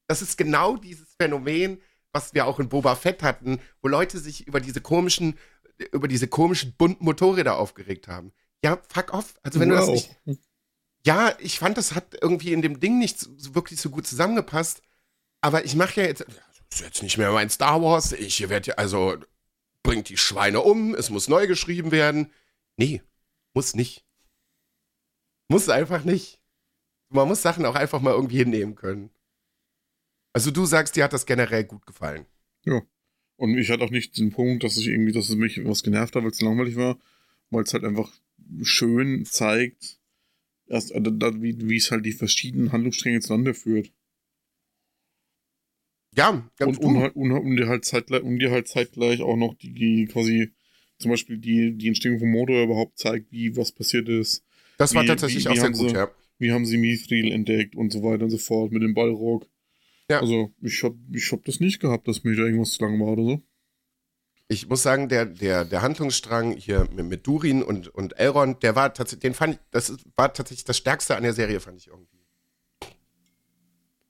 Das 0.08 0.22
ist 0.22 0.38
genau 0.38 0.78
dieses 0.78 1.16
Phänomen, 1.20 1.82
was 2.12 2.34
wir 2.34 2.46
auch 2.46 2.60
in 2.60 2.70
Boba 2.70 2.96
Fett 2.96 3.24
hatten, 3.24 3.60
wo 3.82 3.88
Leute 3.88 4.20
sich 4.20 4.48
über 4.48 4.60
diese 4.60 4.82
komischen, 4.82 5.38
über 5.92 6.08
diese 6.08 6.28
komischen 6.28 6.76
bunten 6.76 7.06
Motorräder 7.06 7.58
aufgeregt 7.58 8.08
haben. 8.08 8.34
Ja, 8.64 8.80
fuck 8.90 9.14
off. 9.14 9.36
Also 9.44 9.60
wenn 9.60 9.72
wow. 9.72 9.86
du 9.86 9.94
das 9.94 10.04
nicht. 10.26 10.40
Ja, 11.06 11.36
ich 11.40 11.60
fand, 11.60 11.78
das 11.78 11.96
hat 11.96 12.18
irgendwie 12.22 12.54
in 12.54 12.62
dem 12.62 12.80
Ding 12.80 12.98
nicht 12.98 13.20
so, 13.20 13.56
wirklich 13.56 13.82
so 13.82 13.90
gut 13.90 14.08
zusammengepasst. 14.08 14.82
Aber 15.42 15.66
ich 15.66 15.76
mache 15.76 16.02
ja 16.02 16.08
jetzt. 16.08 16.22
Das 16.22 16.80
ist 16.80 16.82
jetzt 16.82 17.04
nicht 17.04 17.18
mehr 17.18 17.32
mein 17.32 17.50
Star 17.50 17.82
Wars. 17.82 18.14
Ich 18.14 18.48
werde 18.48 18.70
ja, 18.70 18.76
also 18.76 19.18
bringt 19.84 20.10
die 20.10 20.18
Schweine 20.18 20.62
um, 20.62 20.96
es 20.96 21.10
muss 21.10 21.28
neu 21.28 21.46
geschrieben 21.48 21.92
werden. 21.92 22.32
Nee, 22.78 23.02
muss 23.54 23.76
nicht. 23.76 24.06
Muss 25.50 25.70
einfach 25.70 26.04
nicht. 26.04 26.40
Man 27.10 27.28
muss 27.28 27.42
Sachen 27.42 27.66
auch 27.66 27.76
einfach 27.76 28.02
mal 28.02 28.14
irgendwie 28.14 28.38
hinnehmen 28.38 28.76
können. 28.76 29.12
Also 30.34 30.50
du 30.50 30.66
sagst, 30.66 30.96
dir 30.96 31.04
hat 31.04 31.14
das 31.14 31.28
generell 31.28 31.64
gut 31.64 31.86
gefallen. 31.86 32.26
Ja. 32.66 32.82
Und 33.36 33.58
ich 33.58 33.70
hatte 33.70 33.84
auch 33.84 33.92
nicht 33.92 34.18
den 34.18 34.32
Punkt, 34.32 34.64
dass 34.64 34.78
ich 34.78 34.88
irgendwie, 34.88 35.12
dass 35.12 35.30
es 35.30 35.36
mich 35.36 35.64
was 35.64 35.84
genervt 35.84 36.16
hat, 36.16 36.24
weil 36.24 36.32
es 36.32 36.42
langweilig 36.42 36.76
war, 36.76 36.98
weil 37.50 37.64
es 37.64 37.74
halt 37.74 37.84
einfach 37.84 38.12
schön 38.64 39.26
zeigt, 39.26 40.00
erst, 40.68 40.92
äh, 40.92 41.02
wie, 41.42 41.70
wie 41.70 41.78
es 41.78 41.92
halt 41.92 42.06
die 42.06 42.14
verschiedenen 42.14 42.72
Handlungsstränge 42.72 43.20
zueinander 43.20 43.54
führt. 43.54 43.92
Ja, 46.16 46.30
und, 46.60 46.78
und, 46.78 46.98
halt, 46.98 47.16
und, 47.16 47.32
und, 47.32 47.58
dir 47.58 47.68
halt 47.68 47.86
zeitgleich, 47.86 48.22
und 48.24 48.40
dir 48.40 48.52
halt 48.52 48.68
zeitgleich 48.68 49.22
auch 49.22 49.36
noch 49.36 49.56
die, 49.56 49.74
die 49.74 50.06
quasi 50.06 50.52
zum 51.00 51.12
Beispiel 51.12 51.38
die, 51.38 51.76
die 51.76 51.88
Entstehung 51.88 52.20
vom 52.20 52.32
Motor 52.32 52.64
überhaupt 52.64 52.98
zeigt, 52.98 53.32
wie 53.32 53.56
was 53.58 53.72
passiert 53.72 54.08
ist. 54.10 54.44
Das 54.78 54.94
war 54.96 55.06
tatsächlich 55.06 55.46
wie, 55.46 55.50
wie 55.50 55.54
auch 55.54 55.62
sehr 55.62 55.72
gut, 55.72 55.90
sie, 55.90 55.96
ja. 55.96 56.12
Wie 56.40 56.52
haben 56.52 56.66
sie 56.66 56.78
Mithril 56.78 57.32
entdeckt 57.32 57.76
und 57.76 57.92
so 57.92 58.04
weiter 58.04 58.26
und 58.26 58.30
so 58.30 58.38
fort 58.38 58.72
mit 58.72 58.82
dem 58.82 58.94
Ballrock. 58.94 59.48
Ja. 60.10 60.20
Also, 60.20 60.52
ich 60.62 60.84
hab, 60.84 60.94
ich 61.12 61.32
hab 61.32 61.44
das 61.46 61.60
nicht 61.60 61.80
gehabt, 61.80 62.08
dass 62.08 62.24
mir 62.24 62.36
da 62.36 62.44
irgendwas 62.44 62.72
zu 62.74 62.84
lang 62.84 63.00
war 63.00 63.14
oder 63.14 63.24
so. 63.24 63.42
Ich 64.50 64.68
muss 64.68 64.84
sagen, 64.84 65.10
der, 65.10 65.26
der, 65.26 65.66
der 65.66 65.82
Handlungsstrang 65.82 66.56
hier 66.58 66.88
mit, 66.94 67.06
mit 67.06 67.28
Durin 67.28 67.64
und, 67.64 67.88
und 67.88 68.20
Elrond, 68.20 68.62
der 68.62 68.76
war 68.76 68.94
tatsächlich, 68.94 69.22
den 69.22 69.34
fand 69.34 69.56
ich, 69.56 69.60
das 69.72 69.96
war 70.16 70.34
tatsächlich 70.34 70.66
das 70.66 70.78
Stärkste 70.78 71.16
an 71.16 71.24
der 71.24 71.34
Serie, 71.34 71.60
fand 71.60 71.80
ich 71.80 71.88
irgendwie. 71.88 72.13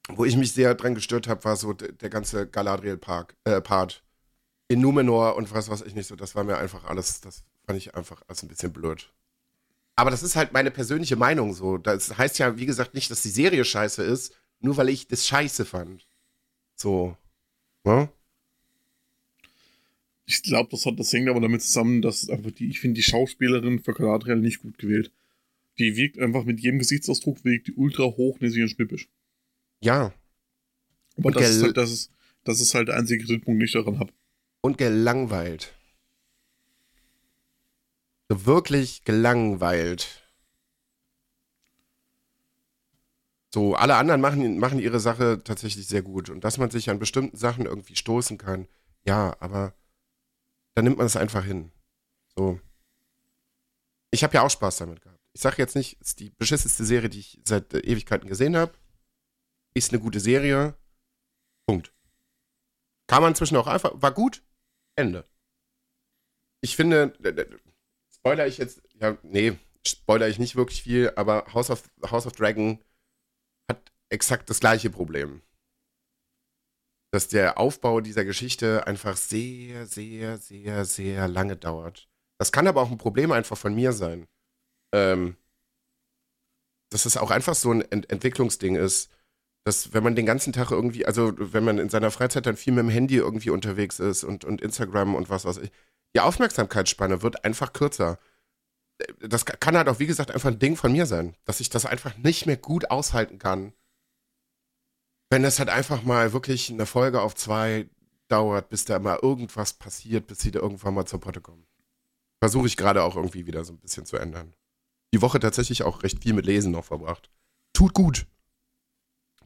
Wo 0.09 0.25
ich 0.25 0.35
mich 0.35 0.51
sehr 0.51 0.75
dran 0.75 0.95
gestört 0.95 1.27
habe, 1.27 1.43
war 1.45 1.55
so 1.55 1.73
der, 1.73 2.09
ganze 2.09 2.47
Galadriel-Part. 2.47 3.33
Äh. 3.45 3.63
In 4.67 4.81
Numenor 4.81 5.35
und 5.35 5.53
was 5.53 5.69
weiß 5.69 5.81
ich 5.83 5.95
nicht 5.95 6.07
so, 6.07 6.15
das 6.15 6.35
war 6.35 6.43
mir 6.43 6.57
einfach 6.57 6.85
alles, 6.85 7.21
das 7.21 7.43
fand 7.65 7.77
ich 7.77 7.95
einfach 7.95 8.21
als 8.27 8.43
ein 8.43 8.49
bisschen 8.49 8.73
blöd. 8.73 9.11
Aber 9.95 10.09
das 10.09 10.23
ist 10.23 10.35
halt 10.35 10.53
meine 10.53 10.71
persönliche 10.71 11.15
Meinung 11.15 11.53
so. 11.53 11.77
Das 11.77 12.17
heißt 12.17 12.39
ja, 12.39 12.57
wie 12.57 12.65
gesagt, 12.65 12.93
nicht, 12.93 13.11
dass 13.11 13.21
die 13.21 13.29
Serie 13.29 13.63
scheiße 13.63 14.03
ist, 14.03 14.35
nur 14.59 14.75
weil 14.77 14.89
ich 14.89 15.07
das 15.07 15.27
scheiße 15.27 15.65
fand. 15.65 16.07
So. 16.75 17.15
Ne? 17.83 18.09
Ich 20.25 20.41
glaube, 20.41 20.69
das 20.71 20.87
das 20.95 21.13
hängt 21.13 21.29
aber 21.29 21.41
damit 21.41 21.61
zusammen, 21.61 22.01
dass 22.01 22.29
einfach 22.29 22.51
die, 22.51 22.69
ich 22.69 22.79
finde 22.79 22.95
die 22.95 23.03
Schauspielerin 23.03 23.79
für 23.79 23.93
Galadriel 23.93 24.37
nicht 24.37 24.61
gut 24.61 24.77
gewählt. 24.77 25.11
Die 25.77 25.95
wirkt 25.95 26.17
einfach 26.17 26.45
mit 26.45 26.59
jedem 26.59 26.79
Gesichtsausdruck, 26.79 27.43
wirkt 27.43 27.67
die 27.67 27.73
ultra 27.73 28.03
hochnäsig 28.03 28.63
und 28.63 28.69
schnippisch. 28.69 29.09
Ja. 29.83 30.13
Aber 31.17 31.31
das 31.31 31.49
ist, 31.49 31.63
halt, 31.63 31.77
das, 31.77 31.91
ist, 31.91 32.11
das 32.43 32.59
ist 32.59 32.73
halt 32.73 32.87
der 32.87 32.95
einzige 32.95 33.23
Kritikpunkt, 33.23 33.59
den 33.59 33.65
ich 33.65 33.73
daran 33.73 33.99
habe. 33.99 34.13
Und 34.61 34.77
gelangweilt. 34.77 35.73
So 38.29 38.45
wirklich 38.45 39.03
gelangweilt. 39.03 40.23
So, 43.53 43.75
alle 43.75 43.97
anderen 43.97 44.21
machen, 44.21 44.57
machen 44.57 44.79
ihre 44.79 44.99
Sache 44.99 45.41
tatsächlich 45.43 45.87
sehr 45.87 46.01
gut. 46.01 46.29
Und 46.29 46.43
dass 46.43 46.57
man 46.57 46.71
sich 46.71 46.89
an 46.89 46.97
bestimmten 46.97 47.37
Sachen 47.37 47.65
irgendwie 47.65 47.95
stoßen 47.95 48.37
kann, 48.37 48.67
ja, 49.05 49.35
aber 49.39 49.75
dann 50.73 50.85
nimmt 50.85 50.97
man 50.97 51.05
es 51.05 51.17
einfach 51.17 51.43
hin. 51.43 51.71
So. 52.35 52.59
Ich 54.11 54.23
habe 54.23 54.33
ja 54.33 54.41
auch 54.41 54.49
Spaß 54.49 54.77
damit 54.77 55.01
gehabt. 55.01 55.19
Ich 55.33 55.41
sage 55.41 55.57
jetzt 55.57 55.75
nicht, 55.75 55.97
es 55.99 56.09
ist 56.09 56.19
die 56.19 56.29
beschissenste 56.31 56.86
Serie, 56.86 57.09
die 57.09 57.19
ich 57.19 57.41
seit 57.43 57.73
Ewigkeiten 57.73 58.29
gesehen 58.29 58.55
habe. 58.55 58.73
Ist 59.74 59.91
eine 59.91 60.01
gute 60.01 60.19
Serie. 60.19 60.76
Punkt. 61.65 61.93
Kann 63.07 63.21
man 63.21 63.32
inzwischen 63.32 63.57
auch 63.57 63.67
einfach, 63.67 63.93
war 63.95 64.13
gut. 64.13 64.43
Ende. 64.95 65.26
Ich 66.61 66.76
finde, 66.76 67.13
spoiler 68.13 68.47
ich 68.47 68.57
jetzt, 68.57 68.82
ja, 68.93 69.17
nee, 69.24 69.57
spoiler 69.86 70.28
ich 70.28 70.39
nicht 70.39 70.55
wirklich 70.55 70.84
viel, 70.84 71.11
aber 71.15 71.53
House 71.53 71.69
of, 71.69 71.84
House 72.09 72.26
of 72.26 72.34
Dragon 72.34 72.80
exakt 74.13 74.49
das 74.49 74.59
gleiche 74.59 74.89
Problem. 74.89 75.41
Dass 77.11 77.28
der 77.28 77.57
Aufbau 77.57 77.99
dieser 77.99 78.26
Geschichte 78.26 78.88
einfach 78.88 79.17
sehr, 79.17 79.86
sehr, 79.88 80.38
sehr, 80.38 80.86
sehr 80.86 81.28
lange 81.28 81.57
dauert. 81.57 82.07
Das 82.38 82.51
kann 82.51 82.67
aber 82.67 82.82
auch 82.82 82.91
ein 82.91 82.97
Problem 82.97 83.32
einfach 83.32 83.57
von 83.57 83.76
mir 83.76 83.91
sein. 83.91 84.28
Ähm, 84.93 85.36
dass 86.89 87.05
es 87.05 87.17
auch 87.17 87.32
einfach 87.32 87.55
so 87.55 87.71
ein 87.71 87.82
Ent 87.82 88.09
Entwicklungsding 88.11 88.76
ist, 88.76 89.09
dass 89.66 89.93
wenn 89.93 90.03
man 90.03 90.16
den 90.16 90.26
ganzen 90.26 90.53
Tag 90.53 90.72
irgendwie, 90.72 91.05
also 91.05 91.34
wenn 91.38 91.64
man 91.64 91.78
in 91.78 91.89
seiner 91.89 92.11
Freizeit 92.11 92.45
dann 92.45 92.57
viel 92.57 92.74
mit 92.74 92.84
dem 92.84 92.89
Handy 92.89 93.16
irgendwie 93.16 93.49
unterwegs 93.49 93.99
ist 93.99 94.24
und, 94.24 94.43
und 94.43 94.61
Instagram 94.61 95.16
und 95.16 95.30
was 95.30 95.45
weiß 95.45 95.57
ich, 95.57 95.72
die 96.16 96.20
Aufmerksamkeitsspanne 96.20 97.22
wird 97.22 97.45
einfach 97.45 97.74
kürzer. 97.74 98.20
Das 99.20 99.45
kann 99.45 99.76
halt 99.76 99.89
auch, 99.89 99.99
wie 99.99 100.05
gesagt, 100.05 100.32
einfach 100.32 100.51
ein 100.51 100.59
Ding 100.59 100.76
von 100.76 100.91
mir 100.91 101.05
sein, 101.05 101.36
dass 101.45 101.59
ich 101.59 101.70
das 101.70 101.86
einfach 101.86 102.18
nicht 102.18 102.45
mehr 102.45 102.57
gut 102.57 102.91
aushalten 102.91 103.39
kann, 103.39 103.74
wenn 105.32 105.43
das 105.43 105.57
halt 105.57 105.70
einfach 105.70 106.03
mal 106.03 106.32
wirklich 106.34 106.70
eine 106.70 106.86
Folge 106.86 107.22
auf 107.22 107.34
zwei 107.34 107.89
dauert, 108.28 108.70
bis 108.70 108.86
da 108.86 108.99
mal 108.99 109.20
irgendwas 109.22 109.74
passiert, 109.74 110.28
bis 110.28 110.39
sie 110.39 110.51
da 110.51 110.59
irgendwann 110.59 110.93
mal 110.93 111.05
zur 111.05 111.20
Potte 111.20 111.41
kommen. 111.41 111.66
Versuche 112.39 112.68
ich 112.68 112.78
gerade 112.78 113.03
auch 113.03 113.16
irgendwie 113.16 113.47
wieder 113.47 113.64
so 113.64 113.74
ein 113.74 113.80
bisschen 113.80 114.05
zu 114.05 114.18
ändern. 114.18 114.53
Die 115.14 115.22
Woche 115.22 115.39
tatsächlich 115.39 115.84
auch 115.84 116.03
recht 116.03 116.22
viel 116.22 116.34
mit 116.34 116.45
Lesen 116.45 116.72
noch 116.72 116.86
verbracht. 116.86 117.32
Tut 117.74 117.93
gut. 117.93 118.28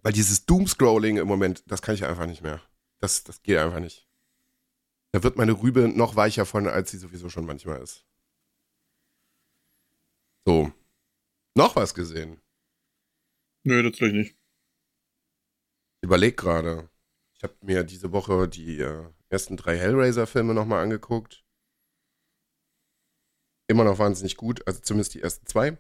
Weil 0.08 0.14
dieses 0.14 0.45
Doomscrolling 0.45 1.18
im 1.18 1.28
Moment, 1.28 1.70
das 1.70 1.82
kann 1.82 1.93
ich 1.93 2.05
einfach 2.05 2.28
nicht 2.28 2.41
mehr. 2.41 2.62
Das, 2.99 3.26
das 3.26 3.43
geht 3.43 3.58
einfach 3.58 3.82
nicht. 3.82 4.08
Da 5.12 5.22
wird 5.22 5.36
meine 5.36 5.51
Rübe 5.51 5.89
noch 5.89 6.16
weicher 6.16 6.45
von, 6.45 6.66
als 6.66 6.91
sie 6.91 6.97
sowieso 6.97 7.28
schon 7.28 7.45
manchmal 7.45 7.82
ist. 7.82 8.05
So. 10.45 10.72
Noch 11.55 11.76
was 11.76 11.93
gesehen? 11.93 12.39
Nö, 13.66 13.84
natürlich 13.84 14.14
nicht 14.14 14.38
überleg 16.01 16.38
gerade. 16.38 16.89
Ich 17.34 17.43
habe 17.43 17.58
mir 17.60 17.84
diese 17.84 18.14
Woche 18.14 18.47
die 18.47 18.80
äh, 18.80 19.10
ersten 19.28 19.58
drei 19.58 19.78
Hellraiser-Filme 19.78 20.53
nochmal 20.53 20.84
angeguckt. 20.84 21.43
Immer 23.68 23.84
noch 23.84 23.99
wahnsinnig 23.99 24.38
gut, 24.38 24.66
also 24.66 24.80
zumindest 24.80 25.16
die 25.16 25.22
ersten 25.22 25.45
zwei. 25.47 25.78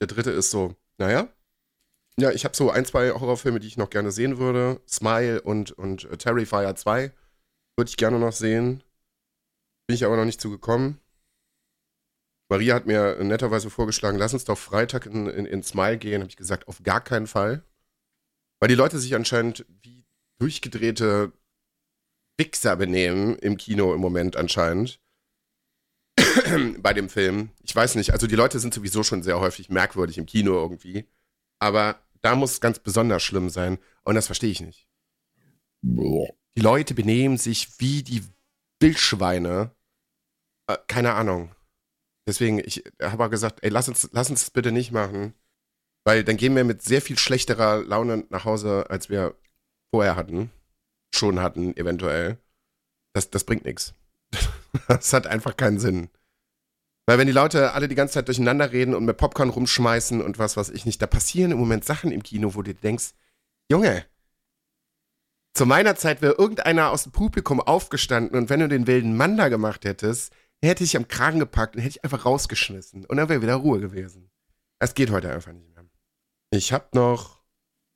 Der 0.00 0.06
dritte 0.06 0.30
ist 0.30 0.52
so, 0.52 0.76
naja. 0.98 1.34
Ja, 2.18 2.30
ich 2.30 2.44
habe 2.44 2.56
so 2.56 2.70
ein, 2.70 2.84
zwei 2.84 3.10
Horrorfilme, 3.10 3.60
die 3.60 3.66
ich 3.66 3.76
noch 3.76 3.90
gerne 3.90 4.10
sehen 4.10 4.38
würde. 4.38 4.80
Smile 4.88 5.40
und, 5.42 5.72
und 5.72 6.08
Terrifier 6.18 6.74
2 6.74 7.12
würde 7.76 7.88
ich 7.88 7.96
gerne 7.96 8.18
noch 8.18 8.32
sehen. 8.32 8.82
Bin 9.86 9.94
ich 9.94 10.04
aber 10.04 10.16
noch 10.16 10.24
nicht 10.24 10.40
zugekommen. 10.40 11.00
Maria 12.50 12.74
hat 12.74 12.86
mir 12.86 13.16
netterweise 13.22 13.70
vorgeschlagen, 13.70 14.18
lass 14.18 14.34
uns 14.34 14.44
doch 14.44 14.58
Freitag 14.58 15.06
in, 15.06 15.28
in, 15.28 15.46
in 15.46 15.62
Smile 15.62 15.98
gehen. 15.98 16.20
Habe 16.20 16.30
ich 16.30 16.36
gesagt, 16.36 16.66
auf 16.68 16.82
gar 16.82 17.00
keinen 17.00 17.28
Fall. 17.28 17.62
Weil 18.60 18.68
die 18.68 18.74
Leute 18.74 18.98
sich 18.98 19.14
anscheinend 19.14 19.64
wie 19.82 20.04
durchgedrehte 20.38 21.32
Wichser 22.38 22.76
benehmen 22.76 23.36
im 23.36 23.56
Kino 23.56 23.94
im 23.94 24.00
Moment 24.00 24.36
anscheinend. 24.36 25.00
Bei 26.78 26.92
dem 26.92 27.08
Film. 27.08 27.50
Ich 27.62 27.74
weiß 27.74 27.94
nicht, 27.94 28.12
also 28.12 28.26
die 28.26 28.36
Leute 28.36 28.58
sind 28.58 28.74
sowieso 28.74 29.02
schon 29.02 29.22
sehr 29.22 29.40
häufig 29.40 29.70
merkwürdig 29.70 30.18
im 30.18 30.26
Kino 30.26 30.54
irgendwie. 30.54 31.06
Aber 31.60 32.00
da 32.22 32.34
muss 32.34 32.52
es 32.52 32.60
ganz 32.60 32.78
besonders 32.78 33.22
schlimm 33.22 33.50
sein. 33.50 33.78
Und 34.02 34.16
das 34.16 34.26
verstehe 34.26 34.50
ich 34.50 34.60
nicht. 34.60 34.88
Boah. 35.82 36.28
Die 36.56 36.60
Leute 36.60 36.94
benehmen 36.94 37.38
sich 37.38 37.78
wie 37.78 38.02
die 38.02 38.24
Wildschweine. 38.80 39.74
Äh, 40.66 40.78
keine 40.88 41.14
Ahnung. 41.14 41.54
Deswegen, 42.26 42.58
ich 42.58 42.84
habe 43.00 43.24
auch 43.24 43.30
gesagt, 43.30 43.60
ey, 43.62 43.70
lass 43.70 43.88
uns, 43.88 44.08
lass 44.12 44.30
uns 44.30 44.40
das 44.40 44.50
bitte 44.50 44.72
nicht 44.72 44.92
machen. 44.92 45.34
Weil 46.04 46.24
dann 46.24 46.36
gehen 46.36 46.56
wir 46.56 46.64
mit 46.64 46.82
sehr 46.82 47.02
viel 47.02 47.18
schlechterer 47.18 47.84
Laune 47.84 48.26
nach 48.30 48.44
Hause, 48.44 48.86
als 48.88 49.10
wir 49.10 49.36
vorher 49.94 50.16
hatten. 50.16 50.50
Schon 51.14 51.40
hatten, 51.40 51.76
eventuell. 51.76 52.38
Das, 53.12 53.30
das 53.30 53.44
bringt 53.44 53.64
nichts. 53.64 53.94
Das 54.86 55.12
hat 55.12 55.26
einfach 55.26 55.56
keinen 55.56 55.80
Sinn. 55.80 56.10
Weil 57.06 57.18
wenn 57.18 57.26
die 57.26 57.32
Leute 57.32 57.72
alle 57.72 57.88
die 57.88 57.94
ganze 57.94 58.14
Zeit 58.14 58.28
durcheinander 58.28 58.72
reden 58.72 58.94
und 58.94 59.04
mit 59.04 59.16
Popcorn 59.16 59.50
rumschmeißen 59.50 60.20
und 60.22 60.38
was 60.38 60.56
weiß 60.56 60.70
ich 60.70 60.86
nicht, 60.86 61.02
da 61.02 61.06
passieren 61.06 61.50
im 61.50 61.58
Moment 61.58 61.84
Sachen 61.84 62.12
im 62.12 62.22
Kino, 62.22 62.54
wo 62.54 62.62
du 62.62 62.74
denkst, 62.74 63.12
Junge, 63.70 64.04
zu 65.54 65.66
meiner 65.66 65.96
Zeit 65.96 66.22
wäre 66.22 66.34
irgendeiner 66.38 66.90
aus 66.90 67.04
dem 67.04 67.12
Publikum 67.12 67.60
aufgestanden 67.60 68.38
und 68.38 68.48
wenn 68.48 68.60
du 68.60 68.68
den 68.68 68.86
wilden 68.86 69.16
Mann 69.16 69.36
da 69.36 69.48
gemacht 69.48 69.84
hättest, 69.84 70.32
hätte 70.62 70.84
ich 70.84 70.96
am 70.96 71.08
Kragen 71.08 71.38
gepackt 71.38 71.74
und 71.74 71.82
hätte 71.82 71.96
ich 71.96 72.04
einfach 72.04 72.24
rausgeschmissen. 72.24 73.04
Und 73.06 73.16
dann 73.16 73.28
wäre 73.28 73.42
wieder 73.42 73.54
Ruhe 73.54 73.80
gewesen. 73.80 74.30
Das 74.78 74.94
geht 74.94 75.10
heute 75.10 75.32
einfach 75.32 75.52
nicht 75.52 75.68
mehr. 75.74 75.84
Ich 76.50 76.72
habe 76.72 76.88
noch 76.94 77.42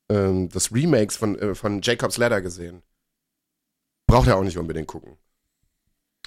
ähm, 0.09 0.49
das 0.49 0.73
Remakes 0.73 1.17
von, 1.17 1.39
äh, 1.39 1.55
von 1.55 1.81
Jacob's 1.83 2.17
Ladder 2.17 2.41
gesehen. 2.41 2.83
Braucht 4.07 4.29
er 4.29 4.37
auch 4.37 4.45
nicht 4.45 4.59
unbedingt 4.59 4.87
gucken. 4.87 5.19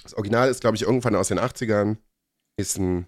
Das 0.02 0.14
Original 0.14 0.48
ist, 0.48 0.60
glaube 0.60 0.76
ich, 0.76 0.82
irgendwann 0.82 1.16
aus 1.16 1.28
den 1.28 1.38
80ern. 1.38 1.96
Ist 2.58 2.76
ein 2.76 3.06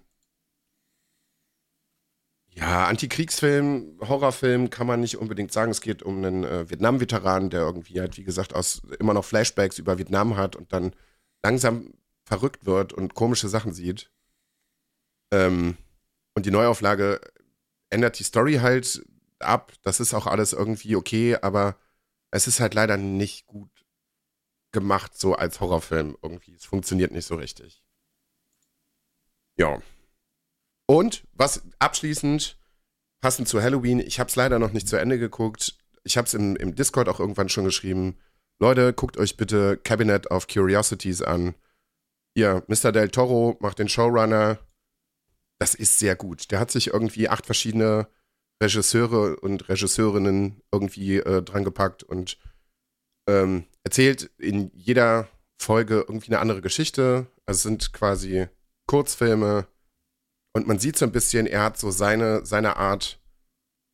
ja, 2.53 2.87
Antikriegsfilm, 2.87 3.99
Horrorfilm 4.01 4.69
kann 4.69 4.87
man 4.87 5.01
nicht 5.01 5.17
unbedingt 5.17 5.51
sagen. 5.51 5.71
Es 5.71 5.81
geht 5.81 6.03
um 6.03 6.17
einen 6.17 6.43
äh, 6.45 6.69
Vietnam-Veteran, 6.69 7.49
der 7.49 7.61
irgendwie 7.61 7.99
halt, 7.99 8.17
wie 8.17 8.23
gesagt, 8.23 8.55
aus 8.55 8.81
immer 8.99 9.13
noch 9.13 9.25
Flashbacks 9.25 9.77
über 9.77 9.97
Vietnam 9.97 10.37
hat 10.37 10.55
und 10.55 10.71
dann 10.71 10.95
langsam 11.43 11.93
verrückt 12.23 12.65
wird 12.65 12.93
und 12.93 13.13
komische 13.13 13.49
Sachen 13.49 13.73
sieht. 13.73 14.09
Ähm, 15.33 15.77
und 16.33 16.45
die 16.45 16.51
Neuauflage 16.51 17.19
ändert 17.89 18.19
die 18.19 18.23
Story 18.23 18.55
halt 18.55 19.05
ab. 19.39 19.73
Das 19.83 19.99
ist 19.99 20.13
auch 20.13 20.27
alles 20.27 20.53
irgendwie 20.53 20.95
okay, 20.95 21.37
aber 21.41 21.75
es 22.31 22.47
ist 22.47 22.61
halt 22.61 22.73
leider 22.73 22.95
nicht 22.95 23.47
gut 23.47 23.69
gemacht, 24.71 25.17
so 25.17 25.35
als 25.35 25.59
Horrorfilm 25.59 26.17
irgendwie. 26.21 26.53
Es 26.53 26.65
funktioniert 26.65 27.11
nicht 27.11 27.25
so 27.25 27.35
richtig. 27.35 27.83
Ja. 29.61 29.79
Und 30.89 31.23
was 31.33 31.61
abschließend, 31.77 32.57
passend 33.21 33.47
zu 33.47 33.61
Halloween, 33.61 33.99
ich 33.99 34.19
habe 34.19 34.27
es 34.27 34.35
leider 34.35 34.57
noch 34.57 34.71
nicht 34.71 34.87
zu 34.87 34.95
Ende 34.95 35.19
geguckt. 35.19 35.77
Ich 36.03 36.17
habe 36.17 36.25
es 36.25 36.33
im, 36.33 36.55
im 36.55 36.73
Discord 36.73 37.07
auch 37.07 37.19
irgendwann 37.19 37.47
schon 37.47 37.65
geschrieben. 37.65 38.17
Leute, 38.59 38.91
guckt 38.91 39.17
euch 39.17 39.37
bitte 39.37 39.77
Cabinet 39.77 40.31
of 40.31 40.47
Curiosities 40.47 41.21
an. 41.21 41.53
Hier, 42.35 42.63
Mr. 42.67 42.91
Del 42.91 43.09
Toro 43.09 43.55
macht 43.59 43.77
den 43.77 43.87
Showrunner. 43.87 44.57
Das 45.59 45.75
ist 45.75 45.99
sehr 45.99 46.15
gut. 46.15 46.49
Der 46.49 46.59
hat 46.59 46.71
sich 46.71 46.87
irgendwie 46.87 47.29
acht 47.29 47.45
verschiedene 47.45 48.07
Regisseure 48.63 49.35
und 49.41 49.69
Regisseurinnen 49.69 50.63
irgendwie 50.71 51.17
äh, 51.17 51.43
dran 51.43 51.63
gepackt 51.63 52.01
und 52.01 52.39
ähm, 53.29 53.65
erzählt 53.83 54.31
in 54.39 54.71
jeder 54.73 55.27
Folge 55.59 56.03
irgendwie 56.07 56.31
eine 56.31 56.39
andere 56.39 56.61
Geschichte. 56.61 57.27
Also 57.45 57.57
es 57.57 57.63
sind 57.63 57.93
quasi 57.93 58.47
Kurzfilme 58.91 59.67
und 60.53 60.67
man 60.67 60.79
sieht 60.79 60.97
so 60.97 61.05
ein 61.05 61.11
bisschen, 61.11 61.47
er 61.47 61.63
hat 61.63 61.77
so 61.77 61.91
seine, 61.91 62.45
seine 62.45 62.75
Art, 62.75 63.19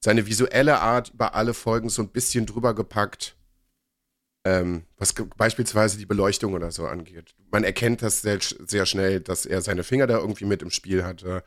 seine 0.04 0.26
visuelle 0.26 0.80
Art 0.80 1.12
über 1.14 1.36
alle 1.36 1.54
Folgen 1.54 1.90
so 1.90 2.02
ein 2.02 2.10
bisschen 2.10 2.46
drüber 2.46 2.74
gepackt 2.74 3.38
ähm, 4.48 4.86
was 4.96 5.14
beispielsweise 5.36 5.98
die 5.98 6.06
Beleuchtung 6.06 6.54
oder 6.54 6.72
so 6.72 6.88
angeht. 6.88 7.36
Man 7.52 7.66
erkennt 7.66 8.02
das 8.02 8.22
sehr, 8.22 8.40
sehr 8.42 8.86
schnell, 8.86 9.20
dass 9.20 9.46
er 9.46 9.62
seine 9.62 9.84
Finger 9.84 10.08
da 10.08 10.20
irgendwie 10.20 10.46
mit 10.46 10.62
im 10.62 10.72
Spiel 10.72 11.04
hatte. 11.04 11.44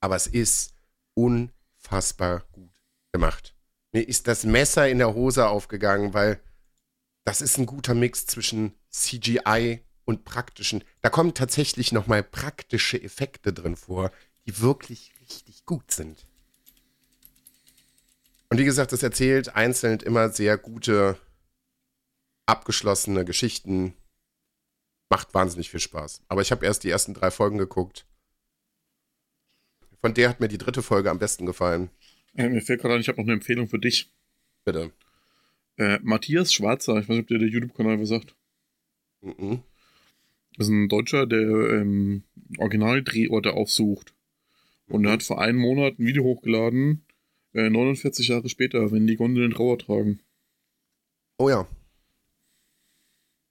Aber 0.00 0.16
es 0.16 0.26
ist 0.26 0.74
unfassbar 1.14 2.42
gut 2.50 2.72
gemacht. 3.12 3.54
Mir 3.92 4.02
ist 4.02 4.26
das 4.26 4.44
Messer 4.44 4.88
in 4.88 4.98
der 4.98 5.14
Hose 5.14 5.46
aufgegangen, 5.46 6.12
weil 6.12 6.40
das 7.24 7.40
ist 7.40 7.56
ein 7.56 7.66
guter 7.66 7.94
Mix 7.94 8.26
zwischen 8.26 8.74
CGI 8.90 9.84
und 10.10 10.24
praktischen. 10.24 10.84
Da 11.00 11.08
kommen 11.08 11.34
tatsächlich 11.34 11.92
nochmal 11.92 12.22
praktische 12.22 13.00
Effekte 13.00 13.52
drin 13.52 13.76
vor, 13.76 14.10
die 14.46 14.60
wirklich 14.60 15.12
richtig 15.20 15.64
gut 15.64 15.90
sind. 15.90 16.26
Und 18.50 18.58
wie 18.58 18.64
gesagt, 18.64 18.92
das 18.92 19.04
erzählt 19.04 19.54
einzeln 19.54 20.00
immer 20.00 20.28
sehr 20.30 20.58
gute 20.58 21.16
abgeschlossene 22.46 23.24
Geschichten. 23.24 23.94
Macht 25.08 25.32
wahnsinnig 25.32 25.70
viel 25.70 25.80
Spaß. 25.80 26.22
Aber 26.28 26.42
ich 26.42 26.50
habe 26.50 26.66
erst 26.66 26.82
die 26.82 26.90
ersten 26.90 27.14
drei 27.14 27.30
Folgen 27.30 27.58
geguckt. 27.58 28.06
Von 30.00 30.14
der 30.14 30.28
hat 30.28 30.40
mir 30.40 30.48
die 30.48 30.58
dritte 30.58 30.82
Folge 30.82 31.10
am 31.10 31.20
besten 31.20 31.46
gefallen. 31.46 31.90
Äh, 32.34 32.48
mir 32.48 32.62
fällt 32.62 32.80
gerade 32.80 32.94
ein, 32.94 33.00
ich 33.00 33.08
habe 33.08 33.18
noch 33.18 33.26
eine 33.26 33.34
Empfehlung 33.34 33.68
für 33.68 33.78
dich. 33.78 34.12
Bitte. 34.64 34.92
Äh, 35.76 36.00
Matthias 36.02 36.52
Schwarzer, 36.52 36.96
ich 36.96 37.08
weiß 37.08 37.16
nicht, 37.16 37.20
ob 37.20 37.28
der 37.28 37.38
der 37.38 37.48
YouTube-Kanal 37.48 38.00
was 38.00 38.08
sagt. 38.08 38.34
Mhm. 39.20 39.62
Das 40.56 40.66
ist 40.66 40.72
ein 40.72 40.88
Deutscher, 40.88 41.26
der 41.26 41.40
ähm, 41.40 42.24
Originaldrehorte 42.58 43.54
aufsucht. 43.54 44.14
Und 44.88 45.04
er 45.04 45.12
hat 45.12 45.22
vor 45.22 45.40
einem 45.40 45.58
Monat 45.58 45.98
ein 45.98 46.06
Video 46.06 46.24
hochgeladen, 46.24 47.04
äh, 47.52 47.70
49 47.70 48.28
Jahre 48.28 48.48
später, 48.48 48.90
wenn 48.90 49.06
die 49.06 49.16
Gondeln 49.16 49.52
Trauer 49.52 49.78
tragen. 49.78 50.20
Oh 51.38 51.48
ja. 51.48 51.66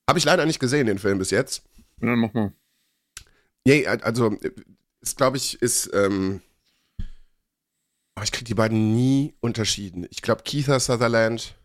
Habe 0.08 0.20
ich 0.20 0.26
leider 0.26 0.45
nicht 0.45 0.60
gesehen, 0.60 0.88
den 0.88 1.00
Film 1.00 1.18
bis 1.18 1.32
jetzt. 1.32 1.64
Ja, 2.02 2.08
dann 2.08 2.20
mach 2.20 2.34
mal. 2.34 2.54
Nee, 3.66 3.86
also, 3.86 4.38
ist, 5.02 5.18
glaube 5.18 5.38
ich, 5.38 5.62
ist, 5.62 5.89
ähm, 5.93 6.41
oh, 8.18 8.24
ich 8.24 8.32
kriege 8.32 8.45
die 8.45 8.56
beiden 8.56 8.95
nie 8.95 9.34
unterschieden. 9.39 10.08
Ich 10.10 10.22
glaube, 10.22 10.43
Keitha 10.43 10.80
Sutherland, 10.80 11.56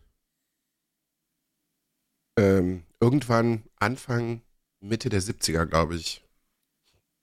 ähm, 2.37 2.83
irgendwann 2.99 3.63
Anfang, 3.77 4.41
Mitte 4.81 5.09
der 5.09 5.21
70er, 5.21 5.65
glaube 5.65 5.95
ich, 5.95 6.23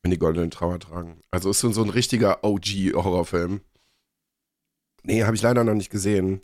wenn 0.02 0.10
die 0.10 0.18
goldenen 0.18 0.50
Trauer 0.50 0.80
tragen. 0.80 1.22
Also 1.30 1.50
ist 1.50 1.60
so, 1.60 1.82
ein 1.82 1.90
richtiger 1.90 2.42
OG-Horrorfilm. 2.44 3.60
Nee, 5.04 5.24
habe 5.24 5.36
ich 5.36 5.42
leider 5.42 5.64
noch 5.64 5.74
nicht 5.74 5.90
gesehen. 5.90 6.42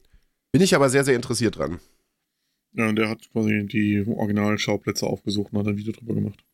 Bin 0.53 0.63
ich 0.63 0.75
aber 0.75 0.91
sehr, 0.91 1.05
sehr 1.05 1.15
interessiert 1.15 1.59
dran. 1.59 1.81
Ja, 2.73 2.89
und 2.89 2.97
der 2.97 3.09
hat 3.09 3.31
quasi 3.31 3.67
die 3.67 4.05
Originalschauplätze 4.07 5.07
aufgesucht 5.07 5.53
und 5.53 5.59
hat 5.59 5.67
ein 5.67 5.77
Video 5.77 5.93
drüber 5.93 6.15
gemacht. 6.15 6.45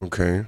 Okay. 0.00 0.46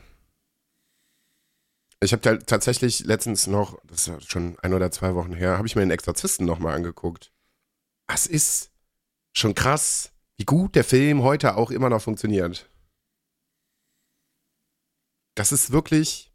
Ich 2.02 2.12
habe 2.12 2.38
tatsächlich 2.44 3.00
letztens 3.04 3.46
noch, 3.46 3.80
das 3.84 4.06
ist 4.06 4.30
schon 4.30 4.58
ein 4.60 4.74
oder 4.74 4.90
zwei 4.90 5.14
Wochen 5.14 5.32
her, 5.32 5.56
habe 5.56 5.66
ich 5.66 5.74
mir 5.74 5.82
den 5.82 5.90
Exorzisten 5.90 6.44
nochmal 6.44 6.74
angeguckt. 6.74 7.32
Das 8.06 8.26
ist 8.26 8.70
schon 9.32 9.54
krass, 9.54 10.12
wie 10.36 10.44
gut 10.44 10.74
der 10.74 10.84
Film 10.84 11.22
heute 11.22 11.56
auch 11.56 11.70
immer 11.70 11.88
noch 11.88 12.02
funktioniert. 12.02 12.68
Das 15.36 15.52
ist 15.52 15.70
wirklich, 15.70 16.32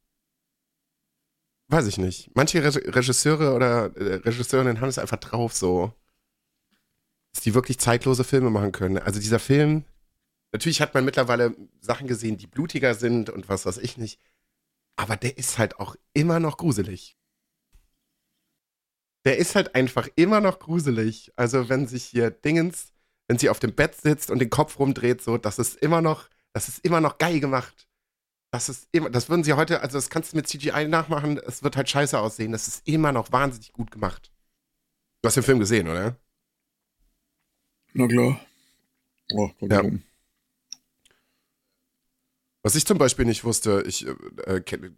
weiß 1.67 1.87
ich 1.87 1.97
nicht. 1.97 2.31
Manche 2.33 2.63
Regisseure 2.63 3.53
oder 3.53 3.93
äh, 3.97 4.15
Regisseurinnen 4.15 4.79
haben 4.79 4.87
es 4.87 4.97
einfach 4.97 5.17
drauf 5.17 5.53
so 5.53 5.93
dass 7.33 7.43
die 7.43 7.53
wirklich 7.53 7.79
zeitlose 7.79 8.23
Filme 8.23 8.49
machen 8.49 8.71
können. 8.71 8.97
Also 8.97 9.19
dieser 9.19 9.39
Film, 9.39 9.85
natürlich 10.51 10.81
hat 10.81 10.93
man 10.93 11.05
mittlerweile 11.05 11.55
Sachen 11.79 12.07
gesehen, 12.07 12.37
die 12.37 12.47
blutiger 12.47 12.93
sind 12.93 13.29
und 13.29 13.49
was 13.49 13.65
weiß 13.65 13.77
ich 13.77 13.97
nicht. 13.97 14.19
Aber 14.97 15.15
der 15.15 15.37
ist 15.37 15.57
halt 15.57 15.79
auch 15.79 15.95
immer 16.13 16.39
noch 16.39 16.57
gruselig. 16.57 17.17
Der 19.23 19.37
ist 19.37 19.55
halt 19.55 19.75
einfach 19.75 20.09
immer 20.15 20.41
noch 20.41 20.59
gruselig. 20.59 21.31
Also 21.35 21.69
wenn 21.69 21.87
sich 21.87 22.05
hier 22.05 22.31
Dingens, 22.31 22.91
wenn 23.27 23.37
sie 23.37 23.49
auf 23.49 23.59
dem 23.59 23.73
Bett 23.73 23.95
sitzt 23.95 24.29
und 24.29 24.39
den 24.39 24.49
Kopf 24.49 24.79
rumdreht, 24.79 25.21
so, 25.21 25.37
das 25.37 25.59
ist 25.59 25.77
immer 25.77 26.01
noch, 26.01 26.27
das 26.53 26.67
ist 26.67 26.83
immer 26.83 26.99
noch 26.99 27.17
geil 27.17 27.39
gemacht. 27.39 27.87
Das 28.51 28.67
ist 28.67 28.89
immer, 28.91 29.09
das 29.09 29.29
würden 29.29 29.45
sie 29.45 29.53
heute, 29.53 29.81
also 29.81 29.97
das 29.97 30.09
kannst 30.09 30.33
du 30.33 30.37
mit 30.37 30.47
CGI 30.47 30.87
nachmachen, 30.87 31.37
es 31.37 31.63
wird 31.63 31.77
halt 31.77 31.89
scheiße 31.89 32.19
aussehen. 32.19 32.51
Das 32.51 32.67
ist 32.67 32.85
immer 32.85 33.13
noch 33.13 33.31
wahnsinnig 33.31 33.71
gut 33.71 33.91
gemacht. 33.91 34.31
Du 35.21 35.27
hast 35.27 35.35
den 35.35 35.43
Film 35.43 35.59
gesehen, 35.59 35.87
oder? 35.87 36.19
Na 37.93 38.07
klar. 38.07 38.39
Oh, 39.33 39.49
Ja. 39.61 39.83
ja. 39.83 39.91
Was 42.63 42.75
ich 42.75 42.85
zum 42.85 42.97
Beispiel 42.97 43.25
nicht 43.25 43.43
wusste, 43.43 43.83
ich 43.87 44.05
äh, 44.05 44.11
äh, 44.45 44.61
kenne 44.61 44.95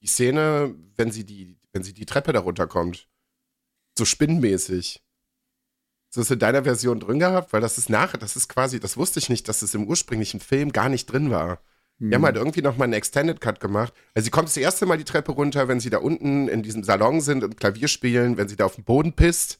die 0.00 0.06
Szene, 0.06 0.74
wenn 0.96 1.12
sie 1.12 1.24
die, 1.24 1.56
wenn 1.72 1.82
sie 1.82 1.92
die 1.92 2.06
Treppe 2.06 2.32
darunter 2.32 2.66
kommt, 2.66 3.08
so 3.96 4.04
spinnenmäßig. 4.04 5.02
Ist 6.10 6.16
das 6.16 6.30
in 6.30 6.38
deiner 6.38 6.64
Version 6.64 7.00
drin 7.00 7.18
gehabt? 7.18 7.52
Weil 7.52 7.60
das 7.60 7.78
ist 7.78 7.90
nach, 7.90 8.16
das 8.16 8.34
ist 8.34 8.48
quasi, 8.48 8.80
das 8.80 8.96
wusste 8.96 9.18
ich 9.18 9.28
nicht, 9.28 9.46
dass 9.46 9.62
es 9.62 9.74
im 9.74 9.86
ursprünglichen 9.86 10.40
Film 10.40 10.72
gar 10.72 10.88
nicht 10.88 11.06
drin 11.06 11.30
war. 11.30 11.60
Die 12.00 12.14
haben 12.14 12.24
halt 12.24 12.36
irgendwie 12.36 12.62
nochmal 12.62 12.84
einen 12.84 12.92
Extended 12.92 13.40
Cut 13.40 13.58
gemacht. 13.58 13.92
Also 14.14 14.24
sie 14.24 14.30
kommt 14.30 14.48
das 14.48 14.56
erste 14.56 14.86
Mal 14.86 14.98
die 14.98 15.04
Treppe 15.04 15.32
runter, 15.32 15.66
wenn 15.66 15.80
sie 15.80 15.90
da 15.90 15.98
unten 15.98 16.46
in 16.46 16.62
diesem 16.62 16.84
Salon 16.84 17.20
sind 17.20 17.42
und 17.42 17.56
Klavier 17.56 17.88
spielen, 17.88 18.36
wenn 18.36 18.48
sie 18.48 18.54
da 18.54 18.66
auf 18.66 18.76
den 18.76 18.84
Boden 18.84 19.14
pisst. 19.14 19.58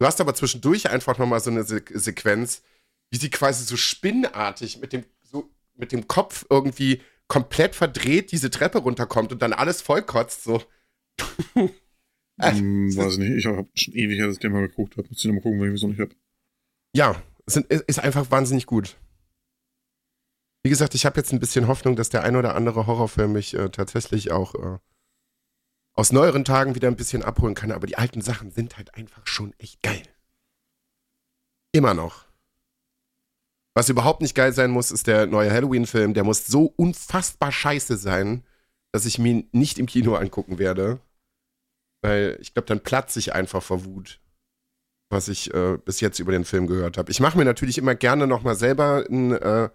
Du 0.00 0.06
hast 0.06 0.20
aber 0.20 0.34
zwischendurch 0.34 0.90
einfach 0.90 1.18
nochmal 1.18 1.38
so 1.38 1.50
eine 1.52 1.62
Se 1.62 1.84
Sequenz, 1.88 2.62
wie 3.10 3.18
sie 3.18 3.30
quasi 3.30 3.64
so 3.64 3.76
spinnenartig 3.76 4.80
mit 4.80 4.92
dem, 4.92 5.04
so, 5.22 5.50
mit 5.76 5.92
dem 5.92 6.08
Kopf 6.08 6.44
irgendwie 6.50 7.00
komplett 7.28 7.76
verdreht 7.76 8.32
diese 8.32 8.50
Treppe 8.50 8.78
runterkommt 8.78 9.30
und 9.30 9.40
dann 9.40 9.52
alles 9.52 9.82
vollkotzt. 9.82 10.44
So. 10.44 10.62
Hm, 12.40 12.96
weiß 12.96 13.12
ich 13.12 13.18
nicht. 13.18 13.36
Ich 13.36 13.46
habe 13.46 13.68
schon 13.74 13.94
ewig 13.94 14.18
her, 14.18 14.26
dass 14.26 14.36
ich 14.36 14.40
den 14.40 14.52
mal 14.52 14.66
geguckt 14.66 14.96
habe. 14.96 15.06
Muss 15.06 15.18
ich 15.18 15.26
noch 15.26 15.34
mal 15.34 15.42
gucken, 15.42 15.60
wenn 15.60 15.68
ich 15.68 15.74
es 15.76 15.82
noch 15.82 15.90
nicht 15.90 16.00
habe. 16.00 16.14
Ja, 16.96 17.22
sind, 17.46 17.66
ist 17.66 18.00
einfach 18.00 18.30
wahnsinnig 18.32 18.66
gut. 18.66 18.96
Wie 20.62 20.70
gesagt, 20.70 20.94
ich 20.94 21.04
habe 21.06 21.18
jetzt 21.18 21.32
ein 21.32 21.40
bisschen 21.40 21.66
Hoffnung, 21.66 21.96
dass 21.96 22.08
der 22.08 22.22
ein 22.22 22.36
oder 22.36 22.54
andere 22.54 22.86
Horrorfilm 22.86 23.32
mich 23.32 23.54
äh, 23.54 23.68
tatsächlich 23.70 24.30
auch 24.30 24.54
äh, 24.54 24.78
aus 25.94 26.12
neueren 26.12 26.44
Tagen 26.44 26.74
wieder 26.74 26.88
ein 26.88 26.96
bisschen 26.96 27.22
abholen 27.22 27.54
kann, 27.54 27.72
aber 27.72 27.86
die 27.86 27.98
alten 27.98 28.22
Sachen 28.22 28.50
sind 28.50 28.76
halt 28.76 28.94
einfach 28.94 29.26
schon 29.26 29.52
echt 29.58 29.82
geil. 29.82 30.02
Immer 31.72 31.94
noch. 31.94 32.26
Was 33.74 33.88
überhaupt 33.88 34.20
nicht 34.20 34.34
geil 34.34 34.52
sein 34.52 34.70
muss, 34.70 34.90
ist 34.90 35.06
der 35.06 35.26
neue 35.26 35.50
Halloween-Film. 35.50 36.14
Der 36.14 36.24
muss 36.24 36.46
so 36.46 36.66
unfassbar 36.76 37.50
scheiße 37.50 37.96
sein, 37.96 38.44
dass 38.92 39.06
ich 39.06 39.18
mir 39.18 39.30
ihn 39.32 39.48
nicht 39.52 39.78
im 39.78 39.86
Kino 39.86 40.14
angucken 40.14 40.58
werde. 40.58 41.00
Weil 42.02 42.38
ich 42.40 42.52
glaube, 42.52 42.66
dann 42.66 42.80
platze 42.80 43.18
ich 43.18 43.34
einfach 43.34 43.62
vor 43.62 43.84
Wut 43.84 44.20
was 45.12 45.28
ich 45.28 45.54
äh, 45.54 45.76
bis 45.76 46.00
jetzt 46.00 46.18
über 46.18 46.32
den 46.32 46.44
Film 46.44 46.66
gehört 46.66 46.98
habe. 46.98 47.10
Ich 47.12 47.20
mache 47.20 47.38
mir 47.38 47.44
natürlich 47.44 47.78
immer 47.78 47.94
gerne 47.94 48.26
nochmal 48.26 48.56
selber 48.56 49.04
einen, 49.08 49.32
äh, 49.32 49.68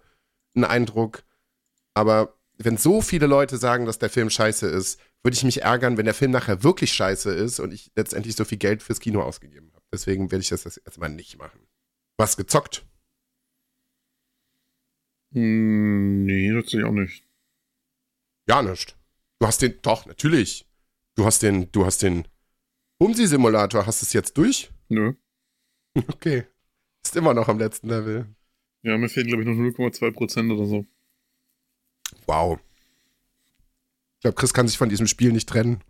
einen 0.54 0.64
Eindruck, 0.64 1.24
aber 1.94 2.38
wenn 2.58 2.76
so 2.76 3.00
viele 3.00 3.26
Leute 3.26 3.56
sagen, 3.56 3.86
dass 3.86 3.98
der 3.98 4.10
Film 4.10 4.30
scheiße 4.30 4.66
ist, 4.66 5.00
würde 5.22 5.36
ich 5.36 5.44
mich 5.44 5.62
ärgern, 5.62 5.96
wenn 5.96 6.04
der 6.04 6.14
Film 6.14 6.30
nachher 6.30 6.62
wirklich 6.62 6.92
scheiße 6.92 7.32
ist 7.32 7.60
und 7.60 7.72
ich 7.72 7.92
letztendlich 7.96 8.36
so 8.36 8.44
viel 8.44 8.58
Geld 8.58 8.82
fürs 8.82 9.00
Kino 9.00 9.22
ausgegeben 9.22 9.70
habe. 9.72 9.84
Deswegen 9.92 10.30
werde 10.30 10.42
ich 10.42 10.48
das 10.48 10.64
jetzt 10.64 10.80
erstmal 10.84 11.10
nicht 11.10 11.38
machen. 11.38 11.60
Was 12.16 12.36
gezockt? 12.36 12.84
Hm, 15.32 16.24
nee, 16.24 16.52
tatsächlich 16.52 16.84
auch 16.84 16.92
nicht. 16.92 17.24
Ja, 18.48 18.62
nicht. 18.62 18.96
Du 19.38 19.46
hast 19.46 19.62
den, 19.62 19.80
doch, 19.82 20.06
natürlich. 20.06 20.66
Du 21.16 21.24
hast 21.24 21.42
den, 21.42 21.70
du 21.72 21.84
hast 21.84 22.02
den 22.02 22.26
Bumsi-Simulator, 22.98 23.86
hast 23.86 24.02
du 24.02 24.04
es 24.06 24.12
jetzt 24.12 24.36
durch? 24.36 24.70
Nö. 24.88 25.14
Okay. 26.08 26.46
Ist 27.04 27.16
immer 27.16 27.34
noch 27.34 27.48
am 27.48 27.58
letzten 27.58 27.88
Level. 27.88 28.26
Ja, 28.82 28.96
mir 28.96 29.08
fehlen, 29.08 29.26
glaube 29.26 29.42
ich, 29.42 29.48
noch 29.48 29.54
0,2 29.56 30.10
Prozent 30.12 30.50
oder 30.52 30.66
so. 30.66 30.86
Wow. 32.26 32.58
Ich 34.16 34.20
glaube, 34.22 34.34
Chris 34.36 34.54
kann 34.54 34.68
sich 34.68 34.78
von 34.78 34.88
diesem 34.88 35.06
Spiel 35.06 35.32
nicht 35.32 35.48
trennen. 35.48 35.82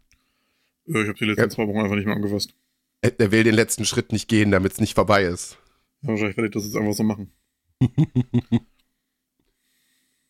Äh, 0.86 1.02
Ich 1.02 1.08
habe 1.08 1.14
die 1.18 1.24
letzten 1.26 1.42
Ja. 1.42 1.48
zwei 1.50 1.66
Wochen 1.68 1.78
einfach 1.78 1.96
nicht 1.96 2.06
mehr 2.06 2.16
angefasst. 2.16 2.54
Er 3.00 3.18
er 3.20 3.30
will 3.30 3.44
den 3.44 3.54
letzten 3.54 3.84
Schritt 3.84 4.10
nicht 4.12 4.28
gehen, 4.28 4.50
damit 4.50 4.72
es 4.72 4.80
nicht 4.80 4.94
vorbei 4.94 5.22
ist. 5.24 5.58
Ja, 6.02 6.08
wahrscheinlich 6.10 6.36
werde 6.36 6.48
ich 6.48 6.54
das 6.54 6.64
jetzt 6.64 6.76
einfach 6.76 6.94
so 6.94 7.02
machen. 7.02 7.32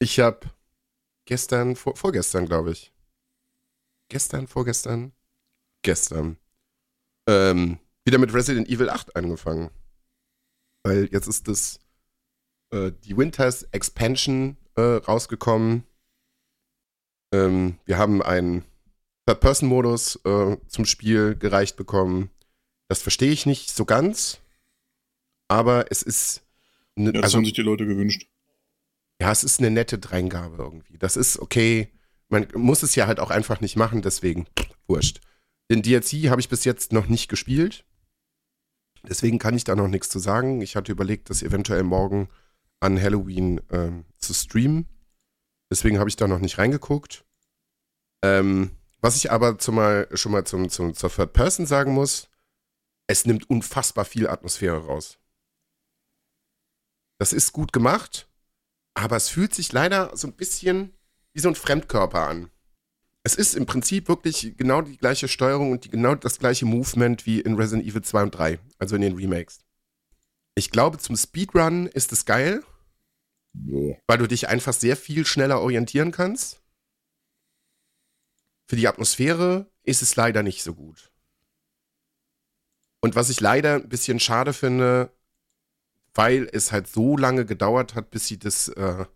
Ich 0.01 0.21
habe 0.21 0.49
gestern, 1.25 1.75
vor, 1.75 1.97
vorgestern, 1.97 2.47
glaube 2.47 2.71
ich. 2.73 2.93
Gestern, 4.09 4.47
vorgestern, 4.47 5.13
gestern. 5.83 6.39
Ähm, 7.27 7.79
wieder 8.05 8.19
mit 8.19 8.33
Resident 8.33 8.69
Evil 8.69 8.91
8 8.91 9.17
angefangen. 9.17 9.71
Weil 10.85 11.09
jetzt 11.13 11.27
ist 11.27 11.49
das 11.49 11.81
äh, 12.71 12.93
die 13.05 13.17
Winters 13.17 13.65
Expansion 13.65 14.57
äh, 14.77 14.81
rausgekommen. 14.81 15.85
Ähm, 17.33 17.79
wir 17.85 17.99
haben 17.99 18.23
einen 18.23 18.65
Third-Person-Modus 19.27 20.21
äh, 20.25 20.57
zum 20.69 20.85
Spiel 20.85 21.37
gereicht 21.37 21.77
bekommen. 21.77 22.31
Das 22.89 23.03
verstehe 23.03 23.31
ich 23.31 23.47
nicht 23.47 23.71
so 23.71 23.85
ganz. 23.85 24.41
Aber 25.49 25.91
es 25.91 26.03
ist. 26.03 26.43
Ne, 26.97 27.07
Ja, 27.07 27.13
das 27.13 27.25
also, 27.25 27.39
haben 27.39 27.45
sich 27.45 27.55
die 27.55 27.63
Leute 27.63 27.87
gewünscht. 27.87 28.29
ja, 29.21 29.31
es 29.31 29.45
ist 29.45 29.61
eine 29.61 29.71
nette 29.71 29.99
Dreingabe 29.99 30.57
irgendwie. 30.57 30.99
Das 30.99 31.17
ist 31.17 31.39
okay. 31.39 31.93
Man 32.29 32.49
muss 32.55 32.83
es 32.83 32.95
ja 32.95 33.07
halt 33.07 33.21
auch 33.21 33.31
einfach 33.31 33.61
nicht 33.61 33.77
machen, 33.77 34.03
deswegen 34.03 34.47
wurscht. 34.87 35.21
Den 35.71 35.83
DLC 35.83 36.31
habe 36.31 36.41
ich 36.41 36.49
bis 36.49 36.65
jetzt 36.65 36.93
noch 36.93 37.09
nicht 37.09 37.29
gespielt. 37.29 37.85
Deswegen 39.03 39.39
kann 39.39 39.55
ich 39.55 39.65
da 39.65 39.77
noch 39.77 39.89
nichts 39.89 40.09
zu 40.09 40.19
sagen. 40.19 40.61
Ich 40.61 40.77
hatte 40.77 40.93
überlegt, 40.93 41.31
das 41.31 41.43
eventuell 41.43 41.83
morgen 41.83 42.29
an 42.81 43.01
Halloween 43.01 43.61
ähm, 43.71 44.05
zu 44.19 44.35
streamen. 44.35 44.87
Deswegen 45.71 45.99
habe 45.99 46.09
ich 46.09 46.17
da 46.17 46.27
noch 46.27 46.39
nicht 46.39 46.59
reingeguckt. 46.59 47.25
Ähm, 48.23 48.71
was 49.01 49.17
ich 49.17 49.31
aber 49.31 49.59
zumal, 49.59 50.09
schon 50.15 50.33
mal 50.33 50.45
zum, 50.45 50.69
zum, 50.71 50.95
zur 50.95 51.11
Third 51.11 51.33
Person 51.33 51.67
sagen 51.67 51.93
muss, 51.93 52.29
es 53.07 53.25
nimmt 53.25 53.49
unfassbar 53.49 54.05
viel 54.05 54.29
Atmosphäre 54.29 54.85
raus. 54.87 55.19
Das 57.19 57.33
ist 57.33 57.53
gut 57.53 57.73
gemacht, 57.73 58.29
aber 58.95 59.17
es 59.17 59.29
fühlt 59.29 59.55
sich 59.55 59.73
leider 59.73 60.17
so 60.17 60.29
ein 60.29 60.35
bisschen 60.35 60.93
wie 61.33 61.41
so 61.41 61.49
ein 61.49 61.55
Fremdkörper 61.55 62.29
an. 62.29 62.51
Es 63.25 63.35
ist 63.35 63.55
im 63.55 63.67
Prinzip 63.67 64.09
wirklich 64.09 64.57
genau 64.57 64.83
die 64.83 64.97
gleiche 64.97 65.29
Steuerung 65.29 65.73
und 65.73 65.85
die, 65.85 65.91
genau 65.91 66.15
das 66.15 66.39
gleiche 66.39 66.65
Movement 66.65 67.27
wie 67.27 67.41
in 67.41 67.55
Resident 67.55 67.87
Evil 67.87 68.03
2 68.03 68.23
und 68.25 68.31
3, 68.31 68.59
also 68.79 68.97
in 68.97 69.03
den 69.03 69.17
Remakes. 69.17 69.61
Ich 70.59 70.73
glaube, 70.73 70.99
zum 70.99 71.17
Speedrun 71.17 71.87
ist 71.87 72.11
es 72.11 72.25
geil, 72.25 72.65
weil 73.53 74.19
du 74.19 74.27
dich 74.27 74.49
einfach 74.49 74.73
sehr 74.73 74.97
viel 74.97 75.25
schneller 75.25 75.61
orientieren 75.61 76.11
kannst. 76.11 76.61
Für 78.67 78.75
die 78.75 78.89
Atmosphäre 78.89 79.71
ist 79.85 80.03
es 80.03 80.17
leider 80.17 80.43
nicht 80.43 80.65
so 80.65 80.75
gut. 80.75 81.13
Und 83.01 83.15
was 83.15 83.31
ich 83.31 83.39
leider 83.39 83.77
ein 83.77 83.89
bisschen 83.89 84.19
schade 84.19 84.53
finde, 84.53 85.17
weil 86.13 86.49
es 86.53 86.73
halt 86.73 86.89
so 86.89 87.17
lange 87.17 87.47
gedauert 87.47 87.95
hat, 87.95 88.11
bis 88.11 88.27
sie 88.27 88.41
das, 88.41 88.67
äh, 88.67 89.07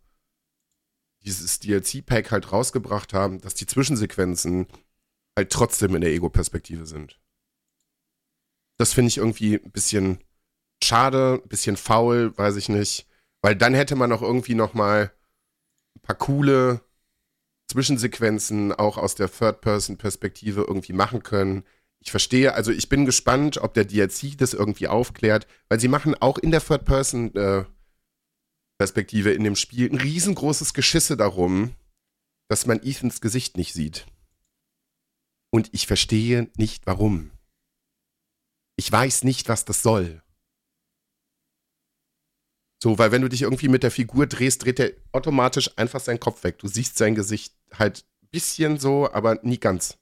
dieses 1.24 1.58
DLC-Pack 1.58 2.30
halt 2.30 2.52
rausgebracht 2.52 3.12
haben, 3.14 3.40
dass 3.40 3.54
die 3.54 3.66
Zwischensequenzen 3.66 4.68
halt 5.36 5.50
trotzdem 5.50 5.96
in 5.96 6.02
der 6.02 6.12
Ego-Perspektive 6.12 6.86
sind. 6.86 7.20
Das 8.78 8.92
finde 8.92 9.08
ich 9.08 9.18
irgendwie 9.18 9.56
ein 9.56 9.72
bisschen 9.72 10.22
schade, 10.84 11.42
bisschen 11.48 11.76
faul, 11.76 12.36
weiß 12.36 12.56
ich 12.56 12.68
nicht. 12.68 13.06
Weil 13.42 13.56
dann 13.56 13.74
hätte 13.74 13.96
man 13.96 14.12
auch 14.12 14.22
irgendwie 14.22 14.54
noch 14.54 14.74
mal 14.74 15.12
ein 15.96 16.00
paar 16.02 16.16
coole 16.16 16.82
Zwischensequenzen 17.70 18.72
auch 18.72 18.98
aus 18.98 19.14
der 19.14 19.30
Third-Person-Perspektive 19.30 20.62
irgendwie 20.62 20.92
machen 20.92 21.22
können. 21.22 21.64
Ich 22.00 22.10
verstehe, 22.10 22.54
also 22.54 22.72
ich 22.72 22.88
bin 22.88 23.06
gespannt, 23.06 23.58
ob 23.58 23.74
der 23.74 23.84
DLC 23.84 24.36
das 24.36 24.54
irgendwie 24.54 24.88
aufklärt, 24.88 25.46
weil 25.68 25.78
sie 25.80 25.88
machen 25.88 26.16
auch 26.20 26.38
in 26.38 26.50
der 26.50 26.60
Third-Person-Perspektive 26.60 29.32
in 29.32 29.44
dem 29.44 29.56
Spiel 29.56 29.90
ein 29.90 29.98
riesengroßes 29.98 30.74
Geschisse 30.74 31.16
darum, 31.16 31.74
dass 32.48 32.66
man 32.66 32.82
Ethans 32.82 33.20
Gesicht 33.20 33.56
nicht 33.56 33.72
sieht. 33.72 34.06
Und 35.50 35.68
ich 35.72 35.86
verstehe 35.86 36.50
nicht, 36.56 36.86
warum. 36.86 37.30
Ich 38.76 38.90
weiß 38.90 39.22
nicht, 39.24 39.48
was 39.48 39.64
das 39.64 39.82
soll. 39.82 40.21
So, 42.82 42.98
weil 42.98 43.12
wenn 43.12 43.22
du 43.22 43.28
dich 43.28 43.42
irgendwie 43.42 43.68
mit 43.68 43.84
der 43.84 43.92
Figur 43.92 44.26
drehst, 44.26 44.64
dreht 44.64 44.80
er 44.80 44.90
automatisch 45.12 45.70
einfach 45.78 46.00
seinen 46.00 46.18
Kopf 46.18 46.42
weg. 46.42 46.58
Du 46.58 46.66
siehst 46.66 46.98
sein 46.98 47.14
Gesicht 47.14 47.54
halt 47.72 48.04
ein 48.24 48.28
bisschen 48.32 48.76
so, 48.76 49.08
aber 49.12 49.38
nie 49.44 49.60
ganz. 49.60 49.98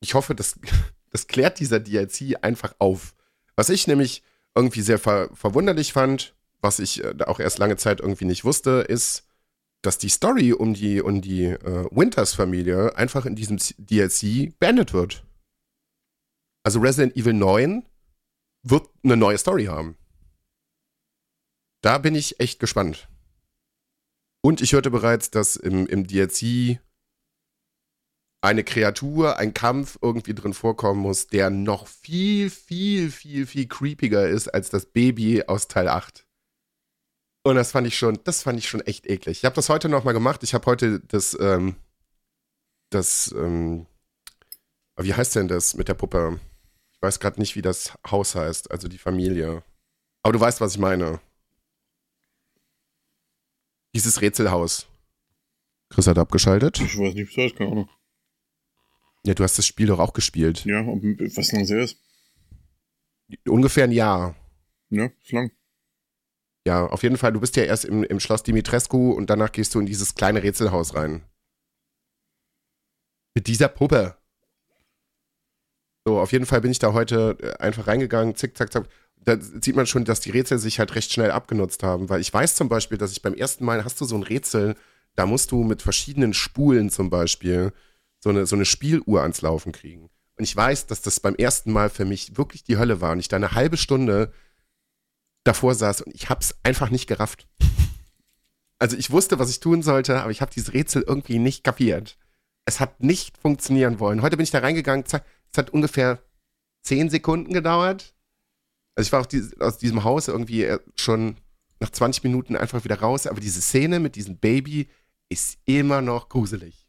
Ich 0.00 0.14
hoffe, 0.14 0.34
das, 0.34 0.58
das 1.10 1.26
klärt 1.26 1.60
dieser 1.60 1.80
DLC 1.80 2.38
einfach 2.40 2.74
auf. 2.78 3.14
Was 3.56 3.68
ich 3.68 3.86
nämlich 3.86 4.22
irgendwie 4.54 4.80
sehr 4.80 4.98
ver 4.98 5.28
verwunderlich 5.34 5.92
fand, 5.92 6.34
was 6.62 6.78
ich 6.78 7.04
äh, 7.04 7.14
auch 7.26 7.40
erst 7.40 7.58
lange 7.58 7.76
Zeit 7.76 8.00
irgendwie 8.00 8.24
nicht 8.24 8.44
wusste, 8.46 8.86
ist, 8.88 9.26
dass 9.82 9.98
die 9.98 10.08
Story 10.08 10.54
um 10.54 10.72
die, 10.72 11.02
um 11.02 11.20
die 11.20 11.44
äh, 11.44 11.88
Winters-Familie 11.90 12.96
einfach 12.96 13.26
in 13.26 13.36
diesem 13.36 13.58
DLC 13.76 14.58
beendet 14.58 14.94
wird. 14.94 15.26
Also 16.62 16.80
Resident 16.80 17.14
Evil 17.18 17.34
9 17.34 17.86
wird 18.62 18.88
eine 19.04 19.18
neue 19.18 19.36
Story 19.36 19.66
haben. 19.66 19.98
Da 21.82 21.98
bin 21.98 22.14
ich 22.14 22.40
echt 22.40 22.60
gespannt. 22.60 23.08
Und 24.40 24.60
ich 24.60 24.72
hörte 24.72 24.90
bereits, 24.90 25.30
dass 25.30 25.56
im, 25.56 25.86
im 25.86 26.06
DLC 26.06 26.80
eine 28.40 28.64
Kreatur, 28.64 29.36
ein 29.36 29.54
Kampf 29.54 29.98
irgendwie 30.02 30.34
drin 30.34 30.54
vorkommen 30.54 31.00
muss, 31.00 31.28
der 31.28 31.50
noch 31.50 31.86
viel, 31.86 32.50
viel, 32.50 33.10
viel, 33.10 33.46
viel 33.46 33.68
creepiger 33.68 34.28
ist 34.28 34.48
als 34.48 34.68
das 34.70 34.86
Baby 34.86 35.44
aus 35.46 35.68
Teil 35.68 35.88
8. 35.88 36.26
Und 37.44 37.56
das 37.56 37.72
fand 37.72 37.86
ich 37.86 37.96
schon, 37.96 38.18
das 38.24 38.42
fand 38.42 38.58
ich 38.58 38.68
schon 38.68 38.80
echt 38.80 39.06
eklig. 39.06 39.38
Ich 39.38 39.44
habe 39.44 39.54
das 39.54 39.68
heute 39.68 39.88
nochmal 39.88 40.14
gemacht. 40.14 40.42
Ich 40.42 40.54
habe 40.54 40.66
heute 40.66 41.00
das, 41.00 41.36
ähm, 41.40 41.76
das, 42.90 43.32
ähm, 43.36 43.86
wie 44.96 45.14
heißt 45.14 45.36
denn 45.36 45.48
das 45.48 45.74
mit 45.74 45.88
der 45.88 45.94
Puppe? 45.94 46.40
Ich 46.92 47.02
weiß 47.02 47.18
gerade 47.18 47.40
nicht, 47.40 47.56
wie 47.56 47.62
das 47.62 47.92
Haus 48.08 48.34
heißt, 48.34 48.70
also 48.70 48.86
die 48.88 48.98
Familie. 48.98 49.64
Aber 50.22 50.32
du 50.32 50.40
weißt, 50.40 50.60
was 50.60 50.72
ich 50.72 50.78
meine. 50.78 51.20
Dieses 53.94 54.20
Rätselhaus. 54.20 54.86
Chris 55.90 56.06
hat 56.06 56.18
abgeschaltet. 56.18 56.80
Ich 56.80 56.98
weiß 56.98 57.14
nicht, 57.14 57.36
was 57.36 57.44
heißt, 57.44 57.56
keine 57.56 57.70
Ahnung. 57.70 57.88
Ja, 59.24 59.34
du 59.34 59.44
hast 59.44 59.58
das 59.58 59.66
Spiel 59.66 59.86
doch 59.86 59.98
auch 59.98 60.14
gespielt. 60.14 60.64
Ja, 60.64 60.80
ob, 60.80 61.02
was 61.02 61.52
lang 61.52 61.64
sehr 61.64 61.80
ist. 61.80 61.98
Ungefähr 63.46 63.84
ein 63.84 63.92
Jahr. 63.92 64.34
Ja, 64.90 65.06
ist 65.06 65.32
lang. 65.32 65.52
Ja, 66.66 66.86
auf 66.86 67.02
jeden 67.02 67.16
Fall. 67.16 67.32
Du 67.32 67.40
bist 67.40 67.56
ja 67.56 67.64
erst 67.64 67.84
im, 67.84 68.04
im 68.04 68.20
Schloss 68.20 68.42
Dimitrescu 68.42 69.12
und 69.12 69.30
danach 69.30 69.52
gehst 69.52 69.74
du 69.74 69.80
in 69.80 69.86
dieses 69.86 70.14
kleine 70.14 70.42
Rätselhaus 70.42 70.94
rein. 70.94 71.22
Mit 73.34 73.46
dieser 73.46 73.68
Puppe. 73.68 74.16
So, 76.04 76.18
auf 76.18 76.32
jeden 76.32 76.46
Fall 76.46 76.60
bin 76.60 76.70
ich 76.70 76.78
da 76.78 76.92
heute 76.92 77.36
äh, 77.40 77.62
einfach 77.62 77.86
reingegangen, 77.86 78.34
zick, 78.34 78.56
zack, 78.56 78.72
zack. 78.72 78.88
Da 79.24 79.36
sieht 79.40 79.76
man 79.76 79.86
schon, 79.86 80.04
dass 80.04 80.20
die 80.20 80.30
Rätsel 80.30 80.58
sich 80.58 80.78
halt 80.78 80.94
recht 80.94 81.12
schnell 81.12 81.30
abgenutzt 81.30 81.82
haben, 81.82 82.08
weil 82.08 82.20
ich 82.20 82.32
weiß 82.32 82.56
zum 82.56 82.68
Beispiel, 82.68 82.98
dass 82.98 83.12
ich 83.12 83.22
beim 83.22 83.34
ersten 83.34 83.64
Mal 83.64 83.84
hast 83.84 84.00
du 84.00 84.04
so 84.04 84.16
ein 84.16 84.24
Rätsel, 84.24 84.74
da 85.14 85.26
musst 85.26 85.52
du 85.52 85.62
mit 85.62 85.82
verschiedenen 85.82 86.34
Spulen 86.34 86.90
zum 86.90 87.10
Beispiel 87.10 87.72
so 88.18 88.30
eine, 88.30 88.46
so 88.46 88.56
eine 88.56 88.64
Spieluhr 88.64 89.22
ans 89.22 89.42
Laufen 89.42 89.72
kriegen. 89.72 90.10
Und 90.36 90.44
ich 90.44 90.56
weiß, 90.56 90.86
dass 90.86 91.02
das 91.02 91.20
beim 91.20 91.34
ersten 91.34 91.72
Mal 91.72 91.90
für 91.90 92.04
mich 92.04 92.36
wirklich 92.36 92.64
die 92.64 92.78
Hölle 92.78 93.00
war 93.00 93.12
und 93.12 93.20
ich 93.20 93.28
da 93.28 93.36
eine 93.36 93.52
halbe 93.52 93.76
Stunde 93.76 94.32
davor 95.44 95.74
saß 95.74 96.02
und 96.02 96.14
ich 96.14 96.28
hab's 96.28 96.54
einfach 96.62 96.90
nicht 96.90 97.06
gerafft. 97.06 97.46
Also 98.78 98.96
ich 98.96 99.12
wusste, 99.12 99.38
was 99.38 99.50
ich 99.50 99.60
tun 99.60 99.82
sollte, 99.82 100.20
aber 100.20 100.32
ich 100.32 100.40
habe 100.40 100.52
dieses 100.52 100.72
Rätsel 100.72 101.04
irgendwie 101.06 101.38
nicht 101.38 101.62
kapiert. 101.62 102.18
Es 102.64 102.80
hat 102.80 103.00
nicht 103.00 103.38
funktionieren 103.38 104.00
wollen. 104.00 104.22
Heute 104.22 104.36
bin 104.36 104.42
ich 104.42 104.50
da 104.50 104.58
reingegangen, 104.58 105.04
es 105.06 105.12
hat 105.56 105.70
ungefähr 105.70 106.20
zehn 106.82 107.08
Sekunden 107.08 107.52
gedauert. 107.52 108.14
Also 108.94 109.08
ich 109.08 109.12
war 109.12 109.26
aus 109.66 109.78
diesem 109.78 110.04
Haus 110.04 110.28
irgendwie 110.28 110.64
äh, 110.64 110.78
schon 110.96 111.36
nach 111.80 111.90
20 111.90 112.22
Minuten 112.24 112.56
einfach 112.56 112.84
wieder 112.84 113.00
raus, 113.00 113.26
aber 113.26 113.40
diese 113.40 113.60
Szene 113.60 114.00
mit 114.00 114.16
diesem 114.16 114.38
Baby 114.38 114.88
ist 115.28 115.58
immer 115.64 116.00
noch 116.02 116.28
gruselig. 116.28 116.86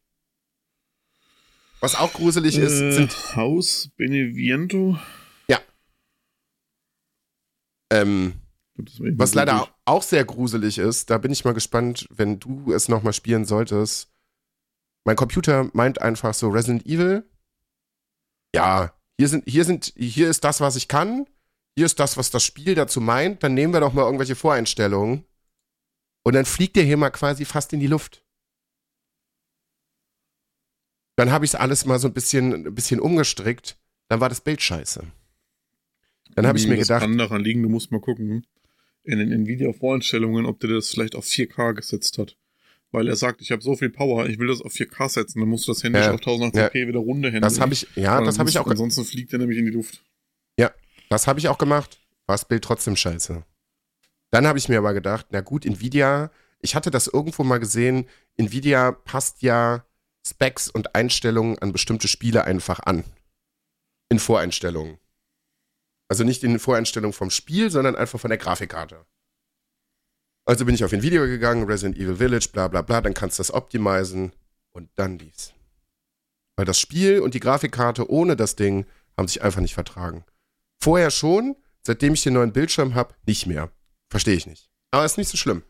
Was 1.80 1.96
auch 1.96 2.14
gruselig 2.14 2.58
ist, 2.58 2.80
Äh, 2.80 2.92
sind 2.94 3.36
Haus 3.36 3.90
Beneviento. 3.98 4.98
ähm, 7.92 8.34
war 8.76 9.08
eben 9.08 9.20
Was 9.20 9.34
leider 9.36 9.68
auch 9.86 10.02
sehr 10.02 10.26
gruselig 10.26 10.78
ist, 10.80 11.10
da 11.10 11.18
bin 11.20 11.32
ich 11.32 11.46
mal 11.46 11.54
gespannt, 11.54 12.08
wenn 12.10 12.40
du 12.40 12.74
es 12.74 12.90
nochmal 12.90 13.14
spielen 13.14 13.46
solltest. 13.46 14.12
Mein 15.06 15.16
Computer 15.16 15.70
meint 15.74 16.02
einfach 16.02 16.34
so 16.34 16.50
Resident 16.50 16.86
Evil. 16.86 17.24
Ja, 18.56 18.94
hier 19.20 19.28
sind, 19.28 19.44
hier 19.48 19.66
sind, 19.66 19.94
hier 19.96 20.30
ist 20.30 20.44
das, 20.44 20.60
was 20.60 20.76
ich 20.76 20.88
kann. 20.88 21.28
Hier 21.76 21.86
ist 21.86 22.00
das, 22.00 22.18
was 22.18 22.30
das 22.30 22.44
Spiel 22.44 22.76
dazu 22.76 23.02
meint. 23.02 23.44
Dann 23.44 23.54
nehmen 23.54 23.74
wir 23.74 23.80
doch 23.80 23.94
mal 23.94 24.04
irgendwelche 24.04 24.36
Voreinstellungen. 24.36 25.24
Und 26.24 26.34
dann 26.36 26.46
fliegt 26.46 26.76
der 26.76 26.84
hier 26.84 26.98
mal 26.98 27.10
quasi 27.10 27.46
fast 27.46 27.74
in 27.74 27.80
die 27.80 27.88
Luft. 27.88 28.24
Dann 31.16 31.32
habe 31.32 31.46
ich 31.46 31.52
es 31.52 31.56
alles 31.56 31.86
mal 31.86 32.00
so 32.00 32.08
ein 32.08 32.14
bisschen, 32.14 32.68
ein 32.68 32.76
bisschen 32.76 33.00
umgestrickt. 33.00 33.78
Dann 34.08 34.20
war 34.20 34.30
das 34.30 34.42
Bild 34.42 34.62
scheiße. 34.62 35.04
Dann 36.36 36.48
habe 36.48 36.58
ich 36.58 36.68
mir 36.68 36.78
das 36.78 36.88
gedacht, 36.88 37.02
kann 37.02 37.18
daran 37.18 37.42
liegen, 37.44 37.62
du 37.62 37.70
musst 37.70 37.92
mal 37.92 38.02
gucken, 38.02 38.46
in 39.04 39.20
den 39.20 39.32
Nvidia-Voreinstellungen, 39.32 40.46
ob 40.46 40.60
der 40.60 40.72
das 40.72 40.90
vielleicht 40.90 41.16
auf 41.16 41.26
4K 41.26 41.74
gesetzt 41.74 42.18
hat. 42.18 42.38
Weil 42.92 43.08
er 43.08 43.16
sagt, 43.16 43.42
ich 43.42 43.52
habe 43.52 43.62
so 43.62 43.76
viel 43.76 43.90
Power, 43.90 44.28
ich 44.28 44.40
will 44.40 44.48
das 44.48 44.62
auf 44.62 44.74
4K 44.74 45.10
setzen, 45.10 45.40
dann 45.40 45.50
musst 45.50 45.68
du 45.68 45.72
das 45.74 45.84
händisch 45.84 46.06
Ja. 46.06 46.14
auf 46.14 46.22
1080p 46.22 46.88
wieder 46.88 47.00
runterhändigen. 47.00 47.42
das 47.42 47.60
habe 47.60 47.74
ich, 47.74 47.88
ja, 47.96 48.22
das 48.22 48.40
habe 48.40 48.50
ich 48.50 48.58
auch, 48.58 48.68
Ansonsten 48.68 49.04
fliegt 49.04 49.34
er 49.34 49.40
nämlich 49.40 49.58
in 49.60 49.66
die 49.66 49.72
Luft. 49.72 50.04
Das 51.14 51.28
habe 51.28 51.38
ich 51.40 51.48
auch 51.48 51.60
gemacht. 51.60 52.00
War 52.26 52.34
das 52.34 52.46
Bild 52.46 52.64
trotzdem 52.64 52.96
scheiße. 52.96 53.44
Dann 54.32 54.48
habe 54.48 54.58
ich 54.58 54.68
mir 54.68 54.80
aber 54.80 54.96
gedacht, 54.96 55.28
na 55.30 55.42
gut, 55.42 55.64
Nvidia, 55.64 56.32
ich 56.60 56.74
hatte 56.74 56.90
das 56.90 57.06
irgendwo 57.06 57.44
mal 57.44 57.60
gesehen, 57.60 58.10
Nvidia 58.36 58.94
passt 58.94 59.44
ja 59.44 59.86
Specs 60.26 60.70
und 60.70 60.96
Einstellungen 60.96 61.60
an 61.60 61.72
bestimmte 61.72 62.08
Spiele 62.08 62.46
einfach 62.46 62.80
an. 62.80 63.04
In 64.10 64.18
Voreinstellungen. 64.18 64.98
Also 66.08 66.24
nicht 66.24 66.44
in 66.44 66.58
Voreinstellungen 66.58 67.14
vom 67.14 67.30
Spiel, 67.30 67.70
sondern 67.70 67.96
einfach 67.96 68.20
von 68.20 68.30
der 68.30 68.40
Grafikkarte. 68.40 69.06
Also 70.46 70.66
bin 70.66 70.74
ich 70.74 70.84
auf 70.84 70.94
Nvidia 70.94 71.24
gegangen, 71.28 71.66
Resident 71.66 71.96
Evil 71.96 72.16
Village, 72.16 72.50
bla 72.52 72.70
bla 72.70 72.82
bla, 72.82 73.02
dann 73.02 73.14
kannst 73.14 73.38
du 73.38 73.42
das 73.42 73.54
optimizen 73.54 74.34
und 74.72 74.90
dann 74.96 75.20
dies. 75.20 75.54
Weil 76.56 76.66
das 76.66 76.80
Spiel 76.80 77.20
und 77.20 77.36
die 77.36 77.40
Grafikkarte 77.40 78.10
ohne 78.10 78.36
das 78.36 78.56
Ding 78.56 78.88
haben 79.16 79.28
sich 79.28 79.44
einfach 79.44 79.62
nicht 79.62 79.76
vertragen. 79.76 80.26
Vorher 80.84 81.12
schon, 81.12 81.56
seitdem 81.88 82.14
ich 82.14 82.24
den 82.24 82.34
neuen 82.34 82.52
Bildschirm 82.52 82.94
habe, 82.94 83.16
nicht 83.26 83.46
mehr. 83.46 83.72
Verstehe 84.10 84.36
ich 84.36 84.46
nicht. 84.46 84.70
Aber 84.92 85.06
ist 85.06 85.18
nicht 85.18 85.30
so 85.30 85.38
schlimm. 85.38 85.64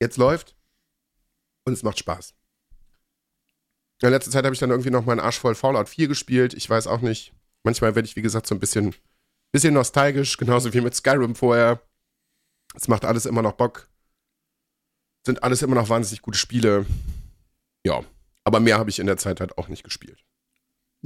Jetzt 0.00 0.16
läuft 0.16 0.56
und 1.64 1.72
es 1.72 1.84
macht 1.84 2.00
Spaß. 2.00 2.34
In 4.02 4.10
letzter 4.10 4.32
Zeit 4.32 4.44
habe 4.44 4.52
ich 4.52 4.58
dann 4.58 4.70
irgendwie 4.70 4.90
noch 4.90 5.04
mal 5.04 5.12
einen 5.12 5.20
Arsch 5.20 5.38
voll 5.38 5.54
Fallout 5.54 5.88
4 5.88 6.08
gespielt. 6.08 6.52
Ich 6.52 6.68
weiß 6.68 6.88
auch 6.88 7.00
nicht. 7.00 7.32
Manchmal 7.62 7.94
werde 7.94 8.08
ich, 8.08 8.16
wie 8.16 8.22
gesagt, 8.22 8.48
so 8.48 8.56
ein 8.56 8.58
bisschen, 8.58 8.92
bisschen 9.52 9.72
nostalgisch, 9.72 10.36
genauso 10.36 10.74
wie 10.74 10.80
mit 10.80 10.96
Skyrim 10.96 11.36
vorher. 11.36 11.80
Es 12.74 12.88
macht 12.88 13.04
alles 13.04 13.26
immer 13.26 13.40
noch 13.40 13.52
Bock. 13.52 13.88
Sind 15.24 15.44
alles 15.44 15.62
immer 15.62 15.76
noch 15.76 15.90
wahnsinnig 15.90 16.22
gute 16.22 16.38
Spiele. 16.38 16.86
Ja. 17.86 18.02
Aber 18.42 18.58
mehr 18.58 18.78
habe 18.78 18.90
ich 18.90 18.98
in 18.98 19.06
der 19.06 19.16
Zeit 19.16 19.38
halt 19.38 19.56
auch 19.58 19.68
nicht 19.68 19.84
gespielt. 19.84 20.24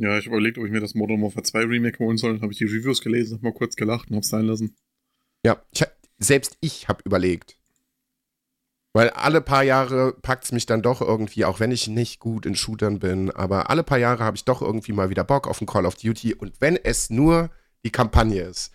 Ja, 0.01 0.16
ich 0.16 0.26
habe 0.26 0.36
überlegt, 0.36 0.59
ob 0.59 0.64
ich 0.64 0.70
mir 0.70 0.80
das 0.80 0.94
Modern 0.94 1.20
Warfare 1.20 1.42
2 1.42 1.59
Remake 1.64 1.99
holen 1.99 2.18
soll. 2.18 2.34
Dann 2.34 2.42
habe 2.42 2.53
ich 2.53 2.59
die 2.59 2.66
Reviews 2.66 3.01
gelesen, 3.01 3.34
habe 3.34 3.49
mal 3.49 3.53
kurz 3.53 3.74
gelacht 3.74 4.09
und 4.09 4.14
habe 4.14 4.22
es 4.22 4.28
sein 4.28 4.44
lassen. 4.44 4.76
Ja, 5.44 5.61
ich, 5.72 5.84
selbst 6.18 6.57
ich 6.61 6.86
habe 6.86 7.03
überlegt. 7.05 7.59
Weil 8.94 9.11
alle 9.11 9.40
paar 9.40 9.64
Jahre 9.64 10.12
packt 10.22 10.44
es 10.44 10.53
mich 10.53 10.66
dann 10.66 10.82
doch 10.82 11.01
irgendwie, 11.01 11.44
auch 11.44 11.59
wenn 11.59 11.72
ich 11.72 11.88
nicht 11.88 12.20
gut 12.20 12.46
in 12.46 12.55
Shootern 12.55 13.01
bin, 13.01 13.32
aber 13.32 13.70
alle 13.70 13.82
paar 13.82 13.99
Jahre 13.99 14.22
habe 14.22 14.36
ich 14.36 14.44
doch 14.44 14.62
irgendwie 14.62 14.92
mal 14.92 15.11
wieder 15.11 15.24
Bock 15.24 15.49
auf 15.49 15.61
ein 15.61 15.66
Call 15.66 15.84
of 15.84 15.96
Duty 15.96 16.32
und 16.34 16.61
wenn 16.61 16.76
es 16.76 17.11
nur 17.11 17.51
die 17.84 17.90
Kampagne 17.90 18.42
ist. 18.42 18.72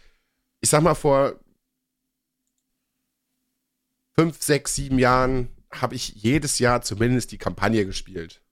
Ich 0.60 0.70
sag 0.70 0.84
mal, 0.84 0.94
vor 0.94 1.40
fünf, 4.14 4.42
sechs, 4.42 4.76
sieben 4.76 5.00
Jahren 5.00 5.48
habe 5.72 5.96
ich 5.96 6.10
jedes 6.16 6.60
Jahr 6.60 6.82
zumindest 6.82 7.32
die 7.32 7.38
Kampagne 7.38 7.86
gespielt. 7.86 8.43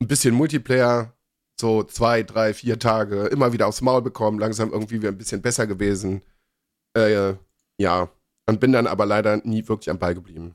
Ein 0.00 0.08
bisschen 0.08 0.34
Multiplayer, 0.34 1.16
so 1.60 1.82
zwei, 1.82 2.22
drei, 2.22 2.54
vier 2.54 2.78
Tage, 2.78 3.26
immer 3.26 3.52
wieder 3.52 3.66
aufs 3.66 3.80
Maul 3.80 4.02
bekommen, 4.02 4.38
langsam 4.38 4.72
irgendwie 4.72 5.00
wieder 5.00 5.08
ein 5.08 5.18
bisschen 5.18 5.42
besser 5.42 5.66
gewesen. 5.66 6.22
Äh, 6.96 7.34
ja, 7.78 8.10
und 8.46 8.60
bin 8.60 8.72
dann 8.72 8.86
aber 8.86 9.06
leider 9.06 9.38
nie 9.38 9.66
wirklich 9.68 9.90
am 9.90 9.98
Ball 9.98 10.14
geblieben. 10.14 10.54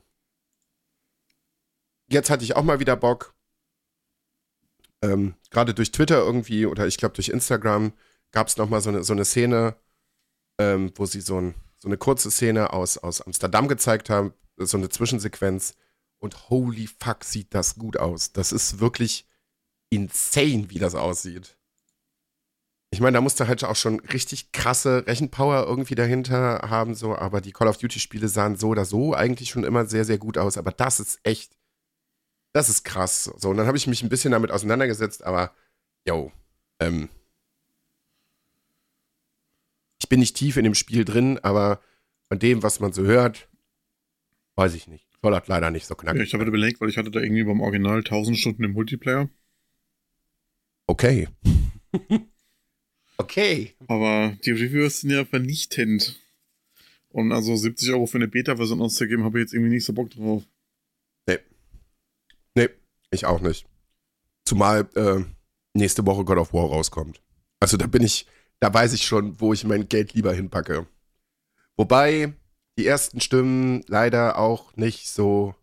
Jetzt 2.08 2.30
hatte 2.30 2.44
ich 2.44 2.56
auch 2.56 2.62
mal 2.62 2.80
wieder 2.80 2.96
Bock. 2.96 3.34
Ähm, 5.02 5.34
Gerade 5.50 5.74
durch 5.74 5.92
Twitter 5.92 6.18
irgendwie 6.18 6.66
oder 6.66 6.86
ich 6.86 6.96
glaube 6.96 7.14
durch 7.14 7.28
Instagram 7.28 7.92
gab 8.32 8.48
es 8.48 8.56
nochmal 8.56 8.80
so 8.80 8.90
eine, 8.90 9.04
so 9.04 9.12
eine 9.12 9.24
Szene, 9.24 9.76
ähm, 10.58 10.92
wo 10.96 11.06
sie 11.06 11.20
so, 11.20 11.40
ein, 11.40 11.54
so 11.76 11.88
eine 11.88 11.98
kurze 11.98 12.30
Szene 12.30 12.72
aus, 12.72 12.98
aus 12.98 13.20
Amsterdam 13.20 13.68
gezeigt 13.68 14.10
haben, 14.10 14.32
so 14.56 14.76
eine 14.76 14.88
Zwischensequenz. 14.88 15.74
Und 16.18 16.48
holy 16.48 16.88
fuck, 16.98 17.22
sieht 17.22 17.54
das 17.54 17.76
gut 17.76 17.98
aus. 17.98 18.32
Das 18.32 18.50
ist 18.50 18.80
wirklich 18.80 19.26
insane, 19.94 20.70
wie 20.70 20.78
das 20.78 20.94
aussieht. 20.94 21.56
Ich 22.90 23.00
meine, 23.00 23.16
da 23.16 23.20
musste 23.20 23.48
halt 23.48 23.64
auch 23.64 23.74
schon 23.74 23.98
richtig 24.00 24.52
krasse 24.52 25.04
Rechenpower 25.06 25.66
irgendwie 25.66 25.96
dahinter 25.96 26.60
haben, 26.70 26.94
so, 26.94 27.16
aber 27.16 27.40
die 27.40 27.50
Call 27.50 27.66
of 27.66 27.78
Duty-Spiele 27.78 28.28
sahen 28.28 28.54
so 28.56 28.68
oder 28.68 28.84
so 28.84 29.14
eigentlich 29.14 29.50
schon 29.50 29.64
immer 29.64 29.84
sehr, 29.86 30.04
sehr 30.04 30.18
gut 30.18 30.38
aus. 30.38 30.56
Aber 30.58 30.70
das 30.70 31.00
ist 31.00 31.18
echt, 31.24 31.56
das 32.52 32.68
ist 32.68 32.84
krass. 32.84 33.24
So, 33.36 33.50
und 33.50 33.56
dann 33.56 33.66
habe 33.66 33.76
ich 33.76 33.88
mich 33.88 34.02
ein 34.04 34.08
bisschen 34.08 34.30
damit 34.30 34.52
auseinandergesetzt, 34.52 35.24
aber, 35.24 35.52
yo, 36.06 36.30
ähm, 36.78 37.08
ich 40.00 40.08
bin 40.08 40.20
nicht 40.20 40.36
tief 40.36 40.56
in 40.56 40.64
dem 40.64 40.74
Spiel 40.74 41.04
drin, 41.04 41.38
aber 41.42 41.80
von 42.28 42.38
dem, 42.38 42.62
was 42.62 42.78
man 42.78 42.92
so 42.92 43.02
hört, 43.02 43.48
weiß 44.56 44.74
ich 44.74 44.86
nicht. 44.86 45.08
Soll 45.20 45.32
das 45.32 45.48
leider 45.48 45.70
nicht 45.70 45.86
so 45.86 45.94
Ja, 45.94 46.00
knackig. 46.00 46.22
ich 46.22 46.34
habe 46.34 46.44
überlegt, 46.44 46.80
weil 46.80 46.90
ich 46.90 46.98
hatte 46.98 47.10
da 47.10 47.18
irgendwie 47.18 47.44
beim 47.44 47.60
Original 47.60 47.98
1000 48.04 48.38
Stunden 48.38 48.62
im 48.62 48.72
Multiplayer. 48.72 49.28
Okay. 50.86 51.28
okay. 53.16 53.74
Aber 53.88 54.36
die 54.44 54.50
Reviews 54.50 55.00
sind 55.00 55.10
ja 55.10 55.24
vernichtend. 55.24 56.20
Und 57.10 57.32
also 57.32 57.54
70 57.54 57.92
Euro 57.92 58.06
für 58.06 58.18
eine 58.18 58.28
Beta-Version 58.28 58.82
auszugeben, 58.82 59.24
habe 59.24 59.38
ich 59.38 59.44
jetzt 59.44 59.54
irgendwie 59.54 59.74
nicht 59.74 59.84
so 59.84 59.92
Bock 59.92 60.10
drauf. 60.10 60.42
Nee, 62.54 62.70
ich 63.10 63.26
auch 63.26 63.40
nicht. 63.40 63.66
Zumal 64.44 64.88
äh, 64.94 65.24
nächste 65.74 66.06
Woche 66.06 66.24
God 66.24 66.38
of 66.38 66.52
War 66.52 66.66
rauskommt. 66.66 67.20
Also 67.60 67.76
da 67.76 67.86
bin 67.86 68.02
ich, 68.02 68.26
da 68.60 68.72
weiß 68.72 68.92
ich 68.92 69.06
schon, 69.06 69.40
wo 69.40 69.52
ich 69.52 69.64
mein 69.64 69.88
Geld 69.88 70.12
lieber 70.14 70.32
hinpacke. 70.32 70.86
Wobei 71.76 72.32
die 72.78 72.86
ersten 72.86 73.20
Stimmen 73.20 73.82
leider 73.88 74.38
auch 74.38 74.76
nicht 74.76 75.08
so 75.08 75.54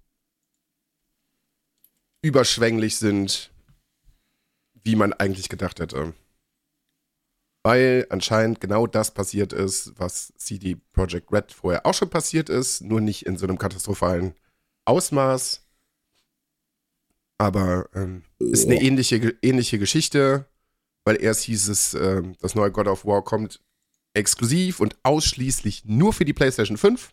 überschwänglich 2.22 2.97
sind, 2.97 3.51
wie 4.84 4.95
man 4.95 5.13
eigentlich 5.13 5.49
gedacht 5.49 5.79
hätte. 5.79 6.13
Weil 7.63 8.07
anscheinend 8.09 8.59
genau 8.59 8.88
das 8.88 9.13
passiert 9.13 9.53
ist, 9.53 9.93
was 9.99 10.34
CD 10.38 10.77
Projekt 10.93 11.32
Red 11.32 11.51
vorher 11.51 11.86
auch 11.86 11.93
schon 11.93 12.09
passiert 12.09 12.49
ist, 12.49 12.82
nur 12.82 13.01
nicht 13.01 13.25
in 13.25 13.38
so 13.38 13.45
einem 13.45 13.59
katastrophalen 13.59 14.34
Ausmaß. 14.86 15.67
Aber 17.38 17.89
ähm, 17.93 18.23
ist 18.39 18.65
eine 18.65 18.82
ähnliche, 18.82 19.36
ähnliche 19.41 19.79
Geschichte, 19.79 20.47
weil 21.05 21.21
erst 21.21 21.43
hieß 21.43 21.69
es, 21.69 21.93
äh, 21.93 22.21
das 22.39 22.55
neue 22.55 22.71
God 22.71 22.88
of 22.88 23.05
War 23.05 23.23
kommt 23.23 23.61
exklusiv 24.13 24.79
und 24.79 24.97
ausschließlich 25.03 25.86
nur 25.86 26.13
für 26.13 26.25
die 26.25 26.34
PlayStation 26.34 26.77
5. 26.77 27.11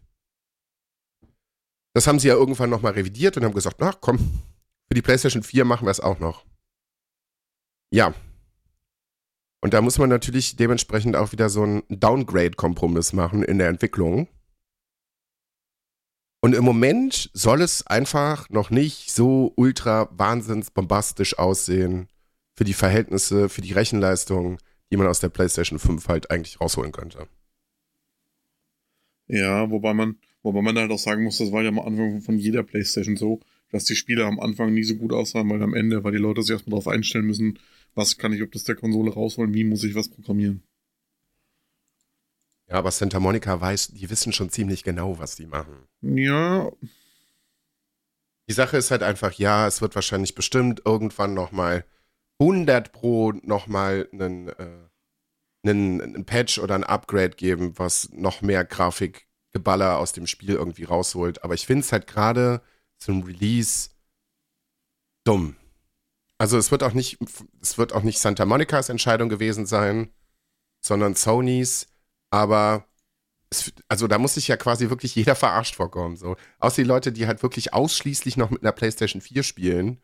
Das 1.94 2.06
haben 2.06 2.18
sie 2.18 2.28
ja 2.28 2.34
irgendwann 2.34 2.70
nochmal 2.70 2.92
revidiert 2.92 3.36
und 3.36 3.44
haben 3.44 3.54
gesagt, 3.54 3.76
na 3.80 3.92
komm, 3.92 4.18
für 4.88 4.94
die 4.94 5.02
PlayStation 5.02 5.42
4 5.42 5.64
machen 5.64 5.86
wir 5.86 5.90
es 5.90 6.00
auch 6.00 6.18
noch. 6.18 6.44
Ja. 7.90 8.14
Und 9.60 9.74
da 9.74 9.80
muss 9.80 9.98
man 9.98 10.08
natürlich 10.08 10.56
dementsprechend 10.56 11.16
auch 11.16 11.32
wieder 11.32 11.48
so 11.48 11.62
einen 11.62 11.82
Downgrade-Kompromiss 11.88 13.12
machen 13.12 13.42
in 13.42 13.58
der 13.58 13.68
Entwicklung. 13.68 14.28
Und 16.40 16.54
im 16.54 16.64
Moment 16.64 17.30
soll 17.32 17.62
es 17.62 17.84
einfach 17.86 18.48
noch 18.50 18.70
nicht 18.70 19.10
so 19.10 19.52
ultra 19.56 20.08
wahnsinns 20.12 20.70
bombastisch 20.70 21.38
aussehen 21.38 22.08
für 22.56 22.64
die 22.64 22.74
Verhältnisse, 22.74 23.48
für 23.48 23.60
die 23.60 23.72
Rechenleistung, 23.72 24.58
die 24.90 24.96
man 24.96 25.08
aus 25.08 25.18
der 25.18 25.30
PlayStation 25.30 25.80
5 25.80 26.06
halt 26.06 26.30
eigentlich 26.30 26.60
rausholen 26.60 26.92
könnte. 26.92 27.26
Ja, 29.26 29.70
wobei 29.70 29.94
man, 29.94 30.18
wobei 30.42 30.62
man 30.62 30.78
halt 30.78 30.90
auch 30.92 30.98
sagen 30.98 31.24
muss, 31.24 31.38
das 31.38 31.50
war 31.50 31.62
ja 31.62 31.68
am 31.68 31.80
Anfang 31.80 32.20
von 32.20 32.38
jeder 32.38 32.62
PlayStation 32.62 33.16
so, 33.16 33.40
dass 33.70 33.84
die 33.84 33.96
Spiele 33.96 34.24
am 34.24 34.40
Anfang 34.40 34.72
nie 34.72 34.84
so 34.84 34.94
gut 34.94 35.12
aussahen, 35.12 35.50
weil 35.50 35.62
am 35.62 35.74
Ende, 35.74 36.04
weil 36.04 36.12
die 36.12 36.18
Leute 36.18 36.42
sich 36.42 36.52
erstmal 36.52 36.78
darauf 36.78 36.88
einstellen 36.88 37.26
müssen, 37.26 37.58
was 37.98 38.16
kann 38.16 38.32
ich 38.32 38.42
ob 38.42 38.52
das 38.52 38.64
der 38.64 38.76
Konsole 38.76 39.12
rausholen, 39.12 39.52
wie 39.52 39.64
muss 39.64 39.84
ich 39.84 39.94
was 39.94 40.08
programmieren. 40.08 40.62
Ja, 42.68 42.76
aber 42.76 42.90
Santa 42.90 43.18
Monica 43.18 43.60
weiß, 43.60 43.88
die 43.88 44.08
wissen 44.08 44.32
schon 44.32 44.50
ziemlich 44.50 44.84
genau, 44.84 45.18
was 45.18 45.36
die 45.36 45.46
machen. 45.46 45.88
Ja. 46.00 46.70
Die 48.48 48.52
Sache 48.54 48.76
ist 48.76 48.90
halt 48.90 49.02
einfach, 49.02 49.32
ja, 49.32 49.66
es 49.66 49.82
wird 49.82 49.94
wahrscheinlich 49.94 50.34
bestimmt 50.34 50.82
irgendwann 50.84 51.34
nochmal 51.34 51.84
100 52.40 52.92
pro 52.92 53.32
nochmal 53.32 54.08
einen, 54.12 54.48
äh, 54.48 54.88
einen, 55.64 56.00
einen 56.00 56.24
Patch 56.24 56.58
oder 56.58 56.76
ein 56.76 56.84
Upgrade 56.84 57.30
geben, 57.30 57.78
was 57.78 58.10
noch 58.12 58.42
mehr 58.42 58.64
Grafikgeballer 58.64 59.98
aus 59.98 60.12
dem 60.12 60.26
Spiel 60.26 60.54
irgendwie 60.54 60.84
rausholt. 60.84 61.42
Aber 61.42 61.54
ich 61.54 61.66
finde 61.66 61.80
es 61.80 61.92
halt 61.92 62.06
gerade 62.06 62.62
zum 62.98 63.22
Release 63.22 63.90
dumm. 65.24 65.56
Also 66.38 66.56
es 66.56 66.70
wird 66.70 66.82
auch 66.84 66.92
nicht, 66.92 67.18
es 67.60 67.78
wird 67.78 67.92
auch 67.92 68.02
nicht 68.02 68.20
Santa 68.20 68.46
Monicas 68.46 68.88
Entscheidung 68.88 69.28
gewesen 69.28 69.66
sein, 69.66 70.12
sondern 70.80 71.14
Sonys. 71.14 71.88
Aber 72.30 72.86
es, 73.50 73.72
also 73.88 74.06
da 74.06 74.18
muss 74.18 74.34
sich 74.34 74.48
ja 74.48 74.56
quasi 74.56 74.88
wirklich 74.88 75.14
jeder 75.14 75.34
verarscht 75.34 75.74
vorkommen. 75.74 76.16
So. 76.16 76.36
Außer 76.60 76.82
die 76.82 76.88
Leute, 76.88 77.12
die 77.12 77.26
halt 77.26 77.42
wirklich 77.42 77.74
ausschließlich 77.74 78.36
noch 78.36 78.50
mit 78.50 78.62
einer 78.62 78.72
PlayStation 78.72 79.20
4 79.20 79.42
spielen. 79.42 80.00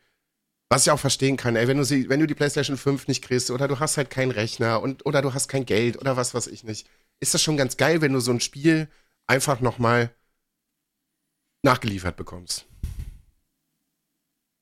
Was 0.71 0.87
ich 0.87 0.91
auch 0.91 0.99
verstehen 0.99 1.37
kann, 1.37 1.57
ey, 1.57 1.69
wenn 1.69 1.77
du, 1.77 1.85
sie, 1.85 2.09
wenn 2.09 2.21
du 2.21 2.27
die 2.27 2.35
PlayStation 2.35 2.77
5 2.77 3.07
nicht 3.07 3.23
kriegst 3.23 3.51
oder 3.51 3.69
du 3.69 3.79
hast 3.79 3.97
halt 3.97 4.11
keinen 4.11 4.33
Rechner 4.33 4.81
und, 4.83 5.07
oder 5.07 5.23
du 5.23 5.35
hast 5.35 5.49
kein 5.49 5.67
Geld 5.67 5.99
oder 5.99 6.17
was 6.17 6.35
weiß 6.35 6.49
ich 6.49 6.65
nicht, 6.65 6.89
ist 7.21 7.35
das 7.35 7.43
schon 7.43 7.57
ganz 7.57 7.77
geil, 7.77 8.01
wenn 8.01 8.13
du 8.13 8.21
so 8.21 8.33
ein 8.33 8.41
Spiel 8.41 8.89
einfach 9.27 9.61
nochmal 9.61 10.11
nachgeliefert 11.63 12.17
bekommst. 12.17 12.67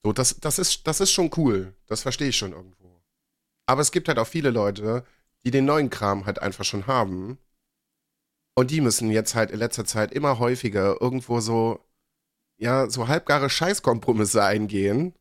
So, 0.04 0.12
das, 0.12 0.40
das, 0.40 0.58
ist, 0.58 0.86
das 0.86 1.00
ist 1.00 1.12
schon 1.12 1.30
cool. 1.36 1.74
Das 1.86 2.02
verstehe 2.02 2.28
ich 2.28 2.36
schon 2.36 2.52
irgendwo. 2.52 3.02
Aber 3.66 3.80
es 3.80 3.92
gibt 3.92 4.08
halt 4.08 4.18
auch 4.18 4.26
viele 4.26 4.50
Leute, 4.50 5.04
die 5.44 5.50
den 5.50 5.64
neuen 5.64 5.90
Kram 5.90 6.26
halt 6.26 6.40
einfach 6.40 6.64
schon 6.64 6.86
haben 6.86 7.38
und 8.54 8.70
die 8.70 8.80
müssen 8.80 9.10
jetzt 9.10 9.34
halt 9.34 9.50
in 9.50 9.58
letzter 9.58 9.84
Zeit 9.84 10.12
immer 10.12 10.38
häufiger 10.38 11.00
irgendwo 11.00 11.40
so, 11.40 11.80
ja, 12.58 12.90
so 12.90 13.08
halbgare 13.08 13.48
Scheißkompromisse 13.48 14.44
eingehen, 14.44 15.14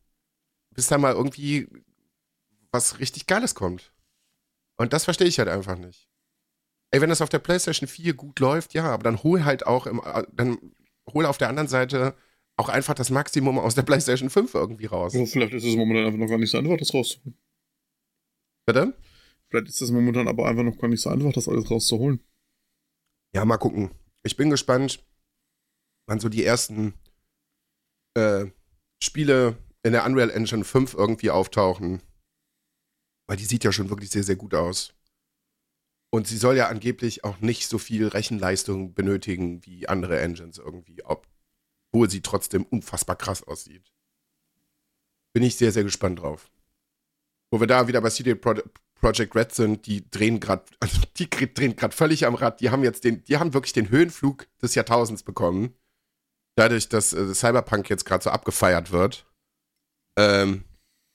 bis 0.70 0.88
da 0.88 0.98
mal 0.98 1.14
irgendwie 1.14 1.68
was 2.72 2.98
richtig 2.98 3.26
Geiles 3.26 3.54
kommt. 3.54 3.92
Und 4.76 4.92
das 4.92 5.04
verstehe 5.04 5.28
ich 5.28 5.38
halt 5.38 5.48
einfach 5.48 5.76
nicht. 5.76 6.08
Ey, 6.90 7.00
wenn 7.00 7.10
das 7.10 7.22
auf 7.22 7.28
der 7.28 7.38
PlayStation 7.38 7.88
4 7.88 8.14
gut 8.14 8.38
läuft, 8.40 8.74
ja, 8.74 8.84
aber 8.84 9.02
dann 9.02 9.22
hol 9.22 9.44
halt 9.44 9.66
auch 9.66 9.86
im, 9.86 10.02
dann 10.32 10.58
hol 11.12 11.26
auf 11.26 11.38
der 11.38 11.48
anderen 11.48 11.68
Seite 11.68 12.14
auch 12.58 12.68
einfach 12.68 12.94
das 12.94 13.10
Maximum 13.10 13.58
aus 13.58 13.74
der 13.74 13.82
PlayStation 13.82 14.30
5 14.30 14.54
irgendwie 14.54 14.86
raus. 14.86 15.14
Also 15.14 15.26
vielleicht 15.26 15.54
ist 15.54 15.64
es 15.64 15.76
momentan 15.76 16.06
einfach 16.06 16.18
noch 16.18 16.28
gar 16.28 16.38
nicht 16.38 16.50
so 16.50 16.58
einfach, 16.58 16.76
das 16.76 16.92
rauszuholen. 16.92 17.38
Bitte? 18.66 18.94
Vielleicht 19.48 19.68
ist 19.68 19.80
es 19.80 19.90
momentan 19.90 20.28
aber 20.28 20.48
einfach 20.48 20.62
noch 20.62 20.78
gar 20.78 20.88
nicht 20.88 21.00
so 21.00 21.10
einfach, 21.10 21.32
das 21.32 21.48
alles 21.48 21.70
rauszuholen. 21.70 22.20
Ja, 23.34 23.44
mal 23.44 23.58
gucken. 23.58 23.90
Ich 24.22 24.36
bin 24.36 24.50
gespannt, 24.50 25.04
wann 26.06 26.20
so 26.20 26.28
die 26.28 26.44
ersten 26.44 26.94
äh, 28.14 28.46
Spiele 29.02 29.56
in 29.82 29.92
der 29.92 30.04
Unreal 30.06 30.30
Engine 30.30 30.64
5 30.64 30.94
irgendwie 30.94 31.30
auftauchen. 31.30 32.02
Weil 33.28 33.36
die 33.36 33.44
sieht 33.44 33.64
ja 33.64 33.72
schon 33.72 33.90
wirklich 33.90 34.10
sehr, 34.10 34.24
sehr 34.24 34.36
gut 34.36 34.54
aus. 34.54 34.94
Und 36.14 36.26
sie 36.26 36.36
soll 36.36 36.56
ja 36.56 36.68
angeblich 36.68 37.24
auch 37.24 37.40
nicht 37.40 37.68
so 37.68 37.78
viel 37.78 38.08
Rechenleistung 38.08 38.92
benötigen 38.92 39.64
wie 39.64 39.88
andere 39.88 40.20
Engines 40.20 40.58
irgendwie, 40.58 41.02
obwohl 41.92 42.10
sie 42.10 42.22
trotzdem 42.22 42.64
unfassbar 42.64 43.16
krass 43.16 43.42
aussieht. 43.42 43.92
Bin 45.34 45.42
ich 45.42 45.56
sehr, 45.56 45.72
sehr 45.72 45.84
gespannt 45.84 46.20
drauf. 46.20 46.50
Wo 47.50 47.60
wir 47.60 47.66
da 47.66 47.86
wieder 47.86 48.00
bei 48.00 48.10
CD 48.10 48.34
Pro 48.34 48.54
Project 48.94 49.34
Red 49.34 49.52
sind, 49.52 49.86
die 49.86 50.08
drehen 50.10 50.38
gerade, 50.38 50.64
also 50.80 51.00
die 51.18 51.28
drehen 51.28 51.76
gerade 51.76 51.94
völlig 51.94 52.24
am 52.24 52.34
Rad. 52.34 52.60
Die 52.60 52.70
haben 52.70 52.84
jetzt 52.84 53.04
den, 53.04 53.24
die 53.24 53.36
haben 53.36 53.52
wirklich 53.52 53.72
den 53.72 53.90
Höhenflug 53.90 54.46
des 54.62 54.74
Jahrtausends 54.74 55.22
bekommen. 55.22 55.74
Dadurch, 56.56 56.88
dass 56.88 57.12
äh, 57.12 57.34
Cyberpunk 57.34 57.90
jetzt 57.90 58.04
gerade 58.04 58.22
so 58.22 58.30
abgefeiert 58.30 58.92
wird, 58.92 59.26
ähm, 60.16 60.64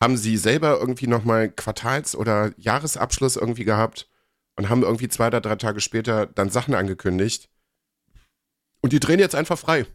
haben 0.01 0.17
sie 0.17 0.37
selber 0.37 0.79
irgendwie 0.79 1.07
nochmal 1.07 1.49
Quartals- 1.49 2.15
oder 2.15 2.53
Jahresabschluss 2.57 3.35
irgendwie 3.35 3.63
gehabt 3.63 4.09
und 4.57 4.69
haben 4.69 4.83
irgendwie 4.83 5.07
zwei 5.07 5.27
oder 5.27 5.41
drei 5.41 5.55
Tage 5.55 5.79
später 5.79 6.25
dann 6.25 6.49
Sachen 6.49 6.75
angekündigt. 6.75 7.49
Und 8.81 8.93
die 8.93 8.99
drehen 8.99 9.19
jetzt 9.19 9.35
einfach 9.35 9.57
frei. 9.57 9.85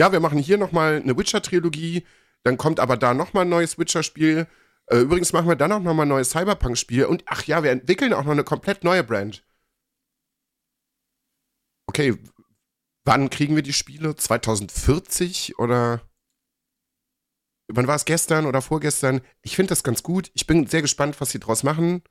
Ja, 0.00 0.12
wir 0.12 0.20
machen 0.20 0.38
hier 0.38 0.58
nochmal 0.58 0.96
eine 0.96 1.16
Witcher-Trilogie, 1.16 2.06
dann 2.42 2.56
kommt 2.56 2.80
aber 2.80 2.96
da 2.96 3.14
nochmal 3.14 3.44
ein 3.44 3.50
neues 3.50 3.78
Witcher-Spiel 3.78 4.46
äh, 4.88 4.98
übrigens 4.98 5.32
machen 5.32 5.48
wir 5.48 5.56
dann 5.56 5.72
auch 5.72 5.80
nochmal 5.80 6.06
ein 6.06 6.10
neues 6.10 6.30
Cyberpunk-Spiel 6.30 7.06
und 7.06 7.24
ach 7.26 7.44
ja, 7.44 7.62
wir 7.62 7.70
entwickeln 7.70 8.12
auch 8.12 8.24
noch 8.24 8.32
eine 8.32 8.44
komplett 8.44 8.84
neue 8.84 9.02
Brand. 9.02 9.44
Okay, 11.88 12.16
wann 13.04 13.30
kriegen 13.30 13.56
wir 13.56 13.62
die 13.62 13.72
Spiele? 13.72 14.14
2040 14.14 15.58
oder 15.58 16.02
wann 17.68 17.86
war 17.88 17.96
es 17.96 18.04
gestern 18.04 18.46
oder 18.46 18.62
vorgestern? 18.62 19.22
Ich 19.42 19.56
finde 19.56 19.70
das 19.70 19.82
ganz 19.82 20.02
gut. 20.02 20.30
Ich 20.34 20.46
bin 20.46 20.66
sehr 20.66 20.82
gespannt, 20.82 21.20
was 21.20 21.30
sie 21.30 21.40
draus 21.40 21.62
machen. 21.62 22.02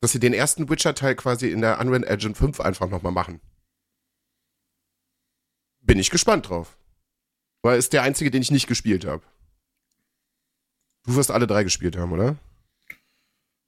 Dass 0.00 0.12
sie 0.12 0.20
den 0.20 0.34
ersten 0.34 0.68
Witcher-Teil 0.68 1.14
quasi 1.14 1.50
in 1.50 1.60
der 1.60 1.78
Unreal 1.78 2.04
Engine 2.04 2.34
5 2.34 2.60
einfach 2.60 2.88
nochmal 2.88 3.12
machen. 3.12 3.40
Bin 5.92 5.98
ich 5.98 6.08
gespannt 6.08 6.48
drauf. 6.48 6.78
Weil 7.60 7.78
ist 7.78 7.92
der 7.92 8.02
einzige, 8.02 8.30
den 8.30 8.40
ich 8.40 8.50
nicht 8.50 8.66
gespielt 8.66 9.04
habe. 9.04 9.22
Du 11.04 11.16
wirst 11.16 11.30
alle 11.30 11.46
drei 11.46 11.64
gespielt 11.64 11.98
haben, 11.98 12.12
oder? 12.12 12.38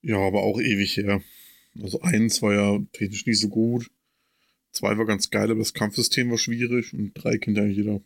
Ja, 0.01 0.17
aber 0.17 0.41
auch 0.41 0.59
ewig 0.59 0.97
her. 0.97 1.21
Also 1.79 2.01
eins 2.01 2.41
war 2.41 2.55
ja 2.55 2.79
technisch 2.93 3.27
nicht 3.27 3.39
so 3.39 3.47
gut. 3.47 3.91
Zwei 4.71 4.97
war 4.97 5.05
ganz 5.05 5.29
geil, 5.29 5.51
aber 5.51 5.59
das 5.59 5.75
Kampfsystem 5.75 6.31
war 6.31 6.39
schwierig 6.39 6.95
und 6.95 7.13
drei 7.13 7.37
kennt 7.37 7.57
ja 7.57 7.65
jeder. 7.65 8.01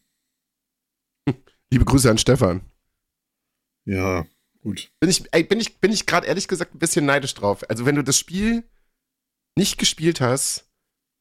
Liebe 1.72 1.86
Grüße 1.86 2.11
an 2.11 2.17
Stefan. 2.17 2.59
Ja, 3.86 4.28
gut. 4.59 4.91
Bin 4.99 5.09
ich, 5.09 5.24
ey, 5.32 5.45
bin 5.45 5.61
ich, 5.61 5.78
bin 5.78 5.93
ich 5.93 6.05
gerade 6.05 6.28
ehrlich 6.28 6.49
gesagt 6.49 6.76
ein 6.76 6.80
bisschen 6.80 7.05
neidisch 7.05 7.36
drauf. 7.36 7.63
Also 7.70 7.86
wenn 7.86 7.95
du 7.95 8.03
das 8.03 8.20
Spiel 8.20 8.65
nicht 9.55 9.78
gespielt 9.78 10.20
hast 10.20 10.68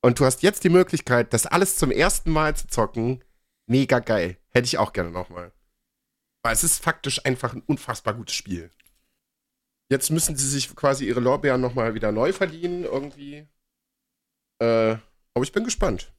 und 0.03 0.19
du 0.19 0.25
hast 0.25 0.43
jetzt 0.43 0.65
die 0.65 0.69
Möglichkeit, 0.69 1.33
das 1.33 1.47
alles 1.47 1.77
zum 1.77 1.91
ersten 1.91 2.31
Mal 2.31 2.57
zu 2.57 2.69
zocken, 2.69 3.25
mega 3.67 3.99
geil. 3.99 4.37
Hätte 4.51 4.67
ich 4.67 4.79
auch 4.79 4.93
gerne 4.93 5.11
nochmal. 5.11 5.53
Aber 6.43 6.53
es 6.53 6.65
ist 6.65 6.83
faktisch 6.83 7.25
einfach 7.25 7.55
ein 7.55 7.63
unfassbar 7.63 8.15
gutes 8.15 8.35
Spiel. 8.35 8.71
Jetzt 9.91 10.11
müssen 10.11 10.37
sie 10.37 10.49
sich 10.49 10.75
quasi 10.77 11.07
ihre 11.07 11.21
Lorbeeren 11.21 11.61
nochmal 11.61 11.95
wieder 11.95 12.13
neu 12.13 12.33
verdienen, 12.33 12.85
irgendwie. 12.85 13.49
Äh, 14.61 14.97
aber 15.35 15.45
ich 15.45 15.53
bin 15.53 15.65
gespannt. 15.65 16.13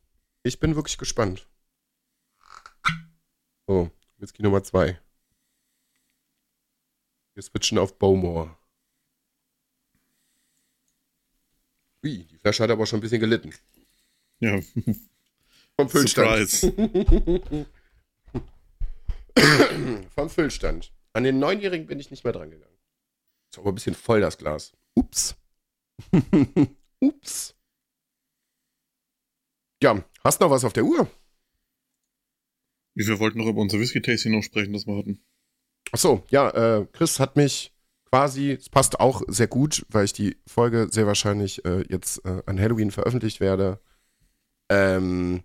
Ich 0.43 0.59
bin 0.59 0.75
wirklich 0.75 0.97
gespannt. 0.97 1.47
Oh, 3.67 3.89
Whisky 4.17 4.41
Nummer 4.41 4.63
zwei. 4.63 4.99
Wir 7.35 7.43
switchen 7.43 7.77
auf 7.77 7.97
Bowmore. 7.97 8.58
Ui, 12.03 12.25
die 12.25 12.37
Flasche 12.37 12.63
hat 12.63 12.71
aber 12.71 12.85
schon 12.85 12.99
ein 12.99 13.01
bisschen 13.01 13.19
gelitten. 13.19 13.53
Ja, 14.39 14.59
Vom 15.79 15.89
Füllstand. 15.89 16.49
Vom 20.15 20.29
Füllstand. 20.29 20.91
An 21.13 21.23
den 21.23 21.39
Neunjährigen 21.39 21.87
bin 21.87 21.99
ich 22.01 22.11
nicht 22.11 22.25
mehr 22.25 22.33
dran 22.33 22.51
gegangen. 22.51 22.77
Ist 23.49 23.59
aber 23.59 23.69
ein 23.69 23.75
bisschen 23.75 23.95
voll, 23.95 24.19
das 24.19 24.37
Glas. 24.37 24.73
Ups. 24.95 25.37
Ups. 26.99 27.55
Ja, 29.81 30.03
hast 30.21 30.41
noch 30.41 30.49
was 30.49 30.65
auf 30.65 30.73
der 30.73 30.83
Uhr? 30.83 31.09
Wir 32.95 33.19
wollten 33.19 33.37
noch 33.37 33.47
über 33.47 33.61
unser 33.61 33.79
Whisky-Tasting 33.79 34.33
noch 34.33 34.43
sprechen, 34.43 34.73
das 34.73 34.85
wir 34.85 34.97
hatten. 34.97 35.23
Achso, 35.93 36.25
ja, 36.29 36.49
äh, 36.49 36.85
Chris 36.91 37.21
hat 37.21 37.37
mich 37.37 37.71
quasi, 38.11 38.51
es 38.51 38.69
passt 38.69 38.99
auch 38.99 39.21
sehr 39.27 39.47
gut, 39.47 39.85
weil 39.89 40.05
ich 40.05 40.13
die 40.13 40.37
Folge 40.47 40.87
sehr 40.91 41.07
wahrscheinlich 41.07 41.63
äh, 41.65 41.83
jetzt 41.89 42.25
äh, 42.25 42.41
an 42.45 42.59
Halloween 42.59 42.91
veröffentlicht 42.91 43.39
werde. 43.39 43.79
Ähm, 44.71 45.43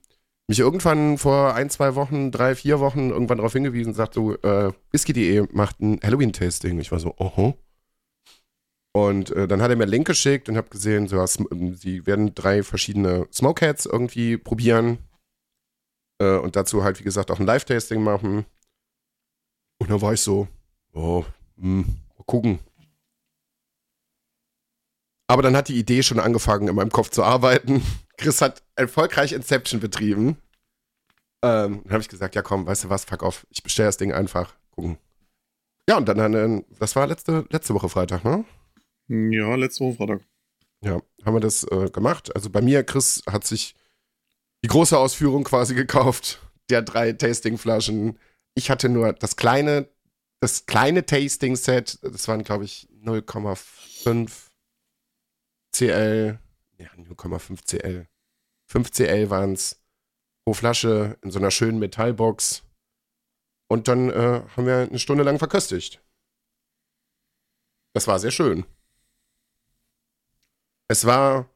mich 0.49 0.59
irgendwann 0.59 1.17
vor 1.19 1.55
ein, 1.55 1.71
zwei 1.71 1.95
Wochen, 1.95 2.31
drei, 2.31 2.55
vier 2.55 2.81
Wochen 2.81 3.11
irgendwann 3.11 3.39
darauf 3.39 3.55
hingewiesen, 3.55 3.95
sagt 3.95 4.15
so, 4.15 4.35
äh, 4.35 4.73
Whisky.de 4.91 5.47
macht 5.53 5.81
ein 5.81 6.01
Halloween-Tasting. 6.03 6.79
Ich 6.81 6.93
war 6.93 7.01
so, 7.01 7.15
oho. 7.19 7.55
Und 8.93 9.31
äh, 9.31 9.49
dann 9.49 9.61
hat 9.61 9.71
er 9.71 9.77
mir 9.77 9.85
einen 9.85 9.91
Link 9.91 10.07
geschickt 10.07 10.49
und 10.49 10.57
habe 10.57 10.69
gesehen, 10.69 11.09
so, 11.09 11.17
was, 11.17 11.39
sie 11.73 12.07
werden 12.07 12.35
drei 12.35 12.62
verschiedene 12.62 13.27
Smokeheads 13.33 13.87
irgendwie 13.87 14.37
probieren. 14.37 14.99
Äh, 16.21 16.37
und 16.37 16.57
dazu 16.57 16.85
halt, 16.85 17.01
wie 17.01 17.05
gesagt, 17.05 17.31
auch 17.31 17.41
ein 17.41 17.47
Live-Tasting 17.47 18.03
machen. 18.03 18.45
Und 19.81 19.91
da 19.91 20.01
war 20.01 20.12
ich 20.12 20.21
so, 20.21 20.47
oh, 20.93 21.25
hm, 21.59 21.87
mal 21.87 22.03
gucken. 22.27 22.59
Aber 25.27 25.43
dann 25.43 25.57
hat 25.57 25.68
die 25.68 25.79
Idee 25.79 26.03
schon 26.03 26.20
angefangen, 26.20 26.68
in 26.68 26.75
meinem 26.75 26.91
Kopf 26.91 27.11
zu 27.11 27.22
arbeiten. 27.22 27.83
Chris 28.16 28.41
hat 28.41 28.62
erfolgreich 28.77 29.33
Inception 29.33 29.81
betrieben. 29.81 30.37
Ähm, 31.43 31.83
dann 31.85 31.93
habe 31.93 32.03
ich 32.03 32.09
gesagt, 32.09 32.35
ja 32.35 32.43
komm, 32.43 32.66
weißt 32.66 32.85
du 32.85 32.91
was, 32.91 33.05
fuck 33.05 33.22
off. 33.22 33.47
Ich 33.51 33.62
bestelle 33.62 33.89
das 33.89 33.97
Ding 33.97 34.12
einfach. 34.12 34.55
Gucken. 34.70 34.99
Ja, 35.89 35.97
und 35.99 36.09
dann, 36.09 36.64
das 36.79 36.97
war 36.97 37.07
letzte, 37.07 37.45
letzte 37.51 37.75
Woche 37.75 37.89
Freitag, 37.89 38.25
ne? 38.25 38.45
Ja, 39.09 39.55
letzte 39.55 39.85
Woche 39.85 39.97
Freitag. 39.97 40.20
Ja, 40.83 41.01
haben 41.25 41.35
wir 41.35 41.41
das 41.41 41.64
äh, 41.64 41.91
gemacht. 41.91 42.35
Also 42.35 42.51
bei 42.51 42.61
mir, 42.61 42.85
Chris 42.85 43.22
hat 43.27 43.45
sich 43.45 43.75
die 44.62 44.68
große 44.68 44.97
Ausführung 44.97 45.45
quasi 45.45 45.75
gekauft, 45.75 46.41
der 46.70 46.83
drei 46.83 47.12
Tastingflaschen. 47.12 48.18
Ich 48.55 48.70
hatte 48.70 48.89
nur 48.89 49.12
das 49.12 49.37
kleine, 49.37 49.89
das 50.45 50.66
kleine 50.66 51.07
Tasting-Set, 51.07 52.01
das 52.03 52.28
waren, 52.28 52.45
glaube 52.45 52.64
ich, 52.64 52.86
0,5 53.03 54.51
CL, 55.72 56.38
ja, 56.76 56.86
0,5 56.99 57.64
CL. 57.64 58.07
5 58.66 58.90
CL 58.90 59.30
waren 59.30 59.55
es 59.55 59.82
pro 60.45 60.53
Flasche 60.53 61.16
in 61.22 61.30
so 61.30 61.38
einer 61.38 61.51
schönen 61.51 61.78
Metallbox. 61.78 62.62
Und 63.68 63.88
dann 63.88 64.11
äh, 64.11 64.42
haben 64.55 64.66
wir 64.66 64.80
eine 64.80 64.99
Stunde 64.99 65.24
lang 65.24 65.38
verköstigt. 65.38 66.03
Das 67.95 68.07
war 68.07 68.18
sehr 68.18 68.30
schön. 68.30 68.66
Es 70.88 71.07
war 71.07 71.49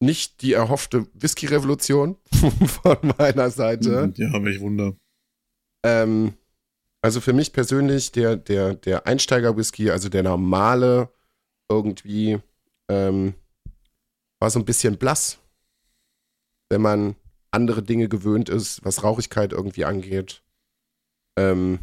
nicht 0.00 0.42
die 0.42 0.54
erhoffte 0.54 1.06
Whisky-Revolution 1.14 2.16
von 2.66 2.98
meiner 3.18 3.50
Seite. 3.50 4.12
Ja, 4.16 4.44
welch 4.44 4.60
Wunder. 4.60 4.96
Ähm, 5.84 6.36
also 7.06 7.20
für 7.20 7.32
mich 7.32 7.52
persönlich 7.52 8.10
der, 8.10 8.34
der, 8.34 8.74
der 8.74 9.06
Einsteiger-Whisky, 9.06 9.92
also 9.92 10.08
der 10.08 10.24
normale, 10.24 11.08
irgendwie, 11.68 12.40
ähm, 12.88 13.34
war 14.40 14.50
so 14.50 14.58
ein 14.58 14.64
bisschen 14.64 14.98
blass. 14.98 15.38
Wenn 16.68 16.82
man 16.82 17.14
andere 17.52 17.84
Dinge 17.84 18.08
gewöhnt 18.08 18.48
ist, 18.48 18.84
was 18.84 19.04
Rauchigkeit 19.04 19.52
irgendwie 19.52 19.84
angeht. 19.84 20.42
Ähm, 21.38 21.78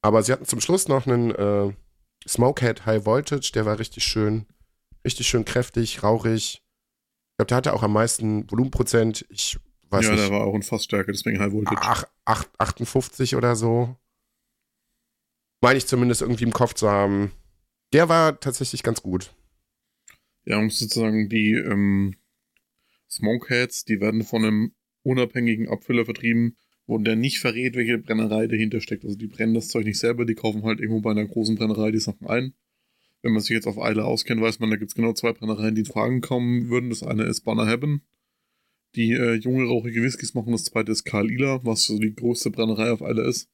aber 0.00 0.22
sie 0.22 0.30
hatten 0.30 0.44
zum 0.44 0.60
Schluss 0.60 0.86
noch 0.86 1.08
einen 1.08 1.32
äh, 1.32 1.74
Smokehead 2.24 2.86
High 2.86 3.04
Voltage, 3.04 3.50
der 3.52 3.66
war 3.66 3.80
richtig 3.80 4.04
schön, 4.04 4.46
richtig 5.04 5.26
schön 5.26 5.44
kräftig, 5.44 6.04
rauchig. 6.04 6.62
Ich 6.62 7.36
glaube, 7.36 7.48
der 7.48 7.56
hatte 7.56 7.72
auch 7.74 7.82
am 7.82 7.94
meisten 7.94 8.48
Volumenprozent. 8.48 9.26
Ich 9.28 9.58
weiß 9.90 10.06
ja, 10.06 10.16
der 10.16 10.30
war 10.30 10.44
auch 10.44 10.54
in 10.54 10.62
Fassstärke, 10.62 11.12
deswegen 11.12 11.38
High 11.38 11.52
Voltage. 11.52 11.80
Ach, 11.82 12.04
ach, 12.24 12.44
58 12.58 13.36
oder 13.36 13.56
so. 13.56 13.96
Meine 15.60 15.78
ich 15.78 15.86
zumindest 15.86 16.22
irgendwie 16.22 16.44
im 16.44 16.52
Kopf 16.52 16.74
zu 16.74 16.88
haben. 16.88 17.32
Der 17.92 18.08
war 18.08 18.38
tatsächlich 18.38 18.82
ganz 18.82 19.02
gut. 19.02 19.34
Ja, 20.44 20.60
muss 20.60 20.78
sozusagen 20.78 21.28
die 21.28 21.52
ähm, 21.52 22.14
Smokeheads, 23.10 23.84
die 23.84 24.00
werden 24.00 24.24
von 24.24 24.44
einem 24.44 24.72
unabhängigen 25.02 25.68
Abfüller 25.68 26.04
vertrieben, 26.04 26.56
wo 26.86 26.98
der 26.98 27.16
nicht 27.16 27.38
verrät, 27.40 27.76
welche 27.76 27.98
Brennerei 27.98 28.46
dahinter 28.46 28.80
steckt. 28.80 29.04
Also 29.04 29.16
die 29.16 29.26
brennen 29.26 29.54
das 29.54 29.68
Zeug 29.68 29.84
nicht 29.84 29.98
selber, 29.98 30.24
die 30.24 30.34
kaufen 30.34 30.62
halt 30.62 30.80
irgendwo 30.80 31.00
bei 31.00 31.10
einer 31.10 31.26
großen 31.26 31.56
Brennerei 31.56 31.90
die 31.90 31.98
Sachen 31.98 32.26
ein. 32.26 32.54
Wenn 33.22 33.32
man 33.32 33.42
sich 33.42 33.50
jetzt 33.50 33.66
auf 33.66 33.78
Eile 33.78 34.04
auskennt, 34.04 34.40
weiß 34.40 34.60
man, 34.60 34.70
da 34.70 34.76
gibt 34.76 34.90
es 34.90 34.94
genau 34.94 35.12
zwei 35.12 35.32
Brennereien, 35.32 35.74
die 35.74 35.80
in 35.80 35.86
Fragen 35.86 36.20
kommen 36.20 36.68
würden. 36.68 36.90
Das 36.90 37.02
eine 37.02 37.24
ist 37.24 37.42
Banner 37.42 37.66
Heaven, 37.66 38.02
die 38.94 39.12
äh, 39.12 39.34
junge, 39.34 39.66
rauchige 39.66 40.02
Whiskys 40.02 40.34
machen. 40.34 40.52
Das 40.52 40.64
zweite 40.64 40.92
ist 40.92 41.04
Karl 41.04 41.30
Ila, 41.30 41.64
was 41.64 41.84
so 41.84 41.98
die 41.98 42.14
größte 42.14 42.50
Brennerei 42.50 42.90
auf 42.90 43.02
Eile 43.02 43.22
ist. 43.22 43.48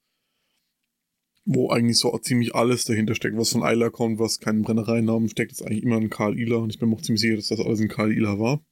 Wo 1.44 1.70
eigentlich 1.70 1.98
so 1.98 2.16
ziemlich 2.18 2.54
alles 2.54 2.84
dahinter 2.84 3.14
steckt, 3.14 3.36
was 3.36 3.50
von 3.50 3.62
Eila 3.62 3.90
kommt, 3.90 4.18
was 4.18 4.40
keinen 4.40 4.62
Brennereinamen 4.62 5.28
steckt, 5.28 5.52
ist 5.52 5.62
eigentlich 5.62 5.82
immer 5.82 5.96
ein 5.96 6.10
Karl 6.10 6.38
Ila. 6.38 6.56
Und 6.56 6.70
ich 6.70 6.78
bin 6.78 6.88
mir 6.88 6.96
auch 6.96 7.02
ziemlich 7.02 7.20
sicher, 7.20 7.36
dass 7.36 7.48
das 7.48 7.60
alles 7.60 7.80
ein 7.80 7.88
Karl 7.88 8.12
Ila 8.12 8.38
war. 8.38 8.64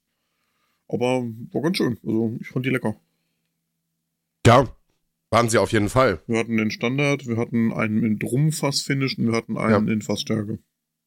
Aber 0.89 1.25
war 1.53 1.63
ganz 1.63 1.77
schön. 1.77 1.99
Also 2.05 2.37
ich 2.41 2.49
fand 2.49 2.65
die 2.65 2.71
lecker. 2.71 2.97
Ja, 4.47 4.75
waren 5.31 5.49
sie 5.49 5.59
auf 5.59 5.73
jeden 5.73 5.89
Fall. 5.89 6.21
Wir 6.27 6.39
hatten 6.39 6.57
den 6.57 6.71
Standard, 6.71 7.27
wir 7.27 7.37
hatten 7.37 7.73
einen 7.73 8.03
in 8.03 8.19
Rumfass-Finish 8.21 9.19
und 9.19 9.29
wir 9.29 9.33
hatten 9.33 9.57
einen 9.57 9.89
in 9.89 10.03
Fassstärke. 10.03 10.59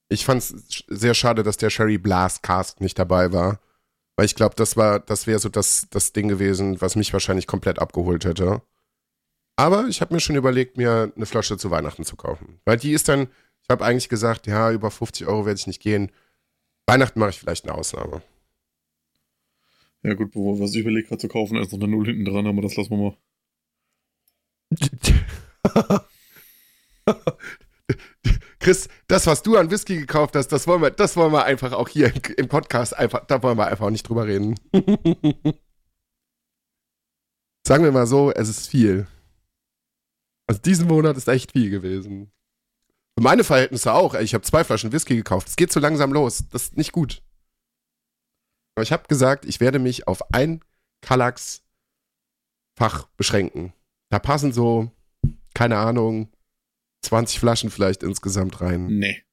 Ich 0.10 0.26
fand 0.26 0.41
es 0.41 0.84
sehr 0.88 1.14
schade, 1.14 1.43
dass 1.43 1.58
der 1.58 1.70
Sherry 1.70 1.97
Blast 1.97 2.41
Cask 2.43 2.82
nicht 2.82 2.97
dabei 2.97 3.32
war. 3.32 3.60
Weil 4.16 4.26
ich 4.26 4.36
glaube, 4.36 4.55
das 4.55 4.78
war, 4.78 4.99
das 4.99 5.28
wäre 5.28 5.39
so 5.39 5.49
das, 5.49 5.88
das 5.89 6.13
Ding 6.13 6.28
gewesen, 6.28 6.80
was 6.82 6.95
mich 6.95 7.11
wahrscheinlich 7.11 7.47
komplett 7.47 7.80
abgeholt 7.80 8.26
hätte. 8.26 8.61
Aber 9.57 9.88
ich 9.88 10.01
habe 10.01 10.13
mir 10.13 10.20
schon 10.20 10.36
überlegt, 10.36 10.78
mir 10.78 11.11
eine 11.16 11.26
Flasche 11.26 11.57
zu 11.57 11.72
Weihnachten 11.72 12.03
zu 12.05 12.16
kaufen. 12.16 12.59
Weil 12.66 12.78
die 12.78 12.93
ist 12.93 13.07
dann, 13.09 13.28
ich 13.63 13.70
habe 13.70 13.86
eigentlich 13.86 14.09
gesagt, 14.09 14.47
ja, 14.47 14.72
über 14.72 14.91
50 14.91 15.28
Euro 15.28 15.45
werde 15.45 15.59
ich 15.59 15.68
nicht 15.68 15.82
gehen. 15.82 16.11
Weihnachten 16.88 17.20
mache 17.20 17.32
ich 17.32 17.39
vielleicht 17.39 17.66
eine 17.66 17.76
Ausnahme. 17.76 18.22
Ja 20.03 20.13
gut, 20.13 20.32
was 20.36 20.76
ich 20.76 20.82
überlege 20.82 21.07
gerade 21.07 21.22
zu 21.22 21.28
kaufen, 21.28 21.57
ist 21.57 21.72
noch 21.72 21.80
eine 21.80 21.88
Null 21.88 22.05
hinten 22.05 22.26
dran, 22.26 22.45
aber 22.45 22.61
das 22.61 22.76
lassen 22.76 22.91
wir 22.91 22.97
mal. 22.97 23.18
Chris, 28.66 28.89
das, 29.05 29.28
was 29.28 29.43
du 29.43 29.57
an 29.57 29.70
Whisky 29.70 29.95
gekauft 29.95 30.36
hast, 30.36 30.47
das 30.47 30.66
wollen 30.66 30.82
wir, 30.82 30.89
das 30.89 31.16
wollen 31.16 31.32
wir 31.32 31.45
einfach 31.45 31.72
auch 31.72 31.88
hier 31.88 32.07
im, 32.07 32.20
im 32.36 32.47
Podcast 32.47 32.97
einfach, 32.97 33.24
da 33.28 33.43
wollen 33.43 33.59
wir 33.59 33.68
einfach 33.68 33.86
auch 33.86 33.91
nicht 33.91 34.09
drüber 34.09 34.26
reden. 34.26 34.55
Sagen 37.68 37.84
wir 37.84 37.91
mal 37.91 38.07
so, 38.07 38.32
es 38.32 38.49
ist 38.49 38.68
viel. 38.68 39.05
Also 40.47 40.59
diesen 40.63 40.88
Monat 40.88 41.16
ist 41.16 41.28
echt 41.28 41.51
viel 41.51 41.70
gewesen. 41.70 42.32
Für 43.16 43.24
meine 43.24 43.43
Verhältnisse 43.43 43.93
auch. 43.93 44.16
Ey, 44.16 44.24
Ich 44.24 44.34
habe 44.34 44.43
zwei 44.43 44.63
Flaschen 44.63 44.91
Whisky 44.91 45.16
gekauft. 45.16 45.47
Es 45.47 45.57
geht 45.57 45.72
so 45.72 45.80
langsam 45.80 46.11
los. 46.11 46.45
Das 46.49 46.63
ist 46.63 46.76
nicht 46.76 46.91
gut. 46.91 47.22
Aber 48.74 48.82
ich 48.82 48.91
habe 48.91 49.07
gesagt, 49.07 49.45
ich 49.45 49.59
werde 49.59 49.78
mich 49.78 50.07
auf 50.07 50.34
ein 50.34 50.66
Kallax-Fach 51.01 53.09
beschränken. 53.16 53.74
Da 54.09 54.18
passen 54.18 54.53
so, 54.53 54.89
keine 55.53 55.78
Ahnung, 55.78 56.32
20 57.06 57.39
Flaschen 57.39 57.70
vielleicht 57.72 58.03
insgesamt 58.03 58.62
rein. 58.62 58.88
Nee. 58.88 59.24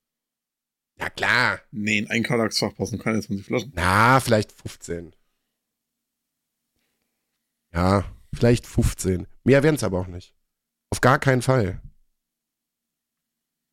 Ja, 0.99 1.11
klar. 1.11 1.61
Nee, 1.70 1.99
in 1.99 2.11
ein 2.11 2.23
Kallax-Fach 2.23 2.75
passen 2.75 2.99
keine 2.99 3.20
20 3.20 3.45
Flaschen. 3.45 3.73
Na, 3.75 4.20
vielleicht 4.20 4.53
15. 4.53 5.14
Ja, 7.75 8.05
vielleicht 8.35 8.66
15. 8.66 9.27
Mehr 9.45 9.62
werden 9.62 9.77
es 9.77 9.85
aber 9.85 9.99
auch 9.99 10.07
nicht. 10.07 10.35
Auf 10.91 11.01
gar 11.01 11.18
keinen 11.18 11.43
Fall. 11.43 11.81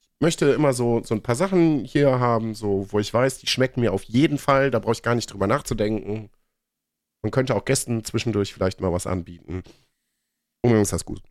Ich 0.01 0.21
möchte 0.21 0.51
immer 0.51 0.73
so, 0.73 1.03
so 1.03 1.15
ein 1.15 1.23
paar 1.23 1.35
Sachen 1.35 1.85
hier 1.85 2.19
haben, 2.19 2.55
so, 2.55 2.91
wo 2.91 2.99
ich 2.99 3.13
weiß, 3.13 3.37
die 3.39 3.47
schmecken 3.47 3.81
mir 3.81 3.93
auf 3.93 4.03
jeden 4.03 4.37
Fall. 4.37 4.71
Da 4.71 4.79
brauche 4.79 4.93
ich 4.93 5.03
gar 5.03 5.15
nicht 5.15 5.31
drüber 5.31 5.47
nachzudenken. 5.47 6.29
Man 7.21 7.31
könnte 7.31 7.55
auch 7.55 7.65
Gästen 7.65 8.03
zwischendurch 8.03 8.53
vielleicht 8.53 8.81
mal 8.81 8.91
was 8.91 9.07
anbieten. 9.07 9.63
Ist 10.63 10.93
das 10.93 11.05
gut. 11.05 11.21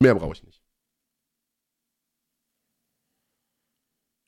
Mehr 0.00 0.14
brauche 0.14 0.32
ich 0.32 0.42
nicht. 0.42 0.65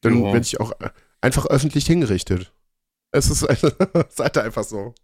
Dann 0.03 0.19
Ja. 0.23 0.33
werde 0.33 0.41
ich 0.41 0.61
auch 0.61 0.73
äh, 0.81 0.91
einfach 1.21 1.47
öffentlich 1.47 1.87
hingerichtet. 1.87 2.53
Es 3.11 3.31
ist, 3.31 3.43
es 3.43 3.63
ist 3.63 4.19
halt 4.21 4.39
einfach 4.39 4.65
so. 4.65 4.95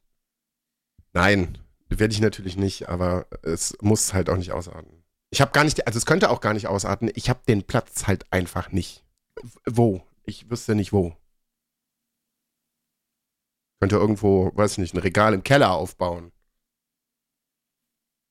Nein, 1.12 1.59
werde 1.88 2.12
ich 2.12 2.20
natürlich 2.20 2.57
nicht, 2.57 2.88
aber 2.88 3.26
es 3.42 3.76
muss 3.80 4.12
halt 4.14 4.28
auch 4.28 4.36
nicht 4.36 4.53
ausarten. 4.53 5.05
Ich 5.30 5.40
habe 5.40 5.53
gar 5.53 5.64
nicht, 5.64 5.86
also 5.86 5.97
es 5.97 6.07
könnte 6.07 6.30
auch 6.30 6.40
gar 6.40 6.55
nicht 6.55 6.66
ausarten. 6.68 7.11
Ich 7.14 7.28
habe 7.28 7.40
den 7.49 7.64
Platz 7.64 8.07
halt 8.07 8.30
einfach 8.32 8.70
nicht. 8.72 9.05
Wo? 9.68 10.03
Ich 10.24 10.49
wüsste 10.51 10.74
nicht 10.74 10.92
wo. 10.92 11.16
Könnte 13.80 13.97
irgendwo, 13.97 14.51
weiß 14.55 14.72
ich 14.72 14.78
nicht, 14.78 14.95
ein 14.95 15.01
Regal 15.01 15.34
im 15.34 15.42
Keller 15.42 15.72
aufbauen. 15.72 16.32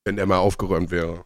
Wenn 0.06 0.16
der 0.16 0.26
mal 0.26 0.38
aufgeräumt 0.40 0.92
wäre. 0.92 1.26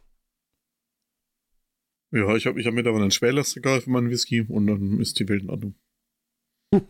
Ja, 2.11 2.35
ich 2.35 2.45
habe 2.45 2.59
ich 2.59 2.67
hab 2.67 2.73
mittlerweile 2.73 3.03
ein 3.03 3.11
Schwerlastregal 3.11 3.81
für 3.81 3.89
meinen 3.89 4.09
Whisky 4.09 4.41
und 4.41 4.67
dann 4.67 4.99
ist 4.99 5.19
die 5.19 5.27
Welt 5.27 5.43
in 5.43 5.49
Ordnung. 5.49 5.75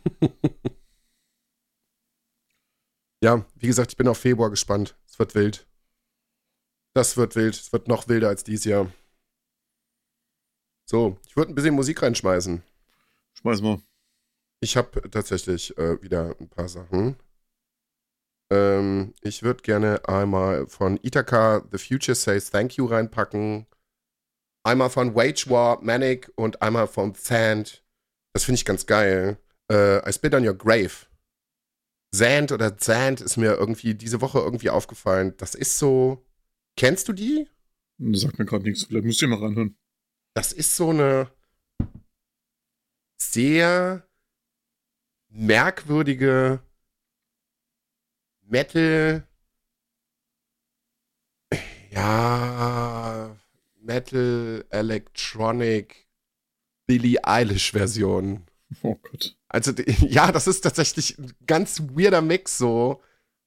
ja, 3.23 3.45
wie 3.55 3.67
gesagt, 3.67 3.91
ich 3.91 3.97
bin 3.97 4.07
auf 4.07 4.19
Februar 4.19 4.49
gespannt. 4.49 4.95
Es 5.07 5.17
wird 5.17 5.33
wild. 5.35 5.67
Das 6.93 7.17
wird 7.17 7.35
wild. 7.35 7.55
Es 7.55 7.73
wird 7.73 7.87
noch 7.87 8.07
wilder 8.07 8.29
als 8.29 8.43
dieses 8.43 8.65
Jahr. 8.65 8.91
So, 10.85 11.17
ich 11.27 11.35
würde 11.35 11.51
ein 11.51 11.55
bisschen 11.55 11.75
Musik 11.75 12.01
reinschmeißen. 12.01 12.63
Schmeiß 13.33 13.61
mal. 13.61 13.81
Ich 14.59 14.77
habe 14.77 15.09
tatsächlich 15.09 15.77
äh, 15.77 16.01
wieder 16.01 16.35
ein 16.39 16.49
paar 16.49 16.69
Sachen. 16.69 17.17
Ähm, 18.49 19.13
ich 19.21 19.43
würde 19.43 19.61
gerne 19.61 20.07
einmal 20.07 20.67
von 20.67 20.97
Ithaca 21.03 21.63
The 21.71 21.77
Future 21.77 22.15
Says 22.15 22.49
Thank 22.49 22.77
You 22.77 22.85
reinpacken. 22.85 23.67
Einmal 24.67 24.89
von 24.89 25.15
Wage 25.15 25.49
War 25.49 25.81
Manic 25.81 26.29
und 26.35 26.61
einmal 26.61 26.87
von 26.87 27.15
Sand. 27.15 27.85
Das 28.33 28.43
finde 28.43 28.57
ich 28.57 28.65
ganz 28.65 28.85
geil. 28.85 29.37
Äh, 29.71 30.05
I 30.05 30.11
Spit 30.11 30.35
on 30.35 30.45
Your 30.45 30.57
Grave. 30.57 31.07
Sand 32.13 32.51
oder 32.51 32.75
Sand 32.77 33.21
ist 33.21 33.37
mir 33.37 33.53
irgendwie 33.53 33.95
diese 33.95 34.19
Woche 34.19 34.39
irgendwie 34.39 34.69
aufgefallen. 34.69 35.35
Das 35.37 35.55
ist 35.55 35.79
so. 35.79 36.25
Kennst 36.75 37.07
du 37.07 37.13
die? 37.13 37.47
Das 37.97 38.19
sagt 38.19 38.39
mir 38.39 38.45
gerade 38.45 38.65
nichts. 38.65 38.83
Vielleicht 38.83 39.05
müsst 39.05 39.21
ihr 39.21 39.29
mal 39.29 39.39
reinhören. 39.39 39.77
Das 40.33 40.51
ist 40.51 40.75
so 40.75 40.89
eine 40.89 41.31
sehr 43.21 44.05
merkwürdige 45.29 46.61
Metal. 48.41 49.25
Ja, 51.89 53.36
Metal 53.87 54.65
Electronic 54.69 56.07
Billie 56.87 57.23
Eilish 57.23 57.71
Version. 57.71 58.45
Oh 58.83 58.95
Gott. 58.95 59.37
Also, 59.47 59.71
ja, 60.01 60.31
das 60.31 60.47
ist 60.47 60.61
tatsächlich 60.61 61.17
ein 61.17 61.33
ganz 61.47 61.81
weirder 61.81 62.21
Mix 62.21 62.57
so. 62.57 63.01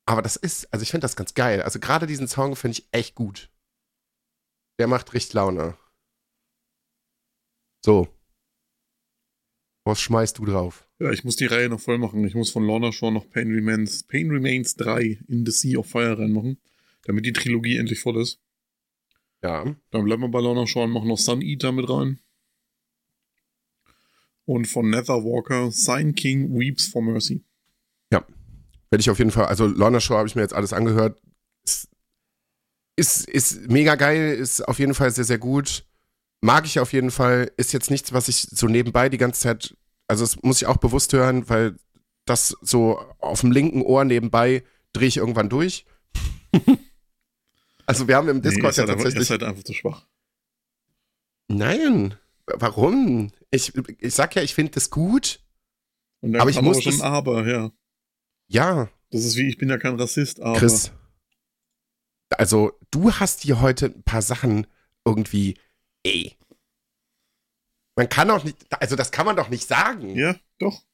Aber 0.07 0.23
das 0.23 0.37
ist, 0.37 0.73
also 0.73 0.83
ich 0.83 0.91
finde 0.91 1.05
das 1.05 1.15
ganz 1.15 1.35
geil. 1.35 1.63
Also 1.63 1.79
gerade 1.79 2.07
diesen 2.07 2.27
Song 2.27 2.57
finde 2.57 2.79
ich 2.79 2.89
echt 2.91 3.15
gut. 3.15 3.51
Der 4.79 4.87
macht 4.87 5.13
richtig 5.13 5.35
Laune. 5.35 5.77
So. 7.85 8.09
Was 9.85 10.01
schmeißt 10.01 10.39
du 10.39 10.47
drauf? 10.47 10.89
Ja, 10.99 11.11
ich 11.11 11.25
muss 11.25 11.37
die 11.37 11.47
Reihe 11.47 11.69
noch 11.69 11.81
voll 11.81 11.99
machen. 11.99 12.27
Ich 12.27 12.35
muss 12.35 12.51
von 12.51 12.65
Lorna 12.65 12.93
Shaw 12.93 13.11
noch 13.11 13.29
Pain 13.29 13.53
Remains, 13.53 14.03
Pain 14.05 14.31
Remains 14.31 14.75
3 14.77 15.21
in 15.29 15.47
the 15.47 15.53
Sea 15.53 15.79
of 15.79 15.87
Fire 15.87 16.19
reinmachen, 16.19 16.59
damit 17.03 17.27
die 17.27 17.33
Trilogie 17.33 17.77
endlich 17.77 18.01
voll 18.01 18.21
ist. 18.21 18.41
Ja. 19.43 19.65
Dann 19.91 20.05
bleiben 20.05 20.23
wir 20.23 20.29
bei 20.29 20.41
Lorna 20.41 20.67
Shaw 20.67 20.85
und 20.85 20.91
machen 20.91 21.09
noch 21.09 21.19
Sun 21.19 21.43
Eater 21.43 21.73
mit 21.73 21.89
rein. 21.89 22.21
Und 24.45 24.67
von 24.67 24.91
Nether 24.91 25.25
Walker, 25.25 25.71
Sign 25.71 26.15
King 26.15 26.59
Weeps 26.59 26.89
for 26.89 27.03
Mercy. 27.03 27.45
Ja. 28.13 28.27
Werde 28.91 29.01
ich 29.01 29.11
auf 29.11 29.19
jeden 29.19 29.31
Fall, 29.31 29.47
also 29.47 29.67
Lorna 29.67 30.01
Shaw 30.01 30.17
habe 30.17 30.29
ich 30.29 30.35
mir 30.35 30.43
jetzt 30.43 30.55
alles 30.55 30.73
angehört. 30.73 31.23
Ist, 31.65 31.89
ist, 32.97 33.29
ist 33.29 33.71
mega 33.71 33.95
geil, 33.95 34.35
ist 34.35 34.67
auf 34.67 34.79
jeden 34.79 34.95
Fall 34.95 35.11
sehr, 35.11 35.25
sehr 35.25 35.39
gut. 35.39 35.87
Mag 36.43 36.67
ich 36.67 36.81
auf 36.81 36.93
jeden 36.93 37.11
Fall. 37.11 37.53
Ist 37.57 37.73
jetzt 37.73 37.91
nichts, 37.91 38.13
was 38.13 38.29
ich 38.29 38.43
so 38.43 38.67
nebenbei 38.67 39.09
die 39.09 39.19
ganze 39.19 39.41
Zeit, 39.41 39.77
also 40.09 40.25
das 40.25 40.43
muss 40.43 40.61
ich 40.61 40.67
auch 40.67 40.79
bewusst 40.79 41.13
hören, 41.13 41.49
weil 41.49 41.77
das 42.25 42.57
so 42.63 42.99
auf 43.19 43.41
dem 43.41 43.53
linken 43.53 43.83
Ohr 43.83 44.05
nebenbei 44.05 44.65
drehe 44.93 45.09
ich 45.09 45.19
irgendwann 45.19 45.49
durch. 45.49 45.87
also 47.91 48.09
wir 48.09 48.17
haben 48.17 48.29
im 48.29 48.43
Discord 48.43 48.77
nee, 48.77 48.83
ja 48.83 48.87
tatsächlich. 48.87 49.23
ist 49.23 49.31
halt 49.31 49.43
einfach 49.43 49.63
zu 49.65 49.73
schwach. 49.75 50.07
Nein, 51.49 52.17
warum? 52.47 53.33
Ich, 53.51 53.73
ich 53.99 54.15
sag 54.15 54.35
ja, 54.37 54.43
ich 54.43 54.55
finde 54.55 54.73
das 54.73 54.91
gut. 54.91 55.41
Und 56.21 56.33
dann 56.33 56.41
Aber 56.43 56.51
ich 56.51 56.61
muss 56.61 56.83
schon 56.83 56.93
das- 56.93 57.01
aber, 57.03 57.47
ja. 57.47 57.71
Ja, 58.49 58.89
Das 59.11 59.25
ist 59.25 59.37
wie, 59.37 59.49
ich 59.49 59.59
bin 59.59 59.69
ja 59.69 59.79
kein 59.79 59.99
Rassist, 59.99 60.41
aber. 60.41 60.59
Chris. 60.59 60.93
Also, 62.31 62.79
du 62.91 63.13
hast 63.13 63.43
hier 63.43 63.61
heute 63.61 63.87
ein 63.87 64.03
paar 64.03 64.23
Sachen 64.23 64.67
irgendwie. 65.05 65.59
Ey. 66.05 66.37
Man 67.97 68.09
kann 68.09 68.29
doch 68.29 68.45
nicht. 68.45 68.57
Also, 68.81 68.97
das 68.97 69.11
kann 69.11 69.27
man 69.27 69.37
doch 69.37 69.49
nicht 69.49 69.67
sagen. 69.67 70.15
Ja, 70.17 70.37
doch. 70.59 70.85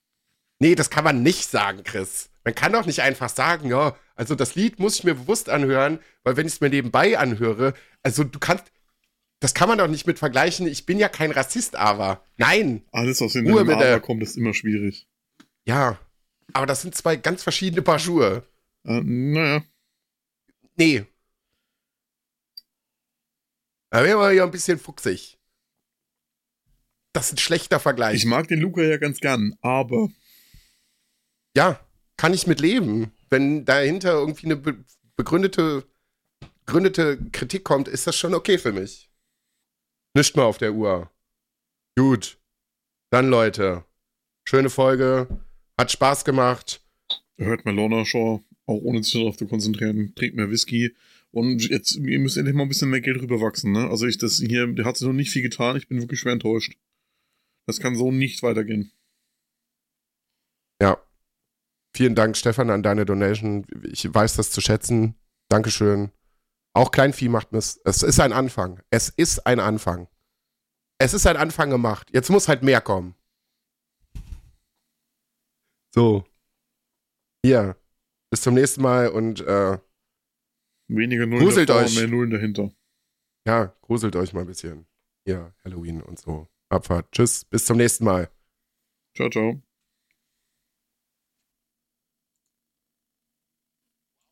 Nee, 0.58 0.74
das 0.74 0.88
kann 0.88 1.04
man 1.04 1.22
nicht 1.22 1.50
sagen, 1.50 1.82
Chris. 1.84 2.30
Man 2.44 2.54
kann 2.54 2.72
doch 2.72 2.86
nicht 2.86 3.02
einfach 3.02 3.28
sagen, 3.28 3.68
ja, 3.68 3.94
also 4.16 4.34
das 4.34 4.54
Lied 4.54 4.78
muss 4.78 4.96
ich 4.96 5.04
mir 5.04 5.14
bewusst 5.14 5.48
anhören, 5.50 6.00
weil 6.24 6.36
wenn 6.36 6.46
ich 6.46 6.54
es 6.54 6.60
mir 6.60 6.70
nebenbei 6.70 7.18
anhöre, 7.18 7.74
also 8.02 8.24
du 8.24 8.38
kannst. 8.38 8.64
Das 9.38 9.52
kann 9.52 9.68
man 9.68 9.76
doch 9.76 9.86
nicht 9.86 10.06
mit 10.06 10.18
vergleichen. 10.18 10.66
Ich 10.66 10.86
bin 10.86 10.98
ja 10.98 11.10
kein 11.10 11.30
Rassist, 11.30 11.76
aber. 11.76 12.24
Nein. 12.38 12.82
Alles, 12.90 13.20
was 13.20 13.34
in 13.34 13.48
Ruhe. 13.48 13.60
Aber 13.60 14.00
kommt, 14.00 14.22
ist 14.22 14.38
immer 14.38 14.54
schwierig. 14.54 15.06
Ja. 15.66 16.00
Aber 16.54 16.64
das 16.64 16.80
sind 16.80 16.94
zwei 16.94 17.16
ganz 17.16 17.42
verschiedene 17.42 17.82
Paar 17.82 17.98
Schuhe. 17.98 18.44
Äh, 18.84 19.02
naja. 19.02 19.62
Nee. 20.76 21.04
Da 23.90 24.02
wären 24.04 24.18
wir 24.18 24.32
ja 24.32 24.44
ein 24.44 24.50
bisschen 24.50 24.78
fuchsig. 24.78 25.38
Das 27.12 27.26
ist 27.26 27.34
ein 27.34 27.38
schlechter 27.38 27.78
Vergleich. 27.78 28.16
Ich 28.16 28.24
mag 28.24 28.48
den 28.48 28.60
Luca 28.60 28.82
ja 28.82 28.96
ganz 28.96 29.20
gern, 29.20 29.54
aber. 29.60 30.08
ja, 31.54 31.78
kann 32.16 32.32
ich 32.32 32.46
mit 32.46 32.60
leben. 32.60 33.12
Wenn 33.30 33.64
dahinter 33.64 34.12
irgendwie 34.12 34.46
eine 34.46 34.56
be 34.56 34.84
begründete, 35.16 35.84
begründete 36.66 37.18
Kritik 37.32 37.64
kommt, 37.64 37.88
ist 37.88 38.06
das 38.06 38.16
schon 38.16 38.34
okay 38.34 38.58
für 38.58 38.72
mich. 38.72 39.10
Nicht 40.14 40.36
mal 40.36 40.44
auf 40.44 40.58
der 40.58 40.74
Uhr. 40.74 41.10
Gut. 41.96 42.38
Dann, 43.10 43.30
Leute. 43.30 43.84
Schöne 44.46 44.68
Folge. 44.70 45.26
Hat 45.78 45.90
Spaß 45.90 46.24
gemacht. 46.24 46.82
Hört 47.38 47.64
mal 47.64 47.74
Lorna 47.74 48.04
Shaw, 48.04 48.42
auch 48.66 48.80
ohne 48.82 49.02
sich 49.02 49.12
darauf 49.12 49.36
zu 49.36 49.46
konzentrieren, 49.46 50.14
trinkt 50.14 50.36
mehr 50.36 50.50
Whisky. 50.50 50.94
Und 51.30 51.68
jetzt, 51.68 51.96
ihr 51.96 52.18
müsst 52.18 52.36
endlich 52.36 52.56
mal 52.56 52.62
ein 52.62 52.68
bisschen 52.68 52.88
mehr 52.88 53.02
Geld 53.02 53.20
rüberwachsen, 53.20 53.72
ne? 53.72 53.90
Also 53.90 54.06
ich, 54.06 54.16
das 54.16 54.38
hier, 54.38 54.66
der 54.68 54.84
hat 54.86 54.96
sich 54.96 55.06
noch 55.06 55.12
nicht 55.12 55.30
viel 55.30 55.42
getan, 55.42 55.76
ich 55.76 55.88
bin 55.88 56.00
wirklich 56.00 56.20
schwer 56.20 56.32
enttäuscht. 56.32 56.78
Das 57.66 57.80
kann 57.80 57.96
so 57.96 58.10
nicht 58.10 58.42
weitergehen. 58.42 58.90
Ja. 60.80 60.96
Vielen 61.96 62.14
Dank, 62.14 62.36
Stefan, 62.36 62.68
an 62.68 62.82
deine 62.82 63.06
Donation. 63.06 63.66
Ich 63.90 64.12
weiß 64.12 64.36
das 64.36 64.50
zu 64.50 64.60
schätzen. 64.60 65.14
Dankeschön. 65.48 66.12
Auch 66.74 66.90
Kleinvieh 66.90 67.30
macht 67.30 67.54
es. 67.54 67.80
Es 67.84 68.02
ist 68.02 68.20
ein 68.20 68.34
Anfang. 68.34 68.82
Es 68.90 69.08
ist 69.08 69.46
ein 69.46 69.60
Anfang. 69.60 70.06
Es 70.98 71.14
ist 71.14 71.26
ein 71.26 71.38
Anfang 71.38 71.70
gemacht. 71.70 72.10
Jetzt 72.12 72.28
muss 72.28 72.48
halt 72.48 72.62
mehr 72.62 72.82
kommen. 72.82 73.14
So. 75.94 76.26
Hier. 77.42 77.76
Bis 78.30 78.42
zum 78.42 78.52
nächsten 78.52 78.82
Mal 78.82 79.08
und 79.08 79.40
äh, 79.40 79.78
Weniger 80.88 81.24
Nullen 81.24 81.44
Gruselt 81.44 81.70
davor, 81.70 81.84
euch. 81.84 81.96
mehr 81.96 82.08
Nullen 82.08 82.30
dahinter. 82.30 82.70
ja, 83.46 83.74
gruselt 83.80 84.14
euch 84.16 84.34
mal 84.34 84.42
ein 84.42 84.46
bisschen. 84.46 84.86
Hier, 85.24 85.54
Halloween 85.64 86.02
und 86.02 86.18
so. 86.18 86.46
Abfahrt. 86.68 87.10
Tschüss. 87.12 87.46
Bis 87.46 87.64
zum 87.64 87.78
nächsten 87.78 88.04
Mal. 88.04 88.30
Ciao, 89.16 89.30
ciao. 89.30 89.62